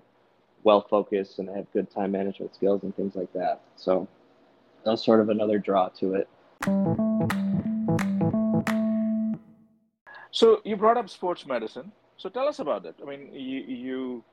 well 0.64 0.82
focused, 0.82 1.40
and 1.40 1.48
they 1.48 1.54
have 1.54 1.72
good 1.72 1.90
time 1.90 2.12
management 2.12 2.54
skills 2.54 2.84
and 2.84 2.96
things 2.96 3.16
like 3.16 3.32
that. 3.34 3.62
So 3.78 4.08
that's 4.86 5.04
sort 5.04 5.22
of 5.22 5.30
another 5.30 5.58
draw 5.58 5.88
to 6.00 6.16
it. 6.16 6.28
So 10.32 10.62
you 10.66 10.76
brought 10.76 10.98
up 10.98 11.10
sports 11.10 11.46
medicine. 11.46 11.92
So 12.18 12.30
tell 12.30 12.48
us 12.48 12.60
about 12.60 12.86
it. 12.86 12.96
I 13.02 13.06
mean, 13.06 13.34
you 13.34 13.60
you 13.62 14.24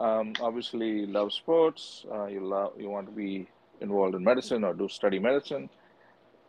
um, 0.00 0.34
obviously 0.40 1.06
love 1.06 1.32
sports. 1.32 2.06
Uh, 2.12 2.26
you 2.26 2.40
love 2.40 2.72
you 2.78 2.88
want 2.88 3.06
to 3.06 3.12
be 3.12 3.48
involved 3.80 4.14
in 4.14 4.22
medicine 4.22 4.64
or 4.64 4.74
do 4.74 4.88
study 4.88 5.18
medicine. 5.18 5.68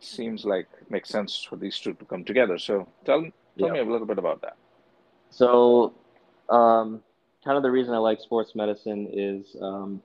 Seems 0.00 0.44
like 0.44 0.66
makes 0.90 1.10
sense 1.10 1.42
for 1.44 1.56
these 1.56 1.78
two 1.78 1.92
to 1.94 2.04
come 2.06 2.24
together. 2.24 2.58
So 2.58 2.88
tell 3.04 3.22
tell 3.58 3.68
Yeah. 3.68 3.72
me 3.74 3.78
a 3.80 3.84
little 3.84 4.06
bit 4.06 4.18
about 4.18 4.40
that. 4.42 4.56
So, 5.30 5.94
um, 6.48 7.02
kind 7.44 7.56
of 7.56 7.62
the 7.62 7.70
reason 7.70 7.94
I 7.94 7.98
like 7.98 8.20
sports 8.20 8.54
medicine 8.54 9.08
is 9.12 9.56
um, 9.60 10.02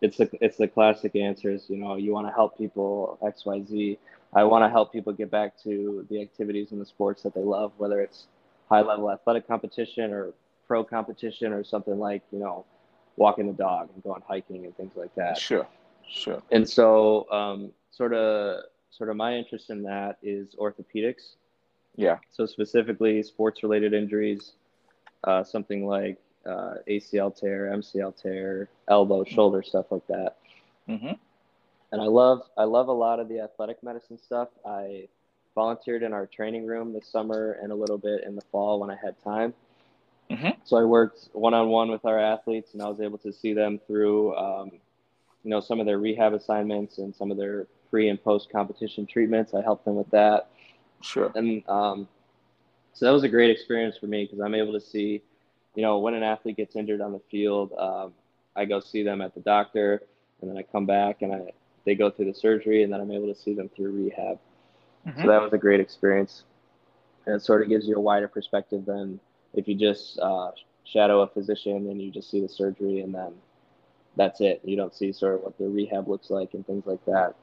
it's 0.00 0.16
the 0.16 0.30
it's 0.40 0.56
the 0.56 0.68
classic 0.68 1.16
answers. 1.16 1.66
You 1.68 1.76
know, 1.78 1.96
you 1.96 2.12
want 2.12 2.26
to 2.28 2.32
help 2.32 2.56
people 2.56 3.18
X 3.26 3.44
Y 3.44 3.62
Z. 3.64 3.98
I 4.34 4.44
want 4.44 4.64
to 4.64 4.68
help 4.70 4.92
people 4.92 5.12
get 5.12 5.30
back 5.30 5.60
to 5.64 6.06
the 6.08 6.22
activities 6.22 6.72
and 6.72 6.80
the 6.80 6.86
sports 6.86 7.22
that 7.24 7.34
they 7.34 7.42
love, 7.42 7.72
whether 7.76 8.00
it's 8.00 8.26
high 8.68 8.82
level 8.82 9.10
athletic 9.10 9.46
competition 9.48 10.12
or 10.12 10.32
pro 10.68 10.84
competition 10.84 11.52
or 11.52 11.64
something 11.64 11.98
like 11.98 12.22
you 12.30 12.38
know 12.38 12.64
walking 13.16 13.46
the 13.48 13.52
dog 13.52 13.88
and 13.92 14.02
going 14.04 14.22
hiking 14.26 14.64
and 14.64 14.76
things 14.76 14.92
like 14.96 15.12
that 15.16 15.36
Sure, 15.36 15.66
sure. 16.08 16.40
and 16.52 16.66
so 16.68 17.28
um, 17.30 17.70
sort 17.90 18.14
of 18.14 18.62
sort 18.90 19.10
of 19.10 19.16
my 19.16 19.36
interest 19.36 19.70
in 19.70 19.82
that 19.84 20.18
is 20.22 20.54
orthopedics. 20.58 21.34
Yeah. 21.96 22.18
so 22.30 22.46
specifically 22.46 23.22
sports 23.22 23.62
related 23.62 23.92
injuries 23.92 24.52
uh, 25.24 25.42
something 25.44 25.86
like 25.86 26.18
uh, 26.46 26.74
acl 26.88 27.34
tear 27.34 27.70
mcl 27.76 28.14
tear 28.16 28.68
elbow 28.88 29.24
shoulder 29.24 29.62
stuff 29.62 29.86
like 29.90 30.06
that. 30.06 30.36
Hmm 30.86 31.12
and 31.92 32.00
i 32.00 32.04
love 32.06 32.42
i 32.56 32.62
love 32.64 32.86
a 32.88 32.92
lot 32.92 33.18
of 33.20 33.28
the 33.28 33.40
athletic 33.40 33.82
medicine 33.82 34.18
stuff. 34.18 34.48
I 34.64 35.08
volunteered 35.56 36.02
in 36.04 36.12
our 36.12 36.26
training 36.26 36.64
room 36.66 36.92
this 36.92 37.08
summer 37.08 37.58
and 37.60 37.72
a 37.72 37.74
little 37.74 37.98
bit 37.98 38.22
in 38.24 38.36
the 38.36 38.42
fall 38.52 38.78
when 38.80 38.90
i 38.90 38.96
had 38.96 39.14
time. 39.24 39.52
Mhm. 40.30 40.56
so 40.64 40.76
i 40.76 40.84
worked 40.84 41.28
one-on-one 41.32 41.90
with 41.90 42.04
our 42.04 42.18
athletes 42.20 42.72
and 42.72 42.80
i 42.82 42.88
was 42.88 43.00
able 43.00 43.18
to 43.18 43.32
see 43.32 43.52
them 43.52 43.80
through 43.86 44.34
um, 44.36 44.70
you 45.42 45.50
know 45.50 45.58
some 45.60 45.80
of 45.80 45.86
their 45.86 45.98
rehab 45.98 46.32
assignments 46.34 46.98
and 46.98 47.14
some 47.14 47.32
of 47.32 47.36
their 47.36 47.66
pre 47.90 48.08
and 48.08 48.22
post 48.22 48.50
competition 48.50 49.06
treatments 49.06 49.54
i 49.54 49.62
helped 49.62 49.84
them 49.84 49.96
with 49.96 50.10
that 50.10 50.48
Sure. 51.02 51.32
and 51.34 51.66
um, 51.68 52.08
so 52.92 53.06
that 53.06 53.12
was 53.12 53.22
a 53.22 53.28
great 53.28 53.50
experience 53.50 53.96
for 53.96 54.06
me 54.06 54.24
because 54.24 54.40
I'm 54.40 54.54
able 54.54 54.72
to 54.72 54.80
see, 54.80 55.22
you 55.74 55.82
know, 55.82 55.98
when 55.98 56.14
an 56.14 56.22
athlete 56.22 56.56
gets 56.56 56.76
injured 56.76 57.00
on 57.00 57.12
the 57.12 57.20
field, 57.30 57.72
um, 57.78 58.12
I 58.56 58.64
go 58.64 58.80
see 58.80 59.02
them 59.02 59.22
at 59.22 59.34
the 59.34 59.40
doctor, 59.40 60.02
and 60.40 60.50
then 60.50 60.58
I 60.58 60.62
come 60.62 60.86
back 60.86 61.22
and 61.22 61.32
I 61.32 61.52
they 61.86 61.94
go 61.94 62.10
through 62.10 62.26
the 62.26 62.34
surgery, 62.34 62.82
and 62.82 62.92
then 62.92 63.00
I'm 63.00 63.10
able 63.10 63.32
to 63.32 63.34
see 63.34 63.54
them 63.54 63.70
through 63.70 63.92
rehab. 63.92 64.38
Mhm. 65.06 65.22
So 65.22 65.28
that 65.28 65.40
was 65.40 65.52
a 65.54 65.58
great 65.58 65.80
experience, 65.80 66.44
and 67.24 67.34
it 67.34 67.40
sort 67.40 67.62
of 67.62 67.68
gives 67.68 67.88
you 67.88 67.96
a 67.96 68.00
wider 68.00 68.28
perspective 68.28 68.84
than 68.84 69.18
if 69.54 69.66
you 69.66 69.74
just 69.74 70.18
uh, 70.18 70.50
shadow 70.84 71.22
a 71.22 71.26
physician 71.26 71.88
and 71.88 72.00
you 72.02 72.10
just 72.10 72.30
see 72.30 72.40
the 72.40 72.48
surgery 72.48 73.00
and 73.00 73.14
then 73.14 73.32
that's 74.16 74.40
it. 74.40 74.60
You 74.64 74.76
don't 74.76 74.94
see 74.94 75.12
sort 75.12 75.36
of 75.36 75.42
what 75.42 75.56
the 75.56 75.68
rehab 75.68 76.08
looks 76.08 76.28
like 76.30 76.52
and 76.54 76.66
things 76.66 76.84
like 76.86 77.04
that. 77.06 77.34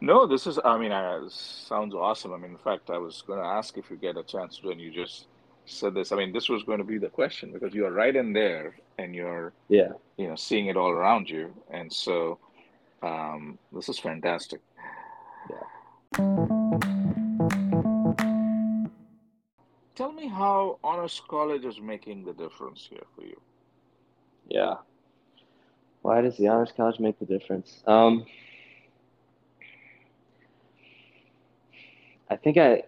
No, 0.00 0.26
this 0.26 0.46
is, 0.46 0.58
I 0.64 0.78
mean, 0.78 0.92
uh, 0.92 1.28
sounds 1.28 1.94
awesome. 1.94 2.32
I 2.32 2.36
mean, 2.36 2.52
in 2.52 2.58
fact, 2.58 2.88
I 2.90 2.98
was 2.98 3.22
going 3.26 3.40
to 3.40 3.44
ask 3.44 3.76
if 3.76 3.90
you 3.90 3.96
get 3.96 4.16
a 4.16 4.22
chance 4.22 4.58
to, 4.58 4.70
and 4.70 4.80
you 4.80 4.92
just 4.92 5.26
said 5.66 5.92
this. 5.94 6.12
I 6.12 6.16
mean, 6.16 6.32
this 6.32 6.48
was 6.48 6.62
going 6.62 6.78
to 6.78 6.84
be 6.84 6.98
the 6.98 7.08
question 7.08 7.52
because 7.52 7.74
you're 7.74 7.90
right 7.90 8.14
in 8.14 8.32
there 8.32 8.76
and 8.98 9.14
you're, 9.14 9.52
Yeah. 9.68 9.88
you 10.16 10.28
know, 10.28 10.36
seeing 10.36 10.66
it 10.66 10.76
all 10.76 10.90
around 10.90 11.28
you. 11.28 11.52
And 11.70 11.92
so 11.92 12.38
um, 13.02 13.58
this 13.72 13.88
is 13.88 13.98
fantastic. 13.98 14.60
Yeah. 15.50 16.18
Tell 19.96 20.12
me 20.12 20.28
how 20.28 20.78
Honors 20.84 21.20
College 21.28 21.64
is 21.64 21.80
making 21.80 22.24
the 22.24 22.32
difference 22.32 22.86
here 22.88 23.02
for 23.16 23.22
you. 23.22 23.40
Yeah. 24.48 24.74
Why 26.02 26.20
does 26.20 26.36
the 26.36 26.46
honors 26.48 26.72
college 26.76 27.00
make 27.00 27.18
the 27.18 27.26
difference? 27.26 27.82
Um, 27.86 28.24
I 32.30 32.36
think 32.36 32.56
I 32.58 32.82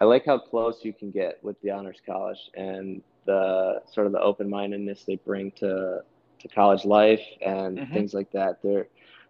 I 0.00 0.04
like 0.04 0.24
how 0.24 0.38
close 0.38 0.84
you 0.84 0.92
can 0.92 1.10
get 1.10 1.42
with 1.44 1.60
the 1.62 1.70
honors 1.70 1.98
college 2.06 2.50
and 2.54 3.02
the 3.26 3.82
sort 3.90 4.06
of 4.06 4.12
the 4.12 4.20
open 4.20 4.48
mindedness 4.48 5.04
they 5.04 5.16
bring 5.16 5.50
to 5.52 6.02
to 6.38 6.48
college 6.48 6.84
life 6.86 7.20
and 7.42 7.78
Mhm. 7.78 7.92
things 7.92 8.14
like 8.14 8.30
that. 8.32 8.62
They're 8.62 8.86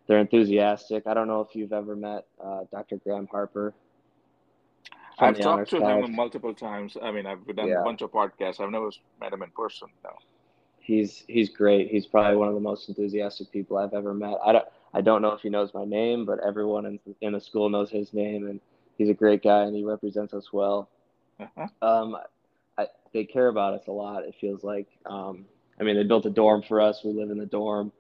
they're 0.06 0.18
enthusiastic. 0.20 1.06
I 1.06 1.14
don't 1.14 1.28
know 1.28 1.40
if 1.40 1.54
you've 1.54 1.72
ever 1.72 1.94
met 1.96 2.26
uh, 2.42 2.64
Dr. 2.72 2.96
Graeme 2.98 3.28
Harper. 3.30 3.72
I've 5.18 5.38
talked 5.38 5.68
to 5.70 5.78
College. 5.80 6.04
him 6.06 6.14
multiple 6.16 6.54
times. 6.54 6.96
I 7.00 7.10
mean, 7.10 7.26
I've 7.26 7.44
done 7.54 7.68
Yeah. 7.68 7.80
a 7.82 7.84
bunch 7.84 8.00
of 8.00 8.10
podcasts. 8.10 8.58
I've 8.60 8.70
never 8.70 8.90
met 9.20 9.32
him 9.32 9.42
in 9.42 9.50
person. 9.50 9.88
No. 10.02 10.10
He's 10.78 11.24
he's 11.28 11.50
great. 11.50 11.88
He's 11.90 12.06
probably 12.06 12.36
one 12.36 12.48
of 12.48 12.54
the 12.54 12.60
most 12.60 12.88
enthusiastic 12.88 13.50
people 13.52 13.76
I've 13.76 13.92
ever 13.94 14.14
met. 14.14 14.38
I 14.44 14.52
don't 14.52 14.64
I 14.94 15.00
don't 15.00 15.20
know 15.22 15.32
if 15.32 15.42
he 15.42 15.50
knows 15.50 15.72
my 15.74 15.84
name, 15.84 16.24
but 16.24 16.38
everyone 16.40 16.86
in 16.86 16.98
in 17.20 17.32
the 17.34 17.40
school 17.40 17.68
knows 17.68 17.90
his 17.90 18.12
name, 18.14 18.46
and 18.48 18.60
he's 19.00 19.08
a 19.08 19.14
great 19.14 19.42
guy, 19.42 19.62
and 19.62 19.74
he 19.74 19.82
represents 19.82 20.34
us 20.34 20.52
well. 20.52 20.90
Uh-huh. 21.40 21.68
Um, 21.80 22.16
I, 22.76 22.86
they 23.14 23.24
care 23.24 23.48
about 23.48 23.72
us 23.72 23.86
a 23.88 23.92
lot. 23.92 24.24
It 24.24 24.34
feels 24.38 24.62
like. 24.62 24.88
Um, 25.06 25.46
I 25.80 25.84
mean, 25.84 25.96
they 25.96 26.02
built 26.02 26.26
a 26.26 26.30
dorm 26.30 26.62
for 26.62 26.82
us. 26.82 27.02
We 27.02 27.12
live 27.12 27.30
in 27.30 27.38
the 27.38 27.46
dorm. 27.46 27.92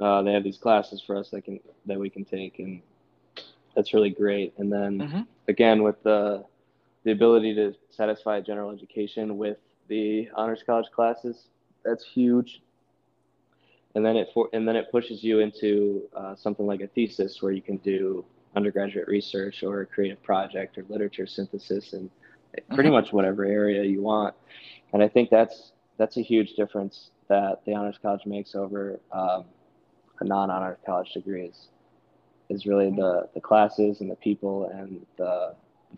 Uh, 0.00 0.22
they 0.22 0.32
have 0.32 0.42
these 0.42 0.58
classes 0.58 1.00
for 1.00 1.16
us 1.16 1.30
that 1.30 1.44
can 1.44 1.60
that 1.86 2.00
we 2.00 2.10
can 2.10 2.24
take, 2.24 2.58
and 2.58 2.82
that's 3.76 3.94
really 3.94 4.10
great. 4.10 4.52
And 4.58 4.72
then 4.72 4.98
Mhm. 4.98 5.26
again, 5.46 5.84
with 5.84 6.02
the 6.02 6.44
the 7.04 7.12
ability 7.12 7.54
to 7.54 7.74
satisfy 7.90 8.40
general 8.40 8.72
education 8.72 9.38
with 9.38 9.58
the 9.86 10.28
honors 10.34 10.64
college 10.66 10.90
classes, 10.90 11.46
that's 11.84 12.04
huge. 12.04 12.60
And 13.94 14.04
then 14.04 14.16
it 14.16 14.30
for, 14.34 14.48
and 14.52 14.66
then 14.66 14.74
it 14.74 14.90
pushes 14.90 15.22
you 15.22 15.38
into 15.38 16.08
uh, 16.16 16.34
something 16.34 16.66
like 16.66 16.80
a 16.80 16.88
thesis 16.88 17.40
where 17.40 17.52
you 17.52 17.62
can 17.62 17.76
do 17.76 18.24
undergraduate 18.54 19.08
research 19.08 19.62
or 19.62 19.80
a 19.82 19.86
creative 19.86 20.22
project 20.22 20.78
or 20.78 20.84
literature 20.88 21.26
synthesis 21.26 21.92
and 21.92 22.10
pretty 22.70 22.88
Mhm. 22.88 22.92
much 22.92 23.12
whatever 23.12 23.44
area 23.44 23.82
you 23.82 24.02
want. 24.02 24.34
And 24.92 25.02
I 25.02 25.08
think 25.08 25.30
that's 25.30 25.72
that's 25.96 26.16
a 26.16 26.22
huge 26.22 26.54
difference 26.54 27.10
that 27.28 27.64
the 27.64 27.74
honors 27.74 27.98
college 27.98 28.26
makes 28.26 28.54
over 28.56 28.98
um, 29.12 29.44
a 30.20 30.24
non-honors 30.24 30.78
college 30.84 31.12
degree 31.12 31.46
is 31.46 31.68
is 32.48 32.66
really 32.66 32.90
the 32.90 33.28
the 33.34 33.40
classes 33.40 34.00
and 34.00 34.10
the 34.10 34.16
people 34.16 34.66
and 34.68 35.06
the 35.16 35.54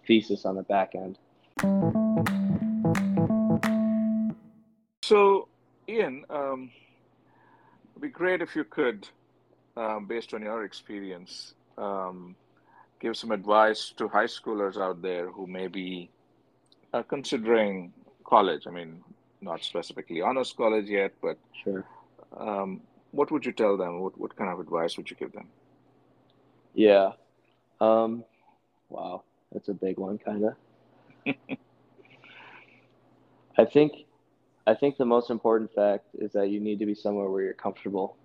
thesis 0.07 0.45
on 0.45 0.55
the 0.55 0.63
back 0.63 0.95
end. 0.95 1.19
So, 5.03 5.49
Ian, 5.89 6.25
um, 6.31 6.71
it'd 7.93 8.03
be 8.03 8.09
great 8.09 8.43
if 8.43 8.57
you 8.57 8.65
could, 8.65 9.09
um, 9.77 10.07
based 10.07 10.35
on 10.35 10.43
your 10.43 10.65
experience, 10.65 11.55
um, 11.79 12.35
give 13.01 13.17
some 13.17 13.31
advice 13.33 13.93
to 13.97 14.09
high 14.09 14.25
schoolers 14.27 14.77
out 14.81 15.03
there 15.03 15.31
who 15.31 15.47
may 15.47 15.67
be 15.69 16.11
uh, 16.93 17.03
considering 17.03 17.93
college. 18.25 18.67
I 18.67 18.71
mean, 18.71 19.03
not 19.41 19.63
specifically 19.63 20.21
honors 20.23 20.53
college 20.53 20.89
yet, 20.89 21.13
but 21.21 21.39
Sure. 21.63 21.85
um, 22.37 22.81
what 23.13 23.31
would 23.31 23.45
you 23.45 23.53
tell 23.53 23.77
them? 23.77 24.01
What 24.01 24.19
what 24.19 24.37
kind 24.37 24.51
of 24.51 24.61
advice 24.61 24.97
would 24.97 25.11
you 25.11 25.17
give 25.17 25.33
them? 25.33 25.49
Yeah. 26.75 27.13
Um, 27.81 28.25
wow, 28.89 29.23
that's 29.53 29.69
a 29.69 29.75
big 29.75 29.99
one, 29.99 30.19
kind 30.19 30.45
of. 30.45 30.55
I 33.59 33.65
think, 33.65 33.93
I 34.67 34.75
think 34.75 34.97
the 34.99 35.05
most 35.07 35.31
important 35.31 35.73
fact 35.75 36.05
is 36.15 36.33
that 36.33 36.51
you 36.51 36.61
need 36.61 36.79
to 36.79 36.87
be 36.87 36.95
somewhere 36.95 37.31
where 37.31 37.43
you're 37.43 37.55
comfortable. 37.55 38.17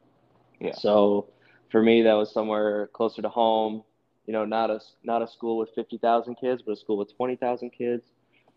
Yeah. 0.59 0.73
So, 0.73 1.27
for 1.69 1.81
me, 1.81 2.01
that 2.03 2.13
was 2.13 2.33
somewhere 2.33 2.87
closer 2.87 3.21
to 3.21 3.29
home. 3.29 3.83
You 4.25 4.33
know, 4.33 4.45
not 4.45 4.69
a 4.69 4.79
not 5.03 5.21
a 5.21 5.27
school 5.27 5.57
with 5.57 5.69
fifty 5.75 5.97
thousand 5.97 6.35
kids, 6.35 6.61
but 6.65 6.73
a 6.73 6.75
school 6.75 6.97
with 6.97 7.15
twenty 7.15 7.35
thousand 7.35 7.71
kids. 7.71 8.03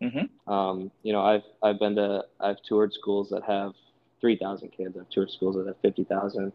Mm-hmm. 0.03 0.53
Um, 0.53 0.91
you 1.03 1.13
know, 1.13 1.23
I've 1.23 1.45
I've 1.63 1.79
been 1.79 1.95
to 1.97 2.25
I've 2.41 2.61
toured 2.63 2.93
schools 2.93 3.31
that 3.31 3.43
have 3.45 3.73
three 4.21 4.37
thousand 4.37 4.71
kids. 4.71 4.97
I've 4.99 5.09
toured 5.09 5.31
schools 5.31 5.57
that 5.57 5.67
have 5.67 5.77
fifty 5.81 6.05
thousand. 6.05 6.53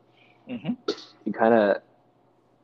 Mm-hmm. 0.49 0.73
You 1.25 1.33
kind 1.33 1.53
of 1.53 1.81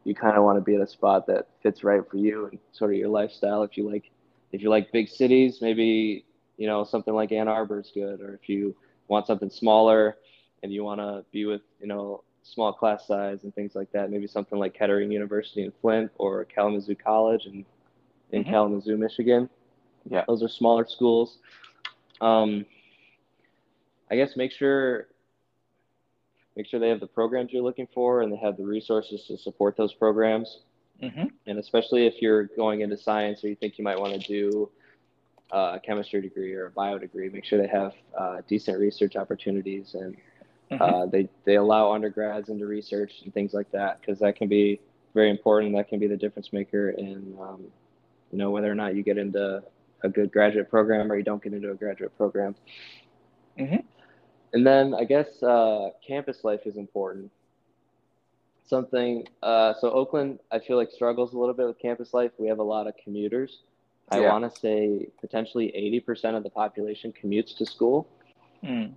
you 0.03 0.13
kind 0.13 0.37
of 0.37 0.43
want 0.43 0.57
to 0.57 0.61
be 0.61 0.75
at 0.75 0.81
a 0.81 0.87
spot 0.87 1.27
that 1.27 1.47
fits 1.61 1.83
right 1.83 2.01
for 2.09 2.17
you 2.17 2.45
and 2.47 2.59
sort 2.71 2.91
of 2.91 2.97
your 2.97 3.09
lifestyle. 3.09 3.63
If 3.63 3.77
you 3.77 3.89
like 3.89 4.11
if 4.51 4.61
you 4.61 4.69
like 4.69 4.91
big 4.91 5.09
cities, 5.09 5.59
maybe 5.61 6.25
you 6.57 6.67
know 6.67 6.83
something 6.83 7.13
like 7.13 7.31
Ann 7.31 7.47
Arbor 7.47 7.79
is 7.79 7.91
good. 7.93 8.21
Or 8.21 8.33
if 8.35 8.47
you 8.47 8.75
want 9.07 9.27
something 9.27 9.49
smaller 9.49 10.17
and 10.63 10.71
you 10.71 10.83
want 10.83 10.99
to 11.01 11.25
be 11.31 11.45
with 11.45 11.61
you 11.81 11.87
know 11.87 12.23
small 12.45 12.71
class 12.71 13.07
size 13.07 13.43
and 13.43 13.53
things 13.55 13.75
like 13.75 13.91
that, 13.91 14.11
maybe 14.11 14.27
something 14.27 14.59
like 14.59 14.73
Kettering 14.73 15.11
University 15.11 15.63
in 15.63 15.71
Flint 15.81 16.11
or 16.17 16.45
Kalamazoo 16.45 16.95
College 16.95 17.45
in 17.47 17.65
in 18.31 18.43
Mhm. 18.43 18.49
Kalamazoo, 18.49 18.97
Michigan. 18.97 19.49
Yeah. 20.09 20.23
those 20.27 20.43
are 20.43 20.47
smaller 20.47 20.85
schools. 20.85 21.39
Um, 22.21 22.65
I 24.11 24.15
guess 24.15 24.35
make 24.35 24.51
sure 24.51 25.07
make 26.55 26.65
sure 26.67 26.79
they 26.79 26.89
have 26.89 26.99
the 26.99 27.07
programs 27.07 27.51
you're 27.51 27.63
looking 27.63 27.87
for 27.87 28.21
and 28.21 28.31
they 28.31 28.37
have 28.37 28.55
the 28.57 28.63
resources 28.65 29.25
to 29.27 29.37
support 29.37 29.75
those 29.75 29.93
programs. 29.93 30.61
Mm-hmm. 31.01 31.25
And 31.47 31.59
especially 31.59 32.05
if 32.07 32.21
you're 32.21 32.43
going 32.45 32.81
into 32.81 32.95
science 32.97 33.43
or 33.43 33.49
you 33.49 33.55
think 33.55 33.77
you 33.77 33.83
might 33.83 33.99
want 33.99 34.13
to 34.13 34.27
do 34.27 34.69
uh, 35.51 35.73
a 35.75 35.79
chemistry 35.79 36.21
degree 36.21 36.53
or 36.53 36.67
a 36.67 36.71
bio 36.71 36.97
degree, 36.97 37.29
make 37.29 37.43
sure 37.45 37.59
they 37.61 37.67
have 37.67 37.93
uh, 38.17 38.41
decent 38.47 38.79
research 38.79 39.15
opportunities 39.17 39.93
and 39.95 40.15
Mhm. 40.71 40.81
uh, 40.81 41.05
they 41.05 41.29
they 41.43 41.55
allow 41.55 41.91
undergrads 41.91 42.49
into 42.49 42.65
research 42.65 43.21
and 43.23 43.33
things 43.33 43.53
like 43.53 43.69
that 43.71 43.99
because 44.01 44.19
that 44.19 44.35
can 44.35 44.47
be 44.47 44.79
very 45.13 45.29
important. 45.29 45.75
That 45.75 45.87
can 45.87 45.99
be 45.99 46.07
the 46.07 46.17
difference 46.17 46.51
maker 46.51 46.89
in 46.89 47.37
um, 47.39 47.63
you 48.31 48.37
know 48.37 48.49
whether 48.51 48.71
or 48.71 48.75
not 48.75 48.95
you 48.95 49.03
get 49.03 49.17
into 49.17 49.63
a 50.03 50.09
good 50.09 50.31
graduate 50.31 50.69
program 50.69 51.11
or 51.11 51.17
you 51.17 51.23
don't 51.23 51.41
get 51.41 51.53
into 51.53 51.71
a 51.71 51.75
graduate 51.75 52.15
program. 52.17 52.55
Mhm. 53.57 53.83
And 54.53 54.65
then 54.65 54.93
I 54.93 55.03
guess 55.03 55.41
uh, 55.43 55.91
campus 56.05 56.43
life 56.43 56.61
is 56.65 56.77
important. 56.77 57.31
Something 58.67 59.27
uh, 59.43 59.75
so 59.79 59.91
Oakland, 59.91 60.39
I 60.51 60.59
feel 60.59 60.77
like 60.77 60.89
struggles 60.91 61.33
a 61.33 61.37
little 61.37 61.53
bit 61.53 61.67
with 61.67 61.77
campus 61.77 62.13
life. 62.13 62.31
We 62.39 62.47
have 62.47 62.59
a 62.59 62.63
lot 62.63 62.87
of 62.87 62.95
commuters. 62.97 63.61
I 64.09 64.19
want 64.19 64.51
to 64.51 64.59
say 64.59 65.07
potentially 65.19 65.71
80% 66.07 66.35
of 66.37 66.43
the 66.43 66.49
population 66.49 67.11
commutes 67.13 67.55
to 67.57 67.65
school 67.65 68.07
Mm. 68.63 68.93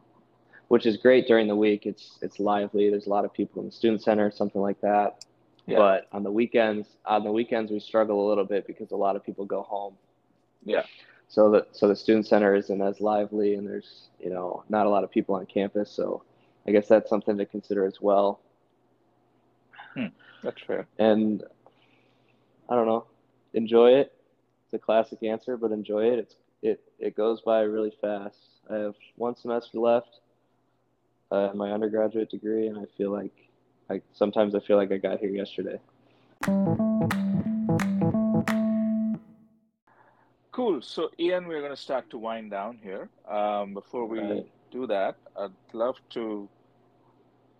Which 0.69 0.87
is 0.87 0.97
great 0.97 1.27
during 1.27 1.49
the 1.49 1.57
week. 1.57 1.87
It's 1.87 2.19
it's 2.23 2.39
lively. 2.39 2.89
There's 2.91 3.07
a 3.07 3.11
lot 3.11 3.25
of 3.25 3.33
people 3.33 3.61
in 3.61 3.69
the 3.69 3.73
student 3.73 4.03
center, 4.03 4.31
something 4.31 4.61
like 4.61 4.81
that. 4.83 5.25
Yeah. 5.67 5.79
But 5.79 6.09
on 6.13 6.23
the 6.23 6.31
weekends, 6.31 6.87
on 7.05 7.25
the 7.25 7.33
weekends 7.33 7.71
we 7.71 7.81
struggle 7.81 8.27
a 8.27 8.29
little 8.29 8.45
bit 8.45 8.67
because 8.67 8.91
a 8.93 8.97
lot 8.97 9.17
of 9.17 9.25
people 9.25 9.45
go 9.45 9.63
home. 9.63 9.95
Yeah. 10.65 10.85
So 11.29 11.51
the 11.51 11.67
so 11.73 11.89
the 11.89 11.97
student 11.97 12.27
center 12.27 12.55
isn't 12.55 12.81
as 12.81 13.01
lively, 13.01 13.55
and 13.55 13.67
there's 13.67 14.09
you 14.19 14.31
know 14.31 14.65
not 14.69 14.87
a 14.87 14.89
lot 14.89 15.05
of 15.05 15.11
people 15.11 15.35
on 15.35 15.47
campus. 15.47 15.91
So 15.91 16.23
I 16.67 16.71
guess 16.71 16.87
that's 16.87 17.09
something 17.09 17.37
to 17.39 17.47
consider 17.47 17.85
as 17.85 18.01
well. 18.01 18.41
Hmm. 19.95 20.07
That's 20.43 20.63
fair. 20.63 20.87
And 20.99 21.43
I 22.69 22.75
don't 22.75 22.87
know, 22.87 23.07
enjoy 23.55 23.93
it. 23.93 24.13
It's 24.65 24.75
a 24.75 24.79
classic 24.79 25.23
answer, 25.23 25.57
but 25.57 25.73
enjoy 25.73 26.05
it. 26.13 26.19
It's 26.19 26.35
it 26.63 26.81
it 26.99 27.17
goes 27.17 27.41
by 27.41 27.61
really 27.61 27.93
fast. 28.01 28.37
I 28.71 28.77
have 28.77 28.95
one 29.17 29.35
semester 29.35 29.79
left 29.79 30.21
uh, 31.31 31.51
my 31.55 31.73
undergraduate 31.73 32.31
degree, 32.31 32.69
and 32.69 32.79
I 32.79 32.85
feel 32.97 33.11
like 33.11 33.33
I 33.91 34.01
sometimes 34.13 34.55
I 34.55 34.61
feel 34.61 34.77
like 34.77 34.93
I 34.93 34.99
got 34.99 35.19
here 35.21 35.31
yesterday. 35.31 35.79
Cool. 40.51 40.83
So, 40.83 41.11
Ian, 41.21 41.47
we're 41.47 41.61
going 41.61 41.75
to 41.75 41.81
start 41.81 42.11
to 42.11 42.19
wind 42.19 42.51
down 42.51 42.79
here. 42.83 43.09
Um, 43.29 43.75
before 43.75 44.07
we 44.07 44.19
Right. 44.19 44.51
do 44.73 44.87
that, 44.89 45.17
I'd 45.37 45.53
love 45.73 45.97
to, 46.11 46.49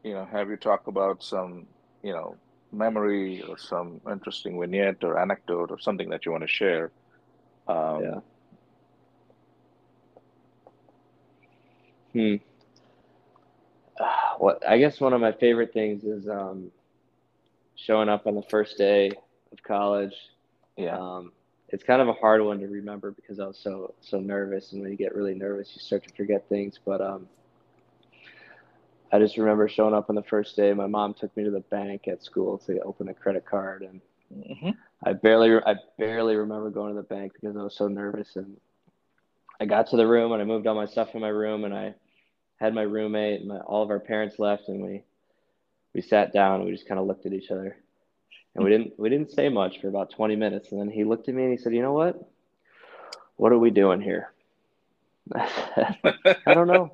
you 0.03 0.15
know, 0.15 0.25
have 0.25 0.51
you 0.51 0.57
talk 0.57 0.89
about 0.89 1.23
some, 1.23 1.69
you 2.03 2.13
know, 2.13 2.37
memory 2.73 3.43
or 3.43 3.57
some 3.57 4.01
interesting 4.11 4.59
vignette 4.59 5.05
or 5.05 5.19
anecdote 5.19 5.71
or 5.71 5.79
something 5.79 6.09
that 6.11 6.27
you 6.27 6.33
want 6.33 6.43
to 6.43 6.49
share. 6.49 6.91
Um, 7.69 8.03
Yeah. 8.03 8.21
Hmm. 12.13 12.37
What 14.39 14.67
I 14.69 14.79
guess 14.79 15.01
one 15.01 15.13
of 15.15 15.21
my 15.21 15.33
favorite 15.33 15.73
things 15.73 16.05
is 16.05 16.29
um, 16.29 16.71
showing 17.77 18.09
up 18.09 18.27
on 18.27 18.35
the 18.35 18.43
first 18.43 18.77
day 18.79 19.11
of 19.53 19.63
college 19.63 20.15
Yeah. 20.77 20.99
Um, 20.99 21.33
it's 21.69 21.85
kind 21.85 22.01
of 22.01 22.09
a 22.09 22.13
hard 22.15 22.43
one 22.43 22.59
to 22.61 22.67
remember 22.69 23.11
because 23.13 23.41
I 23.41 23.47
was 23.47 23.59
so 23.59 23.95
so 24.01 24.21
nervous, 24.21 24.73
and 24.73 24.83
when 24.83 24.91
you 24.91 24.97
get 24.97 25.15
really 25.15 25.35
nervous, 25.35 25.75
you 25.75 25.81
start 25.81 26.05
to 26.05 26.11
forget 26.15 26.49
things. 26.49 26.79
But 26.85 27.01
um, 27.01 27.29
I 29.13 29.19
just 29.19 29.37
remember 29.39 29.69
showing 29.69 29.95
up 29.95 30.09
on 30.11 30.17
the 30.17 30.23
first 30.23 30.57
day. 30.57 30.73
My 30.73 30.87
mom 30.87 31.15
took 31.15 31.37
me 31.37 31.45
to 31.45 31.51
the 31.51 31.61
bank 31.61 32.09
at 32.09 32.23
school 32.23 32.59
to 32.67 32.81
open 32.81 33.09
a 33.09 33.15
credit 33.15 33.45
card, 33.45 33.83
and 33.83 34.01
Mhm. 34.33 34.77
I 35.05 35.13
barely 35.13 35.55
I 35.65 35.77
barely 35.99 36.37
remember 36.37 36.71
going 36.71 36.95
to 36.95 37.01
the 37.01 37.07
bank 37.07 37.33
because 37.35 37.57
I 37.57 37.63
was 37.63 37.77
so 37.77 37.89
nervous. 37.89 38.37
And 38.37 38.57
I 39.61 39.67
got 39.67 39.87
to 39.89 39.97
the 39.97 40.07
room, 40.07 40.33
and 40.33 40.43
I 40.43 40.45
moved 40.45 40.67
all 40.67 40.75
my 40.75 40.87
stuff 40.87 41.15
in 41.15 41.21
my 41.21 41.29
room, 41.29 41.65
and 41.65 41.75
I 41.75 41.95
had 42.59 42.75
my 42.75 42.83
roommate, 42.83 43.41
and 43.41 43.49
my, 43.49 43.59
all 43.59 43.83
of 43.83 43.91
our 43.91 44.01
parents 44.01 44.39
left, 44.39 44.69
and 44.69 44.83
we 44.83 45.03
we 45.95 46.03
sat 46.03 46.33
down, 46.33 46.57
and 46.57 46.65
we 46.65 46.73
just 46.73 46.89
kind 46.89 47.01
of 47.01 47.07
looked 47.07 47.27
at 47.27 47.33
each 47.33 47.51
other. 47.51 47.77
And 48.59 48.65
we 48.65 48.71
didn't 48.73 48.99
we 48.99 49.09
didn't 49.09 49.31
say 49.31 49.49
much 49.49 49.81
for 49.81 49.87
about 49.87 50.11
20 50.11 50.35
minutes 50.35 50.73
and 50.73 50.81
then 50.81 50.91
he 50.91 51.05
looked 51.05 51.29
at 51.29 51.35
me 51.35 51.45
and 51.45 51.53
he 51.53 51.59
said 51.59 51.73
you 51.75 51.83
know 51.83 51.93
what? 51.93 52.29
What 53.37 53.53
are 53.53 53.59
we 53.59 53.71
doing 53.71 54.01
here? 54.01 54.33
I 55.35 56.55
don't 56.55 56.67
know. 56.67 56.91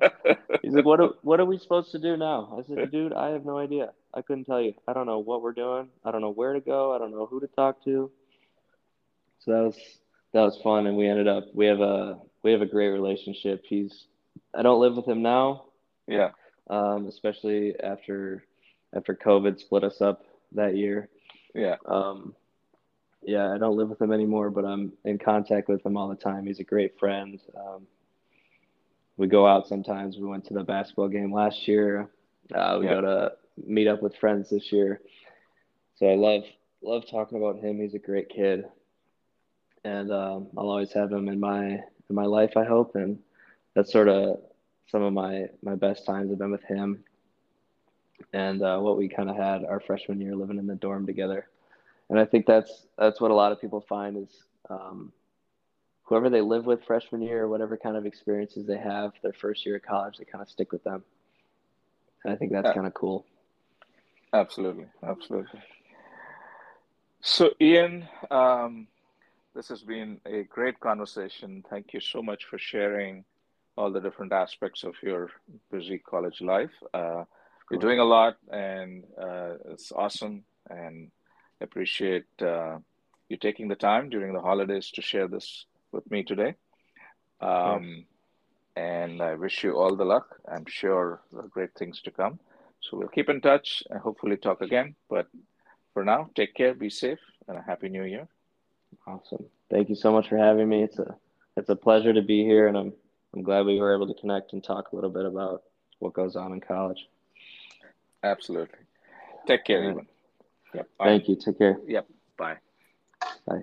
He's 0.61 0.73
like 0.73 0.85
what 0.85 0.99
are, 0.99 1.09
what 1.23 1.39
are 1.39 1.45
we 1.45 1.57
supposed 1.57 1.91
to 1.93 1.99
do 1.99 2.17
now? 2.17 2.55
I 2.55 2.67
said 2.67 2.91
dude 2.91 3.13
i 3.13 3.29
have 3.29 3.45
no 3.45 3.57
idea. 3.57 3.93
I 4.13 4.21
couldn't 4.21 4.45
tell 4.45 4.61
you. 4.61 4.75
I 4.87 4.93
don't 4.93 5.07
know 5.07 5.17
what 5.17 5.41
we're 5.41 5.53
doing. 5.53 5.89
I 6.03 6.11
don't 6.11 6.21
know 6.21 6.31
where 6.31 6.53
to 6.53 6.59
go. 6.59 6.93
I 6.93 6.99
don't 6.99 7.09
know 7.09 7.25
who 7.25 7.39
to 7.39 7.47
talk 7.47 7.83
to. 7.85 8.11
So 9.39 9.51
that 9.51 9.63
was 9.63 9.77
that 10.33 10.41
was 10.41 10.59
fun 10.63 10.85
and 10.85 10.97
we 10.97 11.07
ended 11.07 11.27
up 11.27 11.45
we 11.55 11.65
have 11.65 11.79
a 11.79 12.19
we 12.43 12.51
have 12.51 12.61
a 12.61 12.67
great 12.67 12.89
relationship. 12.89 13.63
He's 13.67 14.05
i 14.53 14.61
don't 14.61 14.79
live 14.79 14.95
with 14.95 15.07
him 15.07 15.21
now 15.21 15.65
Yeah. 16.07 16.31
um, 16.69 17.07
especially 17.07 17.79
after 17.79 18.43
after 18.93 19.13
covid 19.15 19.59
split 19.59 19.83
us 19.83 20.01
up 20.01 20.25
that 20.53 20.75
year 20.75 21.09
Yeah. 21.53 21.75
um, 21.85 22.35
yeah, 23.27 23.51
I 23.51 23.57
don't 23.57 23.75
live 23.75 23.89
with 23.89 23.99
him 23.99 24.11
anymore, 24.11 24.51
but 24.51 24.65
I'm 24.65 24.93
in 25.03 25.17
contact 25.17 25.67
with 25.67 25.83
him 25.83 25.97
all 25.97 26.07
the 26.09 26.15
time. 26.15 26.45
He's 26.45 26.59
a 26.59 26.63
great 26.63 26.99
friend. 26.99 27.39
Um, 27.57 27.87
we 29.17 29.25
go 29.25 29.47
out 29.47 29.65
sometimes. 29.67 30.17
We 30.17 30.27
went 30.27 30.45
to 30.45 30.53
the 30.53 30.63
basketball 30.63 31.07
game 31.07 31.33
last 31.33 31.67
year. 31.67 32.07
Uh, 32.53 32.77
we 32.79 32.85
Yeah. 32.85 32.93
go 32.95 33.01
to 33.01 33.31
meet 33.65 33.87
up 33.87 34.03
with 34.03 34.15
friends 34.17 34.51
this 34.51 34.71
year. 34.71 35.01
So 35.95 36.05
I 36.07 36.13
love 36.13 36.43
love 36.83 37.07
talking 37.09 37.39
about 37.39 37.57
him. 37.57 37.79
He's 37.79 37.95
a 37.95 37.99
great 37.99 38.29
kid, 38.29 38.65
and 39.83 40.11
um, 40.11 40.47
I'll 40.55 40.69
always 40.69 40.91
have 40.93 41.11
him 41.11 41.27
in 41.27 41.39
my 41.39 41.63
in 42.09 42.15
my 42.15 42.25
life. 42.25 42.55
I 42.55 42.63
hope, 42.63 42.93
and 42.95 43.17
that's 43.75 43.91
sort 43.91 44.07
of 44.07 44.39
some 44.87 45.03
of 45.03 45.13
my 45.13 45.47
my 45.61 45.75
best 45.75 46.05
times 46.05 46.29
have 46.29 46.39
been 46.39 46.51
with 46.51 46.63
him 46.63 47.03
and 48.33 48.63
uh, 48.63 48.77
what 48.79 48.97
we 48.97 49.07
kind 49.09 49.29
of 49.29 49.35
had 49.35 49.65
our 49.65 49.79
freshman 49.79 50.21
year 50.21 50.35
living 50.35 50.57
in 50.57 50.67
the 50.67 50.75
dorm 50.75 51.05
together. 51.05 51.47
And 52.09 52.19
I 52.19 52.25
think 52.25 52.45
that's 52.45 52.87
that's 52.97 53.19
what 53.19 53.31
a 53.31 53.35
lot 53.35 53.51
of 53.51 53.59
people 53.59 53.81
find 53.81 54.17
is 54.17 54.43
um, 54.69 55.11
whoever 56.03 56.29
they 56.29 56.41
live 56.41 56.65
with 56.65 56.83
freshman 56.83 57.21
year, 57.21 57.43
or 57.43 57.49
whatever 57.49 57.77
kind 57.77 57.97
of 57.97 58.05
experiences 58.05 58.65
they 58.65 58.77
have 58.77 59.13
their 59.23 59.33
first 59.33 59.65
year 59.65 59.77
of 59.77 59.83
college, 59.83 60.17
they 60.17 60.25
kind 60.25 60.41
of 60.41 60.49
stick 60.49 60.71
with 60.71 60.83
them. 60.83 61.03
and 62.23 62.33
I 62.33 62.35
think 62.35 62.51
that's 62.51 62.73
kind 62.73 62.87
of 62.87 62.93
cool. 62.93 63.25
Absolutely, 64.33 64.85
absolutely. 65.03 65.61
So, 67.21 67.51
Ian, 67.59 68.07
um, 68.29 68.87
this 69.55 69.67
has 69.69 69.81
been 69.81 70.19
a 70.25 70.43
great 70.43 70.79
conversation. 70.79 71.63
Thank 71.69 71.93
you 71.93 71.99
so 71.99 72.21
much 72.21 72.45
for 72.45 72.59
sharing 72.59 73.25
all 73.77 73.91
the 73.91 73.99
different 73.99 74.33
aspects 74.33 74.83
of 74.83 74.93
your 75.03 75.29
busy 75.71 75.99
college 75.99 76.41
life. 76.41 76.71
Uh, 76.93 77.23
you're 77.69 77.79
doing 77.79 77.99
a 77.99 78.05
lot, 78.05 78.37
and 78.51 79.03
uh, 79.19 79.53
it's 79.71 79.91
awesome. 79.91 80.43
And 80.69 81.11
appreciate 81.61 82.25
uh, 82.41 82.77
you 83.29 83.37
taking 83.37 83.67
the 83.67 83.75
time 83.75 84.09
during 84.09 84.33
the 84.33 84.41
holidays 84.41 84.91
to 84.91 85.01
share 85.01 85.27
this 85.27 85.65
with 85.91 86.09
me 86.11 86.23
today. 86.23 86.55
Um, 87.41 88.05
and 88.75 89.21
I 89.21 89.35
wish 89.35 89.63
you 89.63 89.77
all 89.77 89.95
the 89.95 90.05
luck. 90.05 90.39
I'm 90.47 90.65
sure 90.67 91.21
there 91.31 91.45
are 91.45 91.47
great 91.47 91.73
things 91.75 92.01
to 92.01 92.11
come. 92.11 92.39
So 92.81 92.97
we'll 92.97 93.07
keep 93.07 93.29
in 93.29 93.41
touch 93.41 93.83
and 93.89 93.99
hopefully 93.99 94.37
talk 94.37 94.61
again. 94.61 94.95
But 95.09 95.27
for 95.93 96.03
now, 96.03 96.29
take 96.35 96.53
care, 96.53 96.73
be 96.73 96.89
safe, 96.89 97.19
and 97.47 97.57
a 97.57 97.61
happy 97.61 97.89
new 97.89 98.03
year. 98.03 98.27
Awesome. 99.07 99.45
Thank 99.71 99.89
you 99.89 99.95
so 99.95 100.11
much 100.11 100.29
for 100.29 100.37
having 100.37 100.69
me. 100.69 100.83
It's 100.83 100.99
a 100.99 101.15
it's 101.57 101.69
a 101.69 101.75
pleasure 101.75 102.13
to 102.13 102.21
be 102.21 102.43
here, 102.43 102.67
and 102.67 102.77
I'm 102.77 102.93
I'm 103.35 103.43
glad 103.43 103.65
we 103.65 103.79
were 103.79 103.93
able 103.93 104.07
to 104.07 104.13
connect 104.13 104.53
and 104.53 104.63
talk 104.63 104.91
a 104.91 104.95
little 104.95 105.09
bit 105.09 105.25
about 105.25 105.63
what 105.99 106.13
goes 106.13 106.35
on 106.35 106.53
in 106.53 106.61
college. 106.61 107.07
Absolutely. 108.23 108.79
Take 109.45 109.65
care, 109.65 109.83
All 109.83 109.87
right. 109.87 109.95
Ian. 109.97 110.07
Yep. 110.73 110.89
Thank 111.03 111.27
you. 111.27 111.35
Take 111.35 111.57
care. 111.57 111.77
Yep. 111.85 112.07
Bye. 112.37 112.55
Bye. 113.45 113.61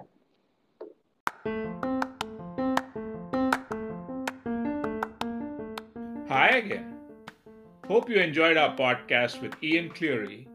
Hi 6.29 6.49
again. 6.49 6.95
Hope 7.89 8.09
you 8.09 8.17
enjoyed 8.17 8.57
our 8.57 8.77
podcast 8.77 9.43
with 9.43 9.55
Ian 9.63 9.91
Cleary 9.91 10.47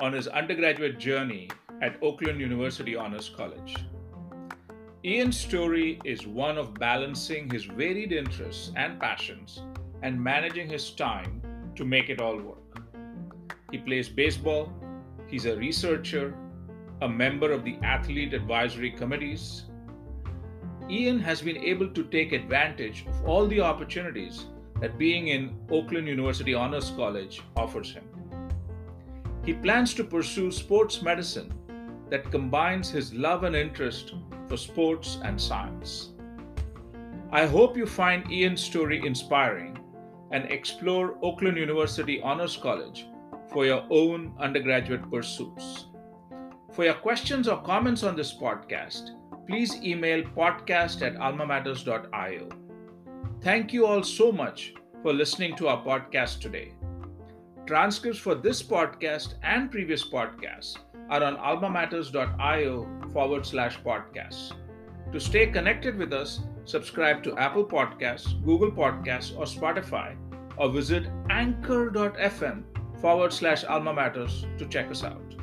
on 0.00 0.12
his 0.12 0.26
undergraduate 0.28 0.98
journey 0.98 1.50
at 1.82 1.96
Oakland 2.02 2.40
University 2.40 2.96
Honors 2.96 3.28
College. 3.28 3.76
Ian's 5.02 5.40
story 5.40 5.98
is 6.04 6.26
one 6.26 6.58
of 6.58 6.74
balancing 6.74 7.48
his 7.48 7.64
varied 7.64 8.12
interests 8.12 8.70
and 8.76 9.00
passions 9.00 9.62
and 10.02 10.22
managing 10.22 10.68
his 10.68 10.90
time 10.90 11.40
to 11.74 11.86
make 11.86 12.10
it 12.10 12.20
all 12.20 12.36
work. 12.36 12.82
He 13.70 13.78
plays 13.78 14.10
baseball, 14.10 14.70
he's 15.26 15.46
a 15.46 15.56
researcher, 15.56 16.34
a 17.00 17.08
member 17.08 17.50
of 17.50 17.64
the 17.64 17.78
athlete 17.82 18.34
advisory 18.34 18.90
committees. 18.90 19.64
Ian 20.90 21.18
has 21.20 21.40
been 21.40 21.56
able 21.56 21.88
to 21.94 22.04
take 22.04 22.32
advantage 22.32 23.06
of 23.06 23.24
all 23.24 23.46
the 23.46 23.62
opportunities 23.62 24.44
that 24.82 24.98
being 24.98 25.28
in 25.28 25.56
Oakland 25.70 26.08
University 26.08 26.52
Honors 26.52 26.90
College 26.94 27.40
offers 27.56 27.90
him. 27.90 28.04
He 29.46 29.54
plans 29.54 29.94
to 29.94 30.04
pursue 30.04 30.52
sports 30.52 31.00
medicine 31.00 31.54
that 32.10 32.30
combines 32.30 32.90
his 32.90 33.14
love 33.14 33.44
and 33.44 33.56
interest 33.56 34.14
for 34.48 34.56
sports 34.56 35.18
and 35.24 35.40
science. 35.40 36.10
I 37.32 37.46
hope 37.46 37.76
you 37.76 37.86
find 37.86 38.30
Ian's 38.30 38.60
story 38.60 39.06
inspiring 39.06 39.78
and 40.32 40.50
explore 40.50 41.16
Oakland 41.22 41.56
University 41.56 42.20
Honors 42.20 42.56
College 42.56 43.06
for 43.52 43.64
your 43.64 43.84
own 43.90 44.34
undergraduate 44.38 45.08
pursuits. 45.10 45.86
For 46.72 46.84
your 46.84 46.94
questions 46.94 47.48
or 47.48 47.62
comments 47.62 48.02
on 48.02 48.16
this 48.16 48.34
podcast, 48.34 49.10
please 49.46 49.76
email 49.82 50.22
podcast 50.22 51.02
at 51.02 51.16
almamatters.io. 51.16 52.48
Thank 53.42 53.72
you 53.72 53.86
all 53.86 54.02
so 54.02 54.30
much 54.30 54.74
for 55.02 55.12
listening 55.12 55.56
to 55.56 55.68
our 55.68 55.82
podcast 55.84 56.40
today. 56.40 56.74
Transcripts 57.66 58.18
for 58.18 58.34
this 58.34 58.62
podcast 58.62 59.34
and 59.42 59.70
previous 59.70 60.08
podcasts 60.08 60.76
are 61.10 61.22
on 61.24 61.36
almamatters.io 61.36 62.88
forward 63.12 63.44
slash 63.44 63.78
podcasts. 63.80 64.52
To 65.12 65.20
stay 65.20 65.48
connected 65.48 65.96
with 65.96 66.12
us, 66.12 66.40
subscribe 66.64 67.22
to 67.24 67.36
Apple 67.36 67.64
Podcasts, 67.64 68.42
Google 68.44 68.70
Podcasts, 68.70 69.36
or 69.36 69.44
Spotify, 69.44 70.16
or 70.56 70.70
visit 70.70 71.08
anchor.fm 71.28 72.62
forward 73.00 73.32
slash 73.32 73.64
alma 73.64 73.92
matters 73.92 74.46
to 74.58 74.66
check 74.66 74.90
us 74.90 75.02
out. 75.02 75.34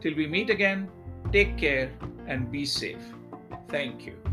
Till 0.00 0.14
we 0.14 0.26
meet 0.26 0.48
again, 0.48 0.88
take 1.32 1.58
care 1.58 1.92
and 2.26 2.50
be 2.50 2.64
safe. 2.64 3.02
Thank 3.68 4.06
you. 4.06 4.29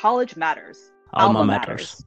College 0.00 0.34
matters. 0.34 0.92
Alma 1.12 1.44
matters. 1.44 2.02